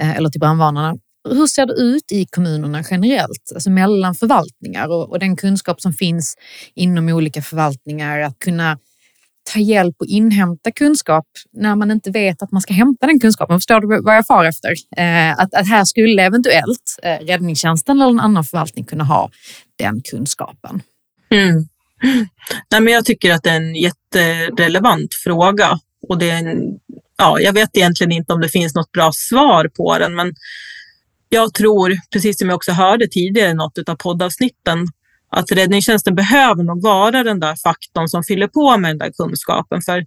eh, 0.00 0.16
eller 0.16 0.28
till 0.28 0.40
brandvarnarna. 0.40 0.96
Hur 1.28 1.46
ser 1.46 1.66
det 1.66 1.72
ut 1.72 2.12
i 2.12 2.26
kommunerna 2.26 2.84
generellt, 2.90 3.52
alltså 3.54 3.70
mellan 3.70 4.14
förvaltningar 4.14 4.88
och, 4.88 5.10
och 5.10 5.18
den 5.18 5.36
kunskap 5.36 5.80
som 5.80 5.92
finns 5.92 6.36
inom 6.74 7.08
olika 7.08 7.42
förvaltningar, 7.42 8.20
att 8.20 8.38
kunna 8.38 8.78
ta 9.52 9.58
hjälp 9.58 9.96
och 9.98 10.06
inhämta 10.06 10.70
kunskap 10.70 11.26
när 11.52 11.76
man 11.76 11.90
inte 11.90 12.10
vet 12.10 12.42
att 12.42 12.52
man 12.52 12.62
ska 12.62 12.72
hämta 12.72 13.06
den 13.06 13.20
kunskapen. 13.20 13.56
Förstår 13.56 13.80
du 13.80 14.02
vad 14.02 14.16
jag 14.16 14.26
far 14.26 14.44
efter? 14.44 14.74
Eh, 14.96 15.30
att, 15.30 15.54
att 15.54 15.68
här 15.68 15.84
skulle 15.84 16.22
eventuellt 16.22 16.98
eh, 17.02 17.26
räddningstjänsten 17.26 18.00
eller 18.00 18.10
en 18.10 18.20
annan 18.20 18.44
förvaltning 18.44 18.84
kunna 18.84 19.04
ha 19.04 19.30
den 19.78 20.02
kunskapen. 20.10 20.82
Mm. 21.30 21.66
Nej, 22.70 22.80
men 22.80 22.92
jag 22.92 23.04
tycker 23.04 23.32
att 23.32 23.42
det 23.42 23.50
är 23.50 23.56
en 23.56 23.74
jätterelevant 23.74 25.14
fråga 25.14 25.78
och 26.08 26.18
det 26.18 26.30
är 26.30 26.38
en, 26.38 26.78
ja, 27.18 27.40
jag 27.40 27.52
vet 27.52 27.76
egentligen 27.76 28.12
inte 28.12 28.32
om 28.32 28.40
det 28.40 28.48
finns 28.48 28.74
något 28.74 28.92
bra 28.92 29.10
svar 29.14 29.70
på 29.76 29.98
den, 29.98 30.14
men 30.14 30.34
jag 31.28 31.54
tror, 31.54 31.96
precis 32.12 32.38
som 32.38 32.48
jag 32.48 32.56
också 32.56 32.72
hörde 32.72 33.08
tidigare 33.08 33.50
i 33.50 33.54
något 33.54 33.88
av 33.88 33.96
poddavsnitten, 33.96 34.86
att 35.30 35.52
räddningstjänsten 35.52 36.14
behöver 36.14 36.62
nog 36.62 36.82
vara 36.82 37.22
den 37.22 37.40
där 37.40 37.56
faktorn 37.62 38.08
som 38.08 38.24
fyller 38.24 38.46
på 38.46 38.76
med 38.76 38.90
den 38.90 38.98
där 38.98 39.10
kunskapen. 39.10 39.82
För 39.82 40.06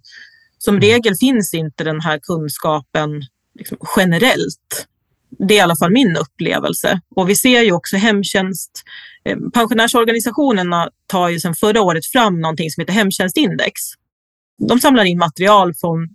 som 0.58 0.74
mm. 0.74 0.88
regel 0.88 1.14
finns 1.16 1.54
inte 1.54 1.84
den 1.84 2.00
här 2.00 2.18
kunskapen 2.18 3.22
liksom 3.58 3.78
generellt. 3.96 4.86
Det 5.38 5.54
är 5.54 5.58
i 5.58 5.60
alla 5.60 5.76
fall 5.76 5.92
min 5.92 6.16
upplevelse. 6.16 7.00
Och 7.16 7.30
vi 7.30 7.36
ser 7.36 7.62
ju 7.62 7.72
också 7.72 7.96
hemtjänst. 7.96 8.70
Eh, 9.24 9.36
pensionärsorganisationerna 9.54 10.90
tar 11.06 11.28
ju 11.28 11.40
sedan 11.40 11.54
förra 11.54 11.82
året 11.82 12.06
fram 12.06 12.40
någonting 12.40 12.70
som 12.70 12.80
heter 12.80 12.92
hemtjänstindex. 12.92 13.80
De 14.68 14.78
samlar 14.80 15.04
in 15.04 15.18
material 15.18 15.74
från 15.74 16.08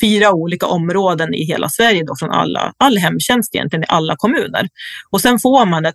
fyra 0.00 0.32
olika 0.32 0.66
områden 0.66 1.34
i 1.34 1.44
hela 1.44 1.68
Sverige, 1.68 2.04
då, 2.04 2.16
från 2.18 2.30
alla, 2.30 2.72
all 2.76 2.96
hemtjänst 2.96 3.54
egentligen 3.54 3.82
i 3.82 3.86
alla 3.88 4.16
kommuner. 4.16 4.68
Och 5.10 5.20
sen 5.20 5.38
får 5.38 5.66
man 5.66 5.86
ett 5.86 5.94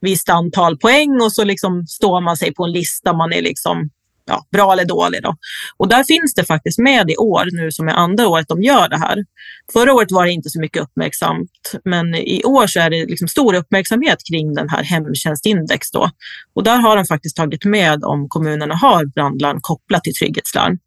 visst 0.00 0.28
antal 0.28 0.78
poäng 0.78 1.20
och 1.20 1.32
så 1.32 1.44
liksom 1.44 1.86
står 1.86 2.20
man 2.20 2.36
sig 2.36 2.54
på 2.54 2.64
en 2.64 2.72
lista 2.72 3.12
man 3.12 3.32
är 3.32 3.42
liksom 3.42 3.90
ja, 4.28 4.46
bra 4.52 4.72
eller 4.72 4.84
dålig. 4.84 5.22
Då. 5.22 5.36
Och 5.76 5.88
där 5.88 6.04
finns 6.04 6.34
det 6.34 6.44
faktiskt 6.44 6.78
med 6.78 7.10
i 7.10 7.16
år, 7.16 7.48
nu 7.52 7.72
som 7.72 7.88
är 7.88 7.92
andra 7.92 8.28
året 8.28 8.48
de 8.48 8.62
gör 8.62 8.88
det 8.88 8.98
här. 8.98 9.24
Förra 9.72 9.94
året 9.94 10.12
var 10.12 10.26
det 10.26 10.32
inte 10.32 10.50
så 10.50 10.60
mycket 10.60 10.82
uppmärksamt, 10.82 11.50
men 11.84 12.14
i 12.14 12.42
år 12.44 12.66
så 12.66 12.80
är 12.80 12.90
det 12.90 13.06
liksom 13.06 13.28
stor 13.28 13.54
uppmärksamhet 13.54 14.18
kring 14.30 14.54
den 14.54 14.68
här 14.68 14.82
hemtjänstindex. 14.82 15.90
Då. 15.90 16.10
Och 16.54 16.64
där 16.64 16.76
har 16.76 16.96
de 16.96 17.04
faktiskt 17.04 17.36
tagit 17.36 17.64
med 17.64 18.04
om 18.04 18.28
kommunerna 18.28 18.74
har 18.74 19.04
brandlarm 19.04 19.58
kopplat 19.60 20.04
till 20.04 20.14
trygghetslarm. 20.14 20.78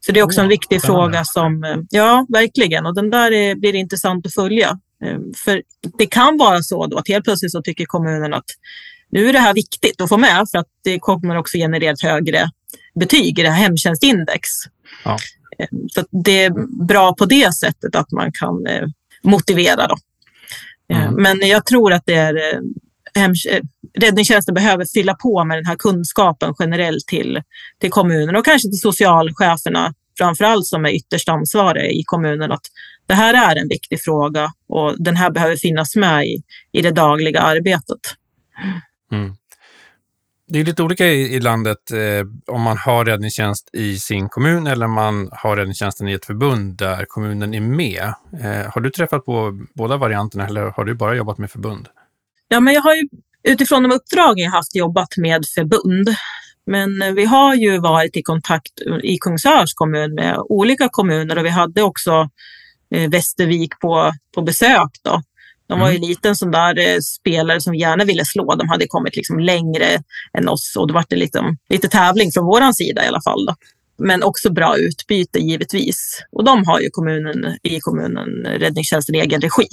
Så 0.00 0.12
det 0.12 0.20
är 0.20 0.24
också 0.24 0.40
en 0.40 0.48
viktig 0.48 0.82
fråga 0.82 1.24
som, 1.24 1.86
ja 1.90 2.26
verkligen, 2.28 2.86
och 2.86 2.94
den 2.94 3.10
där 3.10 3.32
är, 3.32 3.54
blir 3.54 3.74
intressant 3.74 4.26
att 4.26 4.34
följa. 4.34 4.78
Ehm, 5.04 5.32
för 5.44 5.62
det 5.98 6.06
kan 6.06 6.36
vara 6.36 6.62
så 6.62 6.86
då 6.86 6.96
att 6.98 7.08
helt 7.08 7.24
plötsligt 7.24 7.52
så 7.52 7.62
tycker 7.62 7.84
kommunen 7.84 8.34
att 8.34 8.44
nu 9.10 9.28
är 9.28 9.32
det 9.32 9.38
här 9.38 9.54
viktigt 9.54 10.00
att 10.00 10.08
få 10.08 10.16
med 10.16 10.46
för 10.50 10.58
att 10.58 10.68
det 10.84 10.98
kommer 10.98 11.36
också 11.36 11.56
generera 11.56 11.92
ett 11.92 12.02
högre 12.02 12.50
betyg 13.00 13.38
i 13.38 13.42
det 13.42 13.50
här 13.50 13.62
hemtjänstindex. 13.62 14.48
Ja. 15.04 15.18
Ehm, 15.58 15.88
så 15.88 16.04
det 16.24 16.44
är 16.44 16.84
bra 16.86 17.14
på 17.14 17.24
det 17.24 17.54
sättet 17.54 17.96
att 17.96 18.10
man 18.10 18.32
kan 18.32 18.66
eh, 18.66 18.88
motivera. 19.22 19.86
Då. 19.86 19.96
Ehm, 20.94 21.02
mm. 21.02 21.22
Men 21.22 21.48
jag 21.48 21.66
tror 21.66 21.92
att 21.92 22.02
det 22.06 22.14
är 22.14 22.34
eh, 22.34 22.60
hem, 23.14 23.32
eh, 23.50 23.62
räddningstjänsten 24.00 24.54
behöver 24.54 24.84
fylla 24.84 25.14
på 25.14 25.44
med 25.44 25.58
den 25.58 25.66
här 25.66 25.76
kunskapen 25.76 26.54
generellt 26.58 27.06
till, 27.06 27.42
till 27.80 27.90
kommunen 27.90 28.36
och 28.36 28.44
kanske 28.44 28.68
till 28.68 28.80
socialcheferna 28.80 29.94
framförallt 30.18 30.66
som 30.66 30.84
är 30.84 30.90
ytterst 30.90 31.28
ansvariga 31.28 31.86
i 31.86 32.02
kommunen 32.06 32.52
att 32.52 32.66
det 33.06 33.14
här 33.14 33.50
är 33.50 33.60
en 33.60 33.68
viktig 33.68 34.02
fråga 34.02 34.52
och 34.68 35.02
den 35.02 35.16
här 35.16 35.30
behöver 35.30 35.56
finnas 35.56 35.96
med 35.96 36.26
i, 36.26 36.42
i 36.72 36.82
det 36.82 36.90
dagliga 36.90 37.40
arbetet. 37.40 38.00
Mm. 39.12 39.36
Det 40.48 40.60
är 40.60 40.64
lite 40.64 40.82
olika 40.82 41.06
i, 41.06 41.34
i 41.34 41.40
landet 41.40 41.90
eh, 41.92 42.54
om 42.54 42.62
man 42.62 42.78
har 42.78 43.04
räddningstjänst 43.04 43.70
i 43.72 43.98
sin 43.98 44.28
kommun 44.28 44.66
eller 44.66 44.86
om 44.86 44.92
man 44.92 45.28
har 45.32 45.56
räddningstjänsten 45.56 46.08
i 46.08 46.12
ett 46.12 46.26
förbund 46.26 46.76
där 46.76 47.04
kommunen 47.04 47.54
är 47.54 47.60
med. 47.60 48.14
Eh, 48.42 48.72
har 48.72 48.80
du 48.80 48.90
träffat 48.90 49.24
på 49.24 49.66
båda 49.74 49.96
varianterna 49.96 50.46
eller 50.46 50.62
har 50.62 50.84
du 50.84 50.94
bara 50.94 51.14
jobbat 51.14 51.38
med 51.38 51.50
förbund? 51.50 51.88
Ja, 52.48 52.60
men 52.60 52.74
jag 52.74 52.82
har 52.82 52.94
ju 52.94 53.08
utifrån 53.42 53.82
de 53.82 53.92
uppdrag 53.92 54.38
jag 54.38 54.50
haft 54.50 54.76
jobbat 54.76 55.16
med 55.16 55.44
förbund. 55.54 56.08
Men 56.66 57.02
eh, 57.02 57.12
vi 57.12 57.24
har 57.24 57.54
ju 57.54 57.78
varit 57.78 58.16
i 58.16 58.22
kontakt 58.22 58.72
i 59.02 59.18
Kungsörs 59.18 59.74
kommun 59.74 60.14
med 60.14 60.38
olika 60.38 60.88
kommuner 60.88 61.38
och 61.38 61.44
vi 61.44 61.50
hade 61.50 61.82
också 61.82 62.28
eh, 62.94 63.10
Västervik 63.10 63.78
på, 63.80 64.12
på 64.34 64.42
besök. 64.42 64.90
Då. 65.02 65.22
De 65.68 65.80
var 65.80 65.90
ju 65.90 65.96
mm. 65.96 66.08
lite 66.08 66.28
en 66.28 66.36
sån 66.36 66.50
där 66.50 66.78
eh, 66.78 66.98
spelare 67.00 67.60
som 67.60 67.72
vi 67.72 67.78
gärna 67.78 68.04
ville 68.04 68.24
slå. 68.24 68.54
De 68.54 68.68
hade 68.68 68.86
kommit 68.86 69.16
liksom 69.16 69.38
längre 69.38 70.02
än 70.38 70.48
oss 70.48 70.76
och 70.78 70.86
då 70.86 70.94
var 70.94 71.04
det 71.08 71.16
liksom, 71.16 71.56
lite 71.68 71.88
tävling 71.88 72.32
från 72.32 72.44
vår 72.44 72.72
sida 72.72 73.04
i 73.04 73.08
alla 73.08 73.22
fall. 73.22 73.46
Då. 73.46 73.54
Men 73.98 74.22
också 74.22 74.52
bra 74.52 74.76
utbyte 74.76 75.38
givetvis. 75.38 76.22
Och 76.32 76.44
de 76.44 76.64
har 76.66 76.80
ju 76.80 76.90
kommunen, 76.90 77.58
i 77.62 77.80
kommunen 77.80 78.28
räddningstjänsten 78.46 79.14
i 79.14 79.18
egen 79.18 79.40
regi. 79.40 79.68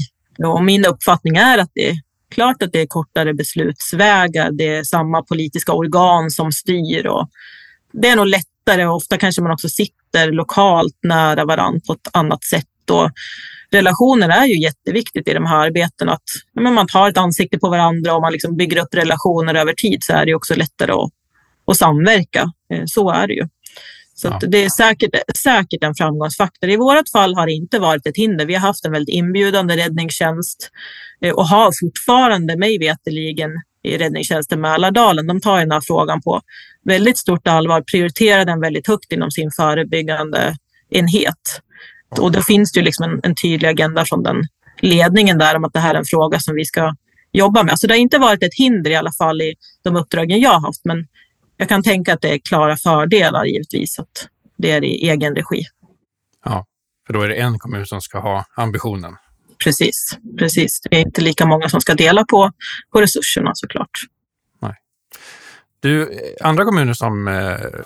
Och 0.46 0.64
min 0.64 0.86
uppfattning 0.86 1.36
är 1.38 1.58
att 1.58 1.72
det 1.74 1.96
klart 2.34 2.64
att 2.64 2.72
det 2.72 2.82
är 2.82 2.88
kortare 2.88 3.34
beslutsvägar. 3.34 4.52
Det 4.52 4.68
är 4.68 4.84
samma 4.84 5.24
politiska 5.24 5.74
organ 5.74 6.32
som 6.32 6.52
styr 6.52 7.08
och 7.08 7.30
det 7.92 8.10
är 8.10 8.16
nog 8.16 8.28
lättare. 8.28 8.86
Ofta 8.86 9.18
kanske 9.18 9.42
man 9.42 9.52
också 9.52 9.70
sitter 9.70 10.32
lokalt 10.32 10.98
nära 11.04 11.46
varandra 11.46 11.82
på 11.88 11.94
ett 11.94 12.08
annat 12.14 12.44
sätt. 12.44 12.90
Och 12.92 13.12
relationer 13.74 14.30
är 14.30 14.46
ju 14.46 14.62
jätteviktigt 14.62 15.28
i 15.28 15.34
de 15.34 15.46
här 15.46 15.66
arbetena. 15.66 16.12
Att 16.12 16.24
ja, 16.54 16.62
man 16.62 16.88
tar 16.88 17.10
ett 17.10 17.18
ansikte 17.18 17.60
på 17.60 17.70
varandra 17.70 18.16
och 18.16 18.22
man 18.22 18.32
liksom 18.32 18.58
bygger 18.58 18.82
upp 18.82 18.94
relationer 18.94 19.56
över 19.56 19.74
tid 19.74 20.04
så 20.04 20.14
är 20.14 20.26
det 20.26 20.36
också 20.36 20.56
lättare 20.56 20.92
att, 20.92 21.10
att 21.68 21.78
samverka. 21.78 22.52
Eh, 22.74 22.84
så 22.86 23.12
är 23.12 23.28
det 23.28 23.34
ju. 23.34 23.48
Så 24.16 24.28
ja. 24.28 24.48
det 24.48 24.58
är 24.66 24.70
säkert, 24.70 25.38
säkert 25.38 25.84
en 25.84 25.96
framgångsfaktor. 25.96 26.70
I 26.70 26.78
vårt 26.78 27.10
fall 27.12 27.36
har 27.36 27.46
det 27.46 27.54
inte 27.54 27.80
varit 27.80 28.08
ett 28.08 28.18
hinder. 28.18 28.46
Vi 28.46 28.54
har 28.54 28.62
haft 28.62 28.86
en 28.86 28.92
väldigt 28.92 29.16
inbjudande 29.16 29.78
räddningstjänst 29.78 30.70
eh, 31.22 31.34
och 31.34 31.48
har 31.48 31.72
fortfarande, 31.82 32.58
mig 32.58 32.78
veterligen, 32.80 33.52
i 33.84 33.98
räddningstjänsten 33.98 34.62
Mälardalen. 34.62 35.28
De 35.28 35.42
tar 35.42 35.60
den 35.60 35.72
här 35.72 35.82
frågan 35.82 36.22
på 36.22 36.42
väldigt 36.84 37.18
stort 37.18 37.48
allvar, 37.48 37.82
prioriterar 37.92 38.46
den 38.46 38.60
väldigt 38.62 38.88
högt 38.88 39.12
inom 39.12 39.32
sin 39.32 39.52
förebyggande 39.52 40.56
enhet. 40.90 41.62
Och 42.20 42.32
då 42.32 42.42
finns 42.42 42.72
det 42.72 42.80
ju 42.80 42.86
liksom 42.86 43.12
en, 43.12 43.20
en 43.24 43.36
tydlig 43.36 43.70
agenda 43.70 44.06
från 44.06 44.24
den 44.24 44.36
ledningen 44.82 45.38
där 45.38 45.56
om 45.56 45.66
att 45.66 45.74
det 45.74 45.80
här 45.80 45.96
är 45.96 46.00
en 46.00 46.06
fråga 46.06 46.40
som 46.40 46.56
vi 46.56 46.66
ska 46.66 46.96
jobba 47.32 47.64
med. 47.64 47.80
Så 47.80 47.88
det 47.88 47.94
har 47.94 48.00
inte 48.00 48.18
varit 48.18 48.44
ett 48.44 48.54
hinder 48.58 48.92
i 48.92 48.96
alla 48.96 49.12
fall 49.12 49.42
i 49.42 49.56
de 49.84 49.96
uppdragen 49.96 50.40
jag 50.40 50.50
har 50.50 50.62
haft, 50.62 50.86
men 50.86 51.08
jag 51.58 51.70
kan 51.70 51.84
tänka 51.84 52.14
att 52.14 52.22
det 52.22 52.30
är 52.30 52.38
klara 52.38 52.78
fördelar 52.78 53.46
givetvis 53.46 54.00
att 54.00 54.28
det 54.58 54.72
är 54.72 54.84
i 54.84 55.10
egen 55.10 55.36
regi. 55.36 55.64
Ja, 56.46 56.66
för 57.08 57.14
då 57.14 57.22
är 57.22 57.28
det 57.28 57.36
en 57.36 57.60
kommun 57.60 57.86
som 57.86 58.02
ska 58.02 58.20
ha 58.20 58.46
ambitionen. 58.56 59.16
Precis, 59.64 60.18
precis. 60.38 60.82
Det 60.82 60.96
är 60.96 61.02
inte 61.02 61.22
lika 61.22 61.46
många 61.46 61.70
som 61.70 61.82
ska 61.82 61.94
dela 61.94 62.26
på, 62.26 62.52
på 62.92 63.02
resurserna 63.02 63.52
såklart. 63.54 64.00
Nej. 64.62 64.76
Du, 65.80 66.20
andra 66.42 66.66
kommuner 66.66 66.94
som 66.94 67.28
eh, 67.28 67.34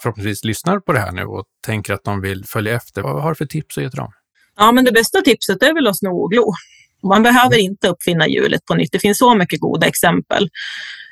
förhoppningsvis 0.01 0.43
lyssnar 0.43 0.79
på 0.79 0.93
det 0.93 0.99
här 0.99 1.11
nu 1.11 1.23
och 1.23 1.45
tänker 1.65 1.93
att 1.93 2.03
de 2.03 2.21
vill 2.21 2.45
följa 2.45 2.75
efter, 2.75 3.01
vad 3.01 3.23
har 3.23 3.29
du 3.29 3.35
för 3.35 3.45
tips 3.45 3.77
att 3.77 3.83
ge 3.83 3.89
till 3.89 3.97
dem? 3.97 4.11
Ja, 4.57 4.71
men 4.71 4.85
det 4.85 4.91
bästa 4.91 5.21
tipset 5.21 5.63
är 5.63 5.73
väl 5.73 5.87
att 5.87 5.97
sno 5.97 6.23
och 6.23 6.31
glo. 6.31 6.53
Man 7.03 7.23
behöver 7.23 7.57
inte 7.57 7.87
uppfinna 7.87 8.27
hjulet 8.27 8.65
på 8.65 8.75
nytt. 8.75 8.91
Det 8.91 8.99
finns 8.99 9.17
så 9.17 9.35
mycket 9.35 9.59
goda 9.59 9.87
exempel. 9.87 10.49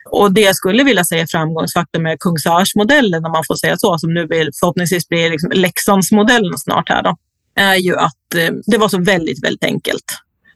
Och 0.09 0.33
det 0.33 0.41
jag 0.41 0.55
skulle 0.55 0.83
vilja 0.83 1.05
säga 1.05 1.21
är 1.21 1.27
framgångsfaktor 1.27 1.99
med 1.99 2.19
Kungsörsmodellen, 2.19 3.25
om 3.25 3.31
man 3.31 3.43
får 3.47 3.55
säga 3.55 3.77
så, 3.77 3.97
som 3.97 4.13
nu 4.13 4.27
vill, 4.27 4.49
förhoppningsvis 4.59 5.07
blir 5.07 5.29
liksom 5.29 5.51
Leksandsmodellen 5.51 6.57
snart 6.57 6.89
här 6.89 7.03
då, 7.03 7.17
är 7.55 7.75
ju 7.75 7.95
att 7.95 8.35
eh, 8.35 8.53
det 8.65 8.77
var 8.77 8.89
så 8.89 9.01
väldigt, 9.01 9.43
väldigt 9.43 9.63
enkelt. 9.63 10.03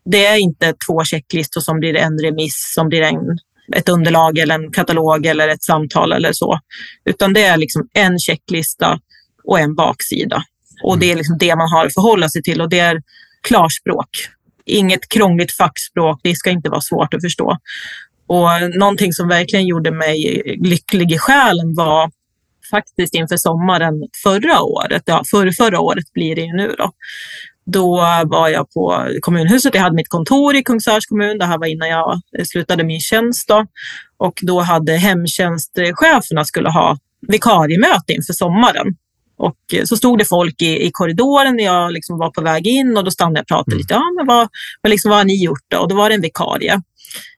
Det 0.05 0.25
är 0.25 0.37
inte 0.37 0.73
två 0.87 1.03
checklistor 1.03 1.61
som 1.61 1.79
blir 1.79 1.95
en 1.95 2.19
remiss, 2.19 2.73
som 2.75 2.89
blir 2.89 3.01
en, 3.01 3.39
ett 3.75 3.89
underlag 3.89 4.37
eller 4.37 4.55
en 4.55 4.71
katalog 4.71 5.25
eller 5.25 5.47
ett 5.47 5.63
samtal 5.63 6.11
eller 6.11 6.33
så, 6.33 6.59
utan 7.05 7.33
det 7.33 7.43
är 7.43 7.57
liksom 7.57 7.87
en 7.93 8.19
checklista 8.19 8.99
och 9.43 9.59
en 9.59 9.75
baksida. 9.75 10.43
Och 10.83 10.99
det 10.99 11.11
är 11.11 11.15
liksom 11.15 11.37
det 11.37 11.55
man 11.55 11.69
har 11.69 11.85
att 11.85 11.93
förhålla 11.93 12.29
sig 12.29 12.41
till 12.43 12.61
och 12.61 12.69
det 12.69 12.79
är 12.79 13.01
klarspråk. 13.41 14.09
Inget 14.65 15.09
krångligt 15.09 15.51
fackspråk, 15.51 16.19
det 16.23 16.35
ska 16.35 16.49
inte 16.49 16.69
vara 16.69 16.81
svårt 16.81 17.13
att 17.13 17.21
förstå. 17.21 17.57
Och 18.27 18.47
någonting 18.79 19.13
som 19.13 19.27
verkligen 19.27 19.67
gjorde 19.67 19.91
mig 19.91 20.43
lycklig 20.63 21.11
i 21.11 21.17
själen 21.17 21.75
var 21.75 22.11
faktiskt 22.71 23.13
inför 23.13 23.37
sommaren 23.37 23.93
förra 24.23 24.61
året, 24.61 25.03
ja 25.05 25.23
för 25.31 25.51
förra 25.51 25.79
året 25.79 26.13
blir 26.13 26.35
det 26.35 26.41
ju 26.41 26.53
nu 26.53 26.75
då. 26.77 26.91
Då 27.65 27.95
var 28.25 28.49
jag 28.49 28.71
på 28.71 29.07
kommunhuset, 29.21 29.75
jag 29.75 29.81
hade 29.81 29.95
mitt 29.95 30.09
kontor 30.09 30.55
i 30.55 30.63
Kungsörs 30.63 31.05
kommun, 31.05 31.37
det 31.37 31.45
här 31.45 31.57
var 31.57 31.67
innan 31.67 31.89
jag 31.89 32.21
slutade 32.47 32.83
min 32.83 32.99
tjänst 32.99 33.47
då. 33.47 33.65
Och 34.17 34.39
då 34.41 34.59
hade 34.59 34.93
hemtjänstcheferna 34.93 36.45
skulle 36.45 36.69
ha 36.69 36.97
vikariemöte 37.27 38.13
inför 38.13 38.33
sommaren. 38.33 38.95
Och 39.39 39.73
eh, 39.73 39.83
så 39.83 39.97
stod 39.97 40.17
det 40.19 40.25
folk 40.25 40.61
i, 40.61 40.85
i 40.85 40.91
korridoren 40.93 41.55
när 41.55 41.63
jag 41.63 41.91
liksom 41.93 42.17
var 42.17 42.31
på 42.31 42.41
väg 42.41 42.67
in 42.67 42.97
och 42.97 43.03
då 43.03 43.11
stannade 43.11 43.37
jag 43.37 43.43
och 43.43 43.47
pratade 43.47 43.77
lite. 43.77 43.93
Ja, 43.93 44.03
men 44.17 44.27
vad, 44.27 44.47
vad, 44.81 44.89
liksom, 44.89 45.09
vad 45.09 45.17
har 45.17 45.25
ni 45.25 45.43
gjort 45.43 45.65
då? 45.67 45.77
Och 45.77 45.87
då 45.87 45.95
var 45.95 46.09
det 46.09 46.15
en 46.15 46.21
vikarie. 46.21 46.81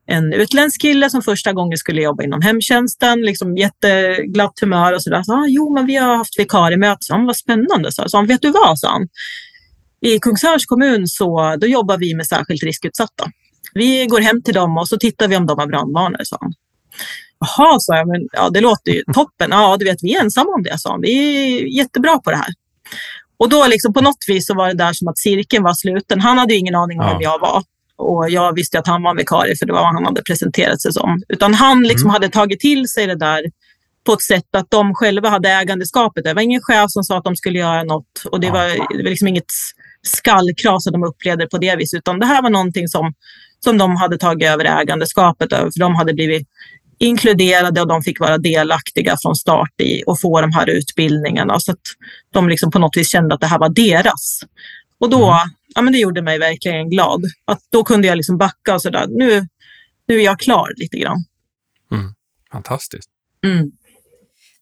En 0.08 0.34
utländsk 0.34 0.82
kille 0.82 1.10
som 1.10 1.22
första 1.22 1.54
gången 1.54 1.78
skulle 1.78 2.02
jobba 2.02 2.24
inom 2.24 2.42
hemtjänsten, 2.42 3.22
liksom 3.22 3.58
jätteglatt 3.58 4.60
humör 4.62 4.94
och 4.94 5.04
sådär. 5.04 5.24
Så, 5.24 5.34
ah, 5.34 5.46
jo, 5.48 5.74
men 5.74 5.86
vi 5.86 5.96
har 5.96 6.18
haft 6.18 6.40
vikariemöte. 6.40 6.98
Så 7.00 7.14
var 7.14 7.34
spännande. 7.34 7.92
Så, 7.92 8.10
så 8.10 8.18
han, 8.18 8.28
vet 8.28 8.42
du 8.42 8.52
vad, 8.52 8.80
sa 8.80 8.92
han. 8.92 9.08
I 10.02 10.20
Kungshörs 10.20 10.66
kommun 10.66 11.08
så 11.08 11.56
då 11.62 11.68
jobbar 11.68 11.98
vi 11.98 12.16
med 12.16 12.28
särskilt 12.28 12.64
riskutsatta. 12.64 13.32
Vi 13.74 14.06
går 14.06 14.22
hem 14.22 14.44
till 14.44 14.54
dem 14.54 14.78
och 14.78 14.88
så 14.88 14.98
tittar 14.98 15.28
vi 15.28 15.36
om 15.36 15.48
de 15.48 15.60
har 15.60 15.68
brandvarnare, 15.68 16.26
sa 16.26 16.38
han. 16.42 16.54
Jaha, 17.42 17.80
sa 17.80 17.98
jag, 17.98 18.08
men 18.08 18.28
ja, 18.32 18.50
det 18.50 18.62
låter 18.62 18.92
ju 18.92 19.04
toppen. 19.14 19.48
Ja, 19.52 19.78
du 19.78 19.86
vet, 19.86 20.04
vi 20.04 20.16
är 20.16 20.22
ensamma 20.22 20.52
om 20.52 20.64
det, 20.64 20.80
sa 20.80 20.92
han. 20.92 21.02
Vi 21.02 21.14
är 21.14 21.66
jättebra 21.66 22.20
på 22.20 22.32
det 22.32 22.38
här. 22.38 22.54
Och 23.38 23.50
då 23.50 23.68
liksom 23.68 23.94
på 23.94 24.02
något 24.02 24.26
vis 24.28 24.48
så 24.48 24.54
var 24.54 24.68
det 24.68 24.74
där 24.74 24.94
som 24.94 25.08
att 25.08 25.18
cirkeln 25.18 25.64
var 25.64 25.74
sluten. 25.74 26.22
Han 26.22 26.38
hade 26.38 26.54
ju 26.54 26.60
ingen 26.60 26.76
aning 26.76 27.00
om 27.00 27.06
ja. 27.06 27.14
vem 27.14 27.22
jag 27.22 27.40
var. 27.40 27.64
Och 27.96 28.30
jag 28.30 28.56
visste 28.56 28.80
att 28.80 28.88
han 28.88 29.04
var 29.04 29.16
vikarie 29.16 29.56
för 29.56 29.66
det 29.66 29.74
var 29.74 29.80
vad 29.80 29.94
han 29.94 30.06
hade 30.06 30.22
presenterat 30.22 30.82
sig 30.82 30.94
som. 30.94 31.22
Utan 31.30 31.54
han 31.54 31.84
liksom 31.84 32.06
mm. 32.06 32.14
hade 32.14 32.30
tagit 32.30 32.60
till 32.60 32.88
sig 32.88 33.08
det 33.08 33.16
där 33.16 33.46
på 34.04 34.14
ett 34.14 34.22
sätt 34.22 34.56
att 34.56 34.72
de 34.72 34.96
själva 34.96 35.30
hade 35.30 35.50
ägandeskapet. 35.50 36.24
Det 36.24 36.34
var 36.34 36.42
ingen 36.42 36.62
chef 36.62 36.92
som 36.92 37.04
sa 37.04 37.18
att 37.18 37.24
de 37.24 37.36
skulle 37.36 37.60
göra 37.60 37.84
något 37.84 38.26
och 38.32 38.40
det 38.40 38.52
var, 38.52 38.68
det 38.98 39.04
var 39.04 39.10
liksom 39.10 39.28
inget 39.28 39.52
skallkrav 40.02 40.80
som 40.80 40.92
de 40.92 41.04
upplevde 41.04 41.48
på 41.48 41.58
det 41.58 41.76
viset, 41.76 41.98
utan 41.98 42.20
det 42.20 42.26
här 42.26 42.42
var 42.42 42.50
någonting 42.50 42.88
som, 42.88 43.14
som 43.64 43.78
de 43.78 43.96
hade 43.96 44.18
tagit 44.18 44.48
över 44.48 44.66
ägandeskapet 44.66 45.54
över, 45.54 45.72
för 45.72 45.80
de 45.80 45.96
hade 45.96 46.14
blivit 46.14 46.48
inkluderade 47.02 47.82
och 47.82 47.88
de 47.88 48.02
fick 48.02 48.20
vara 48.20 48.38
delaktiga 48.38 49.18
från 49.22 49.36
start 49.36 49.82
i 49.82 50.04
och 50.08 50.20
få 50.22 50.42
de 50.42 50.52
här 50.52 50.70
utbildningarna. 50.70 51.60
Så 51.60 51.72
att 51.72 51.82
de 52.34 52.50
liksom 52.50 52.72
på 52.72 52.80
något 52.80 52.98
vis 52.98 53.12
kände 53.12 53.36
att 53.36 53.42
det 53.42 53.48
här 53.48 53.60
var 53.60 53.70
deras. 53.70 54.42
Och 55.00 55.10
då, 55.10 55.26
mm. 55.26 55.50
ja 55.76 55.82
men 55.82 55.94
det 55.94 56.00
gjorde 56.00 56.22
mig 56.22 56.40
verkligen 56.40 56.90
glad. 56.90 57.24
Att 57.46 57.60
då 57.70 57.84
kunde 57.84 58.08
jag 58.08 58.16
liksom 58.16 58.38
backa 58.38 58.74
och 58.74 58.82
sådär. 58.82 59.06
Nu, 59.10 59.48
nu 60.08 60.16
är 60.16 60.26
jag 60.26 60.40
klar 60.40 60.74
lite 60.76 60.98
grann. 60.98 61.24
Mm. 61.92 62.14
Fantastiskt. 62.52 63.10
Mm. 63.46 63.72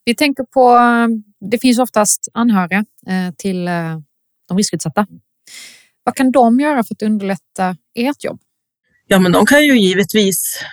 Vi 0.05 0.15
tänker 0.15 0.43
på, 0.43 0.79
det 1.51 1.57
finns 1.57 1.79
oftast 1.79 2.27
anhöriga 2.33 2.85
eh, 3.07 3.33
till 3.37 3.67
eh, 3.67 3.99
de 4.47 4.57
riskutsatta. 4.57 5.07
Vad 6.03 6.15
kan 6.15 6.31
de 6.31 6.59
göra 6.59 6.83
för 6.83 6.95
att 6.95 7.01
underlätta 7.01 7.75
ert 7.95 8.23
jobb? 8.23 8.39
Ja, 9.07 9.19
men 9.19 9.31
de 9.31 9.45
kan 9.45 9.65
ju 9.65 9.79
givetvis 9.79 10.63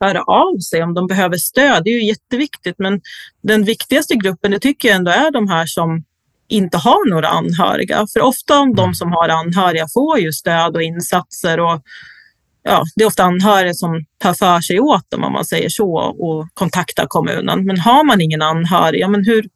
höra 0.00 0.22
av 0.22 0.58
sig 0.58 0.82
om 0.82 0.94
de 0.94 1.06
behöver 1.06 1.36
stöd. 1.36 1.84
Det 1.84 1.90
är 1.90 1.94
ju 1.94 2.04
jätteviktigt, 2.04 2.74
men 2.78 3.00
den 3.42 3.64
viktigaste 3.64 4.14
gruppen 4.14 4.50
det 4.50 4.58
tycker 4.58 4.88
jag 4.88 4.96
ändå 4.96 5.10
är 5.10 5.30
de 5.30 5.48
här 5.48 5.66
som 5.66 6.04
inte 6.48 6.78
har 6.78 7.10
några 7.10 7.28
anhöriga. 7.28 8.06
För 8.12 8.20
ofta 8.20 8.58
om 8.58 8.74
de 8.74 8.82
mm. 8.82 8.94
som 8.94 9.12
har 9.12 9.28
anhöriga 9.28 9.86
får 9.94 10.18
ju 10.18 10.32
stöd 10.32 10.76
och 10.76 10.82
insatser 10.82 11.60
och 11.60 11.82
ja, 12.62 12.84
det 12.96 13.02
är 13.02 13.06
ofta 13.06 13.24
anhöriga 13.24 13.74
som 13.74 14.04
tar 14.18 14.34
för 14.34 14.60
sig 14.60 14.80
åt 14.80 15.10
dem 15.10 15.24
om 15.24 15.32
man 15.32 15.44
säger 15.44 15.68
så 15.68 15.94
och 15.96 16.48
kontaktar 16.54 17.06
kommunen. 17.08 17.64
Men 17.64 17.78
har 17.78 18.04
man 18.04 18.20
ingen 18.20 18.42
anhörig, 18.42 19.00
ja, 19.00 19.08
men 19.08 19.24
hur, 19.24 19.48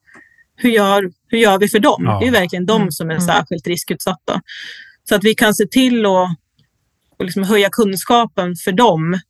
hur, 0.56 0.70
gör, 0.70 1.10
hur 1.28 1.38
gör 1.38 1.58
vi 1.58 1.68
för 1.68 1.78
dem? 1.78 2.02
Ja. 2.06 2.18
Det 2.20 2.26
är 2.26 2.32
verkligen 2.32 2.66
de 2.66 2.76
mm. 2.80 2.92
som 2.92 3.10
är 3.10 3.14
mm. 3.14 3.26
särskilt 3.26 3.66
riskutsatta. 3.66 4.40
Så 5.08 5.14
att 5.14 5.24
vi 5.24 5.34
kan 5.34 5.54
se 5.54 5.66
till 5.66 6.06
att 6.06 6.28
och 7.22 7.24
liksom 7.24 7.42
höja 7.42 7.68
kunskapen 7.72 8.56
för 8.56 8.72
dem 8.72 9.20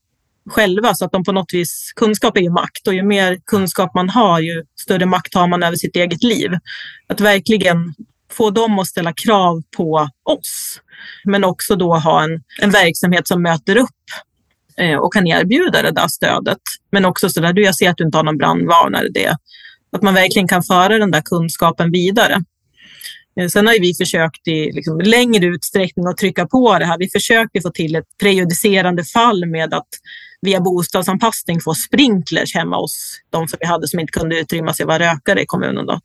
själva 0.47 0.95
så 0.95 1.05
att 1.05 1.13
de 1.13 1.25
på 1.25 1.33
något 1.33 1.55
vis, 1.55 1.93
kunskap 1.97 2.37
är 2.37 2.41
ju 2.41 2.51
makt 2.51 2.89
och 2.89 2.95
ju 2.95 3.03
mer 3.03 3.39
kunskap 3.47 3.95
man 3.95 4.09
har 4.09 4.41
ju 4.41 4.65
större 4.81 5.07
makt 5.07 5.35
har 5.35 5.49
man 5.49 5.63
över 5.63 5.77
sitt 5.77 5.97
eget 5.97 6.23
liv. 6.23 6.51
Att 7.07 7.21
verkligen 7.21 7.95
få 8.33 8.51
dem 8.51 8.79
att 8.79 8.87
ställa 8.87 9.13
krav 9.13 9.63
på 9.77 10.09
oss, 10.23 10.81
men 11.25 11.45
också 11.45 11.77
då 11.77 11.95
ha 11.95 12.25
en, 12.25 12.43
en 12.61 12.71
verksamhet 12.71 13.29
som 13.29 13.43
möter 13.43 13.77
upp 13.77 13.89
eh, 14.77 14.97
och 14.97 15.13
kan 15.13 15.27
erbjuda 15.27 15.83
det 15.83 15.91
där 15.91 16.09
stödet. 16.09 16.61
Men 16.91 17.05
också 17.05 17.29
så 17.31 17.41
där, 17.41 17.53
du, 17.53 17.63
jag 17.63 17.75
ser 17.75 17.91
att 17.91 17.97
du 17.97 18.05
inte 18.05 18.19
har 18.19 18.25
någon 18.25 18.39
brandvarnare, 18.39 19.09
det. 19.09 19.37
Att 19.93 20.03
man 20.03 20.15
verkligen 20.15 20.49
kan 20.49 20.63
föra 20.63 20.99
den 20.99 21.11
där 21.11 21.23
kunskapen 21.23 21.91
vidare. 21.91 22.45
Eh, 23.41 23.49
sen 23.49 23.67
har 23.67 23.81
vi 23.81 23.95
försökt 23.95 24.49
i 24.49 24.73
liksom 24.73 25.01
längre 25.01 25.47
utsträckning 25.47 26.07
att 26.07 26.17
trycka 26.17 26.47
på 26.47 26.79
det 26.79 26.85
här. 26.85 26.99
Vi 26.99 27.09
försöker 27.09 27.61
få 27.61 27.71
till 27.71 27.97
ett 27.97 28.19
prejudicerande 28.21 29.05
fall 29.05 29.47
med 29.47 29.75
att 29.75 29.89
via 30.43 30.61
bostadsanpassning 30.61 31.61
få 31.61 31.75
sprinklers 31.75 32.55
hemma 32.55 32.77
hos 32.77 33.21
de 33.31 33.49
som 33.49 33.57
vi 33.61 33.67
hade 33.67 33.89
som 33.89 34.01
inte 34.01 34.11
kunde 34.11 34.41
utrymma 34.41 34.75
sig 34.75 34.87
var 34.87 34.99
rökare 34.99 35.43
i 35.43 35.47
kommunen. 35.47 35.87
Då. 35.87 36.01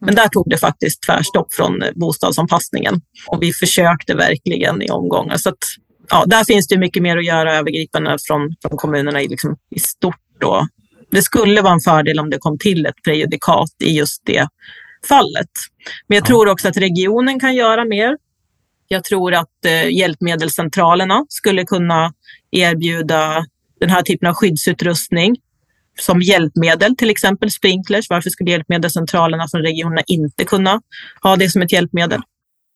Men 0.00 0.14
där 0.14 0.28
tog 0.28 0.50
det 0.50 0.58
faktiskt 0.58 1.02
tvärstopp 1.02 1.54
från 1.54 1.82
bostadsanpassningen 1.94 3.00
och 3.26 3.42
vi 3.42 3.52
försökte 3.52 4.14
verkligen 4.14 4.82
i 4.82 4.90
omgångar. 4.90 5.36
Så 5.36 5.48
att, 5.48 5.58
ja, 6.10 6.24
där 6.26 6.44
finns 6.44 6.68
det 6.68 6.78
mycket 6.78 7.02
mer 7.02 7.16
att 7.16 7.26
göra 7.26 7.54
övergripande 7.54 8.16
från, 8.26 8.54
från 8.62 8.76
kommunerna 8.76 9.22
i, 9.22 9.28
liksom, 9.28 9.56
i 9.70 9.78
stort. 9.80 10.14
Då. 10.40 10.66
Det 11.10 11.22
skulle 11.22 11.62
vara 11.62 11.72
en 11.72 11.80
fördel 11.80 12.20
om 12.20 12.30
det 12.30 12.38
kom 12.38 12.58
till 12.58 12.86
ett 12.86 13.02
prejudikat 13.04 13.70
i 13.84 13.96
just 13.96 14.22
det 14.26 14.48
fallet. 15.08 15.50
Men 16.06 16.16
jag 16.16 16.24
tror 16.24 16.48
också 16.48 16.68
att 16.68 16.76
regionen 16.76 17.40
kan 17.40 17.54
göra 17.54 17.84
mer. 17.84 18.16
Jag 18.88 19.04
tror 19.04 19.34
att 19.34 19.64
eh, 19.64 19.88
hjälpmedelscentralerna 19.88 21.26
skulle 21.28 21.64
kunna 21.64 22.12
erbjuda 22.50 23.44
den 23.80 23.90
här 23.90 24.02
typen 24.02 24.28
av 24.28 24.34
skyddsutrustning 24.34 25.36
som 26.00 26.22
hjälpmedel, 26.22 26.96
till 26.96 27.10
exempel 27.10 27.50
sprinklers. 27.50 28.10
Varför 28.10 28.30
skulle 28.30 28.50
hjälpmedelscentralerna 28.50 29.48
från 29.48 29.62
regionerna 29.62 30.02
inte 30.06 30.44
kunna 30.44 30.80
ha 31.22 31.36
det 31.36 31.50
som 31.50 31.62
ett 31.62 31.72
hjälpmedel? 31.72 32.20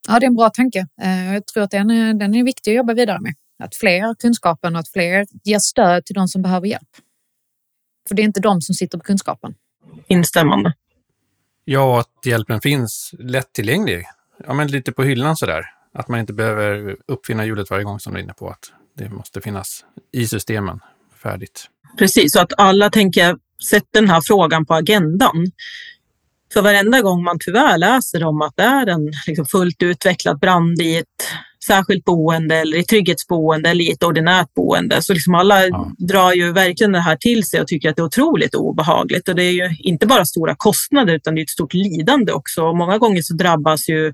Ja, 0.08 0.20
det 0.20 0.26
är 0.26 0.28
en 0.28 0.36
bra 0.36 0.50
tanke. 0.50 0.86
Eh, 1.02 1.34
jag 1.34 1.46
tror 1.46 1.62
att 1.62 1.70
den 1.70 1.90
är, 1.90 2.14
den 2.14 2.34
är 2.34 2.44
viktig 2.44 2.70
att 2.70 2.76
jobba 2.76 2.94
vidare 2.94 3.20
med. 3.20 3.34
Att 3.64 3.74
fler 3.74 4.00
har 4.00 4.14
kunskapen 4.14 4.74
och 4.74 4.80
att 4.80 4.88
fler 4.88 5.26
ger 5.44 5.58
stöd 5.58 6.04
till 6.04 6.14
de 6.14 6.28
som 6.28 6.42
behöver 6.42 6.66
hjälp. 6.66 6.88
För 8.08 8.14
det 8.14 8.22
är 8.22 8.24
inte 8.24 8.40
de 8.40 8.60
som 8.60 8.74
sitter 8.74 8.98
på 8.98 9.04
kunskapen. 9.04 9.54
Instämmande. 10.06 10.72
Ja, 11.64 12.00
att 12.00 12.26
hjälpen 12.26 12.60
finns 12.60 13.14
lättillgänglig. 13.18 14.04
Ja, 14.46 14.54
men 14.54 14.68
lite 14.68 14.92
på 14.92 15.02
hyllan 15.02 15.36
sådär. 15.36 15.64
Att 15.94 16.08
man 16.08 16.20
inte 16.20 16.32
behöver 16.32 16.96
uppfinna 17.06 17.46
hjulet 17.46 17.70
varje 17.70 17.84
gång 17.84 18.00
som 18.00 18.12
du 18.12 18.18
är 18.18 18.22
inne 18.22 18.32
på. 18.32 18.50
Att 18.50 18.72
det 18.96 19.08
måste 19.08 19.40
finnas 19.40 19.84
i 20.12 20.26
systemen 20.26 20.80
färdigt. 21.22 21.66
Precis, 21.98 22.32
så 22.32 22.40
att 22.40 22.52
alla 22.56 22.90
tänker 22.90 23.36
sätter 23.70 24.00
den 24.00 24.10
här 24.10 24.20
frågan 24.24 24.66
på 24.66 24.74
agendan. 24.74 25.46
För 26.52 26.62
varenda 26.62 27.00
gång 27.00 27.24
man 27.24 27.38
tyvärr 27.40 27.78
läser 27.78 28.24
om 28.24 28.42
att 28.42 28.52
det 28.56 28.62
är 28.62 28.86
en 28.86 29.12
liksom 29.26 29.46
fullt 29.46 29.82
utvecklad 29.82 30.38
brand 30.40 30.80
i 30.82 30.96
ett 30.96 31.06
särskilt 31.66 32.04
boende 32.04 32.56
eller 32.56 32.76
i 32.76 32.84
trygghetsboende 32.84 33.70
eller 33.70 33.84
i 33.84 33.90
ett 33.90 34.02
ordinärt 34.02 34.54
boende. 34.54 35.02
Så 35.02 35.12
liksom 35.12 35.34
alla 35.34 35.66
ja. 35.66 35.92
drar 35.98 36.32
ju 36.32 36.52
verkligen 36.52 36.92
det 36.92 37.00
här 37.00 37.16
till 37.16 37.44
sig 37.44 37.60
och 37.60 37.66
tycker 37.66 37.90
att 37.90 37.96
det 37.96 38.02
är 38.02 38.06
otroligt 38.06 38.54
obehagligt. 38.54 39.28
Och 39.28 39.34
det 39.34 39.44
är 39.44 39.52
ju 39.52 39.76
inte 39.78 40.06
bara 40.06 40.24
stora 40.24 40.54
kostnader 40.58 41.14
utan 41.14 41.34
det 41.34 41.40
är 41.40 41.42
ett 41.42 41.50
stort 41.50 41.74
lidande 41.74 42.32
också. 42.32 42.62
Och 42.62 42.76
många 42.76 42.98
gånger 42.98 43.22
så 43.22 43.34
drabbas 43.34 43.88
ju 43.88 44.12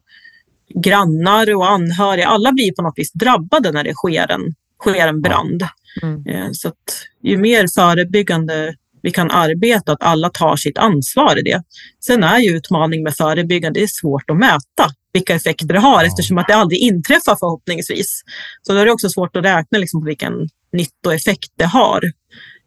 grannar 0.74 1.56
och 1.56 1.70
anhöriga. 1.70 2.26
Alla 2.26 2.52
blir 2.52 2.72
på 2.72 2.82
något 2.82 2.98
vis 2.98 3.12
drabbade 3.12 3.72
när 3.72 3.84
det 3.84 3.94
sker 3.94 4.30
en, 4.30 4.54
sker 4.80 5.08
en 5.08 5.20
brand. 5.20 5.62
Mm. 6.02 6.26
Eh, 6.26 6.48
så 6.52 6.68
att 6.68 7.06
ju 7.22 7.38
mer 7.38 7.66
förebyggande 7.74 8.74
vi 9.02 9.10
kan 9.10 9.30
arbeta, 9.30 9.92
att 9.92 10.02
alla 10.02 10.30
tar 10.30 10.56
sitt 10.56 10.78
ansvar 10.78 11.38
i 11.38 11.42
det. 11.42 11.62
Sen 12.04 12.22
är 12.24 12.38
ju 12.38 12.56
utmaningen 12.56 13.04
med 13.04 13.14
förebyggande, 13.16 13.80
det 13.80 13.84
är 13.84 13.88
svårt 14.00 14.30
att 14.30 14.36
mäta 14.36 14.90
vilka 15.12 15.34
effekter 15.34 15.66
det 15.66 15.80
har 15.80 16.04
eftersom 16.04 16.38
att 16.38 16.46
det 16.46 16.54
aldrig 16.54 16.80
inträffar 16.80 17.36
förhoppningsvis. 17.36 18.22
Så 18.62 18.72
då 18.72 18.78
är 18.78 18.84
det 18.84 18.92
också 18.92 19.08
svårt 19.08 19.36
att 19.36 19.44
räkna 19.44 19.78
liksom 19.78 20.00
på 20.00 20.06
vilken 20.06 20.32
nyttoeffekt 20.72 21.52
det 21.56 21.64
har 21.64 22.02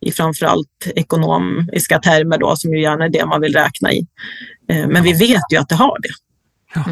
i 0.02 0.12
framförallt 0.12 0.88
ekonomiska 0.96 2.00
termer 2.00 2.38
då, 2.38 2.56
som 2.56 2.74
ju 2.74 2.82
gärna 2.82 3.06
är 3.06 3.10
det 3.10 3.26
man 3.26 3.42
vill 3.42 3.54
räkna 3.54 3.92
i. 3.92 4.08
Eh, 4.70 4.88
men 4.88 5.04
vi 5.04 5.14
vet 5.14 5.44
ju 5.52 5.58
att 5.58 5.70
det 5.70 5.76
har 5.76 5.98
det. 6.02 6.14
Ja. 6.76 6.86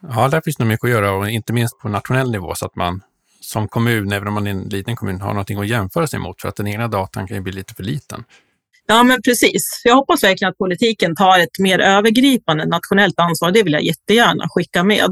ja, 0.00 0.28
där 0.28 0.40
finns 0.40 0.58
nog 0.58 0.68
mycket 0.68 0.84
att 0.84 0.90
göra 0.90 1.12
och 1.12 1.30
inte 1.30 1.52
minst 1.52 1.78
på 1.78 1.88
nationell 1.88 2.30
nivå 2.30 2.54
så 2.54 2.66
att 2.66 2.76
man 2.76 3.02
som 3.48 3.68
kommun, 3.68 4.12
även 4.12 4.28
om 4.28 4.34
man 4.34 4.46
är 4.46 4.50
en 4.50 4.68
liten 4.68 4.96
kommun, 4.96 5.20
har 5.20 5.28
någonting 5.28 5.58
att 5.58 5.68
jämföra 5.68 6.06
sig 6.06 6.18
mot 6.18 6.40
för 6.40 6.48
att 6.48 6.56
den 6.56 6.66
egna 6.66 6.88
datan 6.88 7.28
kan 7.28 7.36
ju 7.36 7.42
bli 7.42 7.52
lite 7.52 7.74
för 7.74 7.82
liten. 7.82 8.24
Ja, 8.86 9.02
men 9.02 9.22
precis. 9.22 9.82
Jag 9.84 9.94
hoppas 9.94 10.22
verkligen 10.22 10.50
att 10.50 10.58
politiken 10.58 11.16
tar 11.16 11.38
ett 11.38 11.58
mer 11.58 11.78
övergripande 11.78 12.66
nationellt 12.66 13.18
ansvar. 13.18 13.50
Det 13.50 13.62
vill 13.62 13.72
jag 13.72 13.82
jättegärna 13.82 14.48
skicka 14.48 14.84
med. 14.84 15.10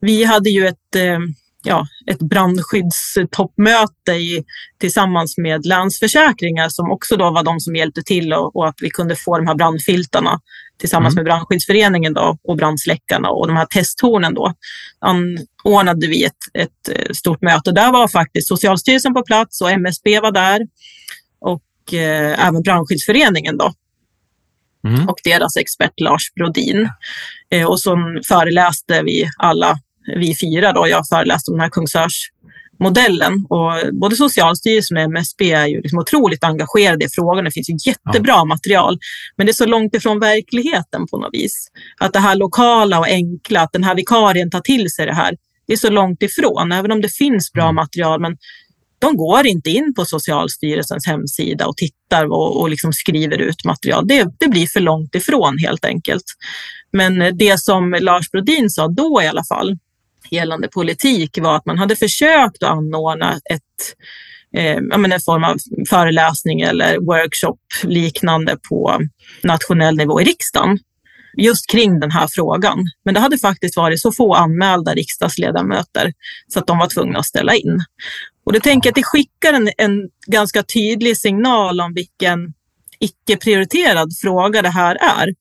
Vi 0.00 0.24
hade 0.24 0.50
ju 0.50 0.66
ett, 0.66 0.96
eh, 0.96 1.18
ja, 1.64 1.86
ett 2.06 2.18
brandskyddstoppmöte 2.18 4.12
i, 4.12 4.44
tillsammans 4.80 5.38
med 5.38 5.66
Länsförsäkringar 5.66 6.68
som 6.68 6.90
också 6.90 7.16
då 7.16 7.30
var 7.30 7.42
de 7.42 7.60
som 7.60 7.76
hjälpte 7.76 8.02
till 8.02 8.32
och, 8.32 8.56
och 8.56 8.68
att 8.68 8.76
vi 8.80 8.90
kunde 8.90 9.16
få 9.16 9.38
de 9.38 9.46
här 9.46 9.54
brandfiltarna 9.54 10.40
tillsammans 10.78 11.14
mm. 11.14 11.24
med 11.24 11.30
Brandskyddsföreningen 11.30 12.14
då, 12.14 12.38
och 12.42 12.56
brandsläckarna 12.56 13.28
och 13.30 13.46
de 13.46 13.56
här 13.56 13.66
testtornen. 13.66 14.34
Då 14.34 14.54
anordnade 15.00 16.06
vi 16.06 16.24
ett, 16.24 16.32
ett 16.54 16.88
eh, 16.92 17.12
stort 17.12 17.42
möte. 17.42 17.72
Där 17.72 17.92
var 17.92 18.08
faktiskt 18.08 18.48
Socialstyrelsen 18.48 19.14
på 19.14 19.22
plats 19.22 19.60
och 19.60 19.70
MSB 19.70 20.20
var 20.20 20.32
där 20.32 20.60
och 21.40 21.94
eh, 21.94 22.46
även 22.46 22.62
Brandskyddsföreningen. 22.62 23.56
Då. 23.56 23.72
mm. 24.86 25.08
och 25.08 25.18
deras 25.24 25.56
expert 25.56 26.00
Lars 26.00 26.34
Brodin. 26.34 26.88
Eh, 27.50 27.66
och 27.66 27.80
så 27.80 27.96
föreläste 28.28 29.02
vi 29.02 29.28
alla, 29.38 29.78
vi 30.16 30.36
fyra 30.36 30.72
då, 30.72 30.88
jag 30.88 31.08
föreläste 31.08 31.50
om 31.50 31.56
den 31.56 31.60
här 31.60 31.70
Kungsörsmodellen. 31.70 33.46
Och 33.48 33.72
både 33.92 34.16
Socialstyrelsen 34.16 34.96
och 34.96 35.02
MSB 35.02 35.52
är 35.52 35.66
ju 35.66 35.80
liksom 35.80 35.98
otroligt 35.98 36.44
engagerade 36.44 37.04
i 37.04 37.08
frågan. 37.08 37.44
Det 37.44 37.50
finns 37.50 37.70
ju 37.70 37.76
jättebra 37.90 38.32
ja. 38.32 38.44
material, 38.44 38.98
men 39.36 39.46
det 39.46 39.50
är 39.50 39.54
så 39.54 39.66
långt 39.66 39.94
ifrån 39.94 40.20
verkligheten 40.20 41.06
på 41.06 41.18
något 41.18 41.30
vis. 41.32 41.68
Att 42.00 42.12
det 42.12 42.18
här 42.18 42.34
lokala 42.34 42.98
och 42.98 43.08
enkla, 43.08 43.60
att 43.60 43.72
den 43.72 43.84
här 43.84 43.94
vikarien 43.94 44.50
tar 44.50 44.60
till 44.60 44.90
sig 44.90 45.06
det 45.06 45.14
här, 45.14 45.36
det 45.66 45.72
är 45.72 45.76
så 45.76 45.90
långt 45.90 46.22
ifrån, 46.22 46.72
även 46.72 46.92
om 46.92 47.00
det 47.00 47.14
finns 47.14 47.52
bra 47.52 47.64
mm. 47.64 47.74
material. 47.74 48.20
Men 48.20 48.36
de 48.98 49.16
går 49.16 49.46
inte 49.46 49.70
in 49.70 49.94
på 49.94 50.04
Socialstyrelsens 50.04 51.06
hemsida 51.06 51.66
och 51.66 51.76
tittar 51.76 52.24
och, 52.24 52.60
och 52.60 52.70
liksom 52.70 52.92
skriver 52.92 53.38
ut 53.38 53.64
material. 53.64 54.06
Det, 54.06 54.28
det, 54.38 54.48
blir 54.48 54.66
för 54.66 54.80
långt 54.80 55.14
ifrån 55.14 55.58
helt 55.58 55.84
enkelt. 55.84 56.24
Men 56.92 57.38
det 57.38 57.60
som 57.60 57.96
Lars 58.00 58.30
Brodin 58.30 58.70
sa 58.70 58.88
då 58.88 59.22
i 59.22 59.26
alla 59.26 59.44
fall 59.44 59.78
gällande 60.30 60.68
politik 60.68 61.38
var 61.38 61.56
att 61.56 61.66
man 61.66 61.78
hade 61.78 61.96
försökt 61.96 62.62
att 62.62 62.70
anordna 62.70 63.32
ett 63.32 63.94
eh, 64.56 64.76
en 64.76 65.20
form 65.20 65.44
av 65.44 65.56
föreläsning 65.88 66.60
eller 66.60 66.98
workshop 66.98 67.58
liknande 67.82 68.56
på 68.68 69.00
nationell 69.42 69.96
nivå 69.96 70.20
i 70.20 70.24
riksdagen 70.24 70.78
just 71.36 71.70
kring 71.70 72.00
den 72.00 72.10
här 72.10 72.28
frågan. 72.30 72.78
Men 73.04 73.14
det 73.14 73.20
hade 73.20 73.38
faktiskt 73.38 73.76
varit 73.76 74.00
så 74.00 74.12
få 74.12 74.34
anmälda 74.34 74.94
riksdagsledamöter 74.94 76.12
så 76.48 76.58
att 76.58 76.66
de 76.66 76.78
var 76.78 76.86
tvungna 76.86 77.18
att 77.18 77.26
ställa 77.26 77.54
in. 77.54 77.80
Och 78.46 78.52
det 78.52 78.60
tänker 78.60 78.86
jag 78.86 78.92
att 78.92 78.96
det 78.96 79.02
skickar 79.02 79.52
en, 79.52 79.70
en 79.78 80.08
ganska 80.26 80.62
tydlig 80.62 81.16
signal 81.16 81.80
om 81.80 81.94
vilken 81.94 82.54
icke 83.00 83.36
prioriterad 83.36 84.16
fråga 84.22 84.62
det 84.62 84.68
här 84.68 84.94
är. 84.94 85.34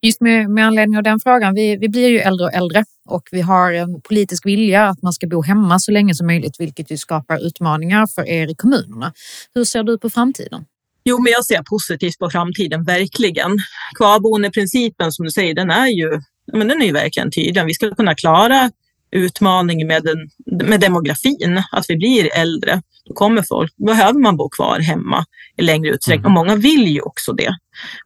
Just 0.00 0.20
med, 0.20 0.50
med 0.50 0.66
anledning 0.66 0.96
av 0.96 1.02
den 1.02 1.20
frågan, 1.20 1.54
vi, 1.54 1.76
vi 1.76 1.88
blir 1.88 2.08
ju 2.08 2.18
äldre 2.18 2.46
och 2.46 2.52
äldre 2.52 2.84
och 3.08 3.28
vi 3.32 3.40
har 3.40 3.72
en 3.72 4.00
politisk 4.00 4.46
vilja 4.46 4.84
att 4.84 5.02
man 5.02 5.12
ska 5.12 5.26
bo 5.26 5.42
hemma 5.42 5.78
så 5.78 5.92
länge 5.92 6.14
som 6.14 6.26
möjligt, 6.26 6.60
vilket 6.60 6.90
ju 6.90 6.96
skapar 6.96 7.46
utmaningar 7.46 8.06
för 8.06 8.28
er 8.28 8.50
i 8.50 8.54
kommunerna. 8.54 9.12
Hur 9.54 9.64
ser 9.64 9.82
du 9.82 9.98
på 9.98 10.10
framtiden? 10.10 10.64
Jo, 11.04 11.18
men 11.18 11.32
jag 11.32 11.44
ser 11.44 11.62
positivt 11.62 12.18
på 12.18 12.30
framtiden, 12.30 12.84
verkligen. 12.84 13.58
Kvarboendeprincipen 13.98 15.12
som 15.12 15.24
du 15.24 15.30
säger, 15.30 15.54
den 15.54 15.70
är 15.70 15.86
ju, 15.86 16.20
men 16.52 16.68
den 16.68 16.82
är 16.82 16.86
ju 16.86 16.92
verkligen 16.92 17.30
tydlig. 17.30 17.64
Vi 17.64 17.74
ska 17.74 17.94
kunna 17.94 18.14
klara 18.14 18.70
utmaningen 19.12 19.88
med, 19.88 20.02
den, 20.02 20.30
med 20.68 20.80
demografin, 20.80 21.62
att 21.72 21.84
vi 21.88 21.96
blir 21.96 22.34
äldre. 22.34 22.82
Då 23.04 23.14
kommer 23.14 23.42
folk, 23.48 23.76
behöver 23.76 24.20
man 24.20 24.36
bo 24.36 24.48
kvar 24.48 24.80
hemma 24.80 25.24
i 25.56 25.62
längre 25.62 25.90
utsträckning 25.90 26.26
mm. 26.26 26.36
och 26.36 26.44
många 26.46 26.56
vill 26.56 26.88
ju 26.88 27.00
också 27.00 27.32
det. 27.32 27.54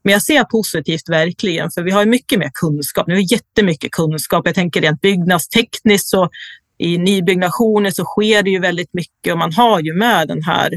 Men 0.03 0.13
jag 0.13 0.23
ser 0.23 0.45
positivt 0.45 1.09
verkligen, 1.09 1.71
för 1.71 1.83
vi 1.83 1.91
har 1.91 2.07
mycket 2.07 2.39
mer 2.39 2.51
kunskap. 2.55 3.07
Nu 3.07 3.15
har 3.15 3.33
jättemycket 3.33 3.91
kunskap. 3.91 4.47
Jag 4.47 4.55
tänker 4.55 4.81
rent 4.81 5.01
byggnadstekniskt 5.01 6.09
så 6.09 6.31
i 6.79 6.99
nybyggnationer 6.99 7.91
så 7.91 8.05
sker 8.05 8.43
det 8.43 8.51
ju 8.51 8.61
väldigt 8.61 8.95
mycket 8.95 9.33
och 9.33 9.39
man 9.39 9.53
har 9.53 9.81
ju 9.81 9.95
med 9.95 10.29
den 10.29 10.43
här 10.43 10.71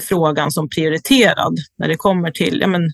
frågan 0.00 0.52
som 0.52 0.68
prioriterad 0.68 1.56
när 1.78 1.88
det 1.88 1.96
kommer 1.96 2.30
till 2.30 2.58
ja, 2.60 2.66
men, 2.66 2.92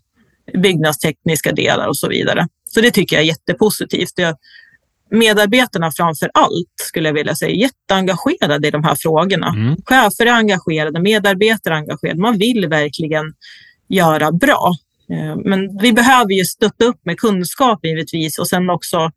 byggnadstekniska 0.62 1.52
delar 1.52 1.86
och 1.86 1.96
så 1.96 2.08
vidare. 2.08 2.46
Så 2.64 2.80
det 2.80 2.90
tycker 2.90 3.16
jag 3.16 3.22
är 3.22 3.26
jättepositivt. 3.26 4.12
Jag, 4.16 4.36
medarbetarna 5.12 5.92
framför 5.96 6.30
allt, 6.34 6.72
skulle 6.82 7.08
jag 7.08 7.14
vilja 7.14 7.34
säga, 7.34 7.54
jätteengagerade 7.54 8.68
i 8.68 8.70
de 8.70 8.84
här 8.84 8.94
frågorna. 8.98 9.48
Mm. 9.48 9.76
Chefer 9.84 10.26
är 10.26 10.32
engagerade, 10.32 11.00
medarbetare 11.00 11.74
är 11.74 11.78
engagerade. 11.78 12.20
Man 12.20 12.38
vill 12.38 12.68
verkligen 12.68 13.24
göra 13.88 14.32
bra. 14.32 14.72
Eh, 15.10 15.36
men 15.44 15.78
vi 15.78 15.92
behöver 15.92 16.32
ju 16.32 16.44
stötta 16.44 16.84
upp 16.84 17.00
med 17.04 17.18
kunskap 17.18 17.84
givetvis 17.84 18.38
och 18.38 18.48
sen 18.48 18.70
också 18.70 19.10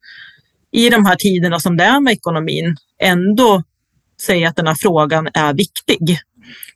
i 0.71 0.89
de 0.89 1.05
här 1.05 1.15
tiderna 1.15 1.59
som 1.59 1.77
det 1.77 1.83
är 1.83 1.99
med 1.99 2.13
ekonomin 2.13 2.75
ändå 3.01 3.63
säga 4.21 4.49
att 4.49 4.55
den 4.55 4.67
här 4.67 4.75
frågan 4.79 5.29
är 5.33 5.53
viktig. 5.53 6.19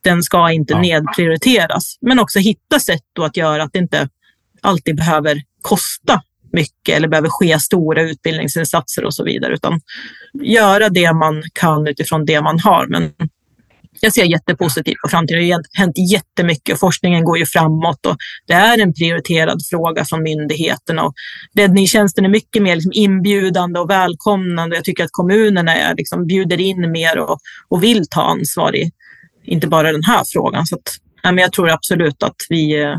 Den 0.01 0.23
ska 0.23 0.51
inte 0.51 0.73
ja. 0.73 0.81
nedprioriteras, 0.81 1.97
men 2.01 2.19
också 2.19 2.39
hitta 2.39 2.79
sätt 2.79 3.19
att 3.19 3.37
göra 3.37 3.63
att 3.63 3.73
det 3.73 3.79
inte 3.79 4.09
alltid 4.61 4.95
behöver 4.95 5.41
kosta 5.61 6.21
mycket 6.51 6.95
eller 6.95 7.07
behöver 7.07 7.29
ske 7.29 7.59
stora 7.59 8.01
utbildningsinsatser 8.01 9.05
och 9.05 9.13
så 9.13 9.23
vidare, 9.23 9.53
utan 9.53 9.81
göra 10.43 10.89
det 10.89 11.13
man 11.13 11.43
kan 11.53 11.87
utifrån 11.87 12.25
det 12.25 12.41
man 12.41 12.59
har. 12.59 12.87
Men 12.87 13.11
jag 14.01 14.13
ser 14.13 14.23
jättepositivt 14.23 15.01
på 15.01 15.09
framtiden. 15.09 15.43
Det 15.43 15.51
har 15.51 15.63
hänt 15.73 15.95
jättemycket. 16.11 16.73
och 16.73 16.79
Forskningen 16.79 17.23
går 17.23 17.37
ju 17.37 17.45
framåt 17.45 18.05
och 18.05 18.17
det 18.47 18.53
är 18.53 18.81
en 18.81 18.93
prioriterad 18.93 19.61
fråga 19.69 20.05
från 20.05 20.23
myndigheterna. 20.23 21.03
Och 21.03 21.13
räddningstjänsten 21.55 22.25
är 22.25 22.29
mycket 22.29 22.63
mer 22.63 22.75
liksom 22.75 22.91
inbjudande 22.95 23.79
och 23.79 23.89
välkomnande. 23.89 24.75
Jag 24.75 24.85
tycker 24.85 25.03
att 25.03 25.11
kommunerna 25.11 25.75
är, 25.75 25.95
liksom, 25.95 26.27
bjuder 26.27 26.61
in 26.61 26.91
mer 26.91 27.17
och, 27.19 27.39
och 27.67 27.83
vill 27.83 28.05
ta 28.09 28.21
ansvar 28.21 28.75
i 28.75 28.91
inte 29.43 29.67
bara 29.67 29.91
den 29.91 30.03
här 30.03 30.23
frågan. 30.33 30.65
Så 30.65 30.75
att, 30.75 30.97
ja, 31.23 31.31
men 31.31 31.41
jag 31.41 31.53
tror 31.53 31.69
absolut 31.69 32.23
att 32.23 32.35
vi 32.49 32.81
eh, 32.81 32.95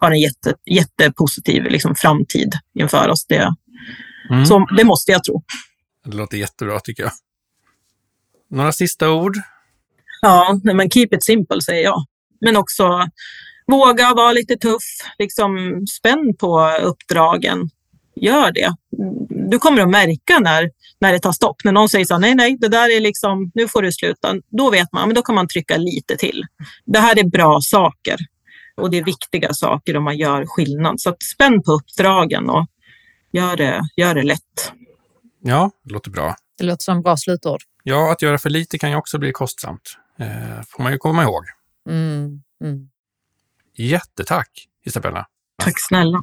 har 0.00 0.10
en 0.10 0.20
jätte, 0.20 0.54
jättepositiv 0.66 1.62
liksom, 1.62 1.94
framtid 1.94 2.52
inför 2.74 3.08
oss. 3.08 3.26
Det, 3.26 3.54
mm. 4.30 4.46
så, 4.46 4.66
det 4.76 4.84
måste 4.84 5.12
jag 5.12 5.24
tro. 5.24 5.42
Det 6.04 6.16
låter 6.16 6.36
jättebra 6.36 6.80
tycker 6.80 7.02
jag. 7.02 7.12
Några 8.50 8.72
sista 8.72 9.10
ord? 9.10 9.36
Ja, 10.20 10.60
men 10.62 10.90
keep 10.90 11.08
it 11.12 11.24
simple 11.24 11.62
säger 11.62 11.84
jag. 11.84 12.04
Men 12.40 12.56
också 12.56 13.08
våga 13.66 14.14
vara 14.14 14.32
lite 14.32 14.56
tuff, 14.56 14.82
liksom 15.18 15.84
spänn 15.98 16.36
på 16.38 16.70
uppdragen. 16.82 17.70
Gör 18.16 18.52
det. 18.52 18.74
Du 19.50 19.58
kommer 19.58 19.82
att 19.82 19.90
märka 19.90 20.38
när, 20.38 20.70
när 21.00 21.12
det 21.12 21.18
tar 21.18 21.32
stopp. 21.32 21.64
När 21.64 21.72
någon 21.72 21.88
säger 21.88 22.04
så 22.04 22.18
nej, 22.18 22.34
nej, 22.34 22.56
det 22.60 22.68
där 22.68 22.96
är 22.96 23.00
liksom, 23.00 23.50
nu 23.54 23.68
får 23.68 23.82
du 23.82 23.92
sluta. 23.92 24.34
Då 24.48 24.70
vet 24.70 24.92
man, 24.92 25.08
men 25.08 25.14
då 25.14 25.22
kan 25.22 25.34
man 25.34 25.48
trycka 25.48 25.76
lite 25.76 26.16
till. 26.16 26.46
Det 26.84 26.98
här 26.98 27.18
är 27.18 27.24
bra 27.24 27.60
saker 27.60 28.16
och 28.80 28.90
det 28.90 28.98
är 28.98 29.04
viktiga 29.04 29.52
saker 29.52 29.96
och 29.96 30.02
man 30.02 30.16
gör 30.16 30.46
skillnad. 30.46 31.00
Så 31.00 31.16
spänn 31.34 31.62
på 31.62 31.72
uppdragen 31.72 32.50
och 32.50 32.66
gör 33.32 33.56
det, 33.56 33.80
gör 33.96 34.14
det 34.14 34.22
lätt. 34.22 34.72
Ja, 35.42 35.70
det 35.84 35.92
låter 35.92 36.10
bra. 36.10 36.36
Det 36.58 36.64
låter 36.64 36.82
som 36.82 37.02
bra 37.02 37.16
slutord. 37.16 37.60
Ja, 37.82 38.12
att 38.12 38.22
göra 38.22 38.38
för 38.38 38.50
lite 38.50 38.78
kan 38.78 38.90
ju 38.90 38.96
också 38.96 39.18
bli 39.18 39.32
kostsamt. 39.32 39.96
Eh, 40.18 40.62
får 40.68 40.82
man 40.82 40.92
ju 40.92 40.98
komma 40.98 41.22
ihåg. 41.22 41.44
Mm, 41.88 42.42
mm. 42.64 42.88
Jättetack, 43.76 44.66
Isabella. 44.84 45.26
Tack 45.62 45.74
snälla. 45.76 46.22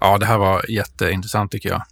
Ja, 0.00 0.18
det 0.18 0.26
här 0.26 0.38
var 0.38 0.70
jätteintressant 0.70 1.50
tycker 1.52 1.68
jag. 1.68 1.82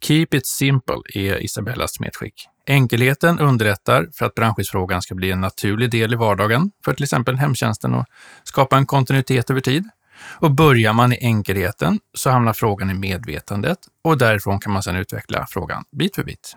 Keep 0.00 0.26
it 0.32 0.46
simple 0.46 0.96
är 1.14 1.42
Isabellas 1.44 2.00
medskick. 2.00 2.48
Enkelheten 2.66 3.38
underlättar 3.38 4.08
för 4.12 4.26
att 4.26 4.34
brandskyddsfrågan 4.34 5.02
ska 5.02 5.14
bli 5.14 5.30
en 5.30 5.40
naturlig 5.40 5.90
del 5.90 6.12
i 6.12 6.16
vardagen 6.16 6.70
för 6.84 6.92
till 6.92 7.04
exempel 7.04 7.36
hemtjänsten 7.36 7.94
och 7.94 8.04
skapa 8.44 8.76
en 8.76 8.86
kontinuitet 8.86 9.50
över 9.50 9.60
tid. 9.60 9.88
Och 10.40 10.50
börjar 10.50 10.92
man 10.92 11.12
i 11.12 11.18
enkelheten 11.20 11.98
så 12.14 12.30
hamnar 12.30 12.52
frågan 12.52 12.90
i 12.90 12.94
medvetandet 12.94 13.78
och 14.04 14.18
därifrån 14.18 14.60
kan 14.60 14.72
man 14.72 14.82
sedan 14.82 14.96
utveckla 14.96 15.46
frågan 15.50 15.84
bit 15.98 16.14
för 16.14 16.24
bit. 16.24 16.56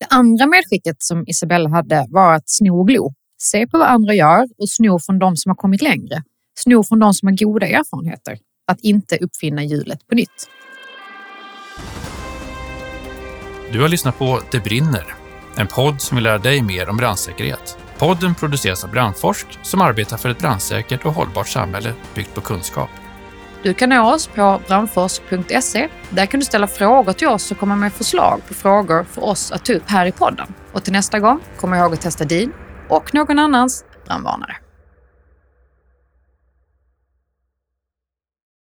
Det 0.00 0.06
andra 0.10 0.46
medskicket 0.46 1.02
som 1.02 1.24
Isabella 1.26 1.68
hade 1.68 2.06
var 2.08 2.34
att 2.34 2.48
sno 2.48 2.80
och 2.80 2.88
glo. 2.88 3.14
Se 3.42 3.66
på 3.66 3.78
vad 3.78 3.88
andra 3.88 4.14
gör 4.14 4.48
och 4.58 4.68
sno 4.68 4.98
från 4.98 5.18
de 5.18 5.36
som 5.36 5.50
har 5.50 5.56
kommit 5.56 5.82
längre. 5.82 6.22
Sno 6.58 6.84
från 6.84 6.98
de 6.98 7.14
som 7.14 7.28
har 7.28 7.36
goda 7.36 7.66
erfarenheter. 7.66 8.38
Att 8.66 8.80
inte 8.80 9.16
uppfinna 9.16 9.64
hjulet 9.64 10.08
på 10.08 10.14
nytt. 10.14 10.48
Du 13.72 13.80
har 13.80 13.88
lyssnat 13.88 14.18
på 14.18 14.40
Det 14.50 14.60
brinner, 14.60 15.14
en 15.56 15.66
podd 15.66 16.00
som 16.00 16.16
vill 16.16 16.24
lära 16.24 16.38
dig 16.38 16.62
mer 16.62 16.88
om 16.88 16.96
brandsäkerhet. 16.96 17.78
Podden 17.98 18.34
produceras 18.34 18.84
av 18.84 18.90
Brandforsk 18.90 19.58
som 19.62 19.80
arbetar 19.80 20.16
för 20.16 20.28
ett 20.28 20.38
brandsäkert 20.38 21.06
och 21.06 21.12
hållbart 21.12 21.48
samhälle 21.48 21.94
byggt 22.14 22.34
på 22.34 22.40
kunskap. 22.40 22.90
Du 23.62 23.74
kan 23.74 23.88
nå 23.88 24.14
oss 24.14 24.26
på 24.26 24.60
brandforsk.se. 24.66 25.88
Där 26.10 26.26
kan 26.26 26.40
du 26.40 26.46
ställa 26.46 26.66
frågor 26.66 27.12
till 27.12 27.28
oss 27.28 27.50
och 27.50 27.58
komma 27.58 27.76
med 27.76 27.92
förslag 27.92 28.40
på 28.48 28.54
frågor 28.54 29.04
för 29.04 29.24
oss 29.24 29.52
att 29.52 29.64
ta 29.64 29.72
upp 29.72 29.90
här 29.90 30.06
i 30.06 30.12
podden. 30.12 30.54
Och 30.72 30.84
till 30.84 30.92
nästa 30.92 31.18
gång, 31.18 31.40
kom 31.60 31.74
ihåg 31.74 31.92
att 31.92 32.00
testa 32.00 32.24
din 32.24 32.52
och 32.88 33.14
någon 33.14 33.38
annans 33.38 33.84
brandvarnare. 34.06 34.61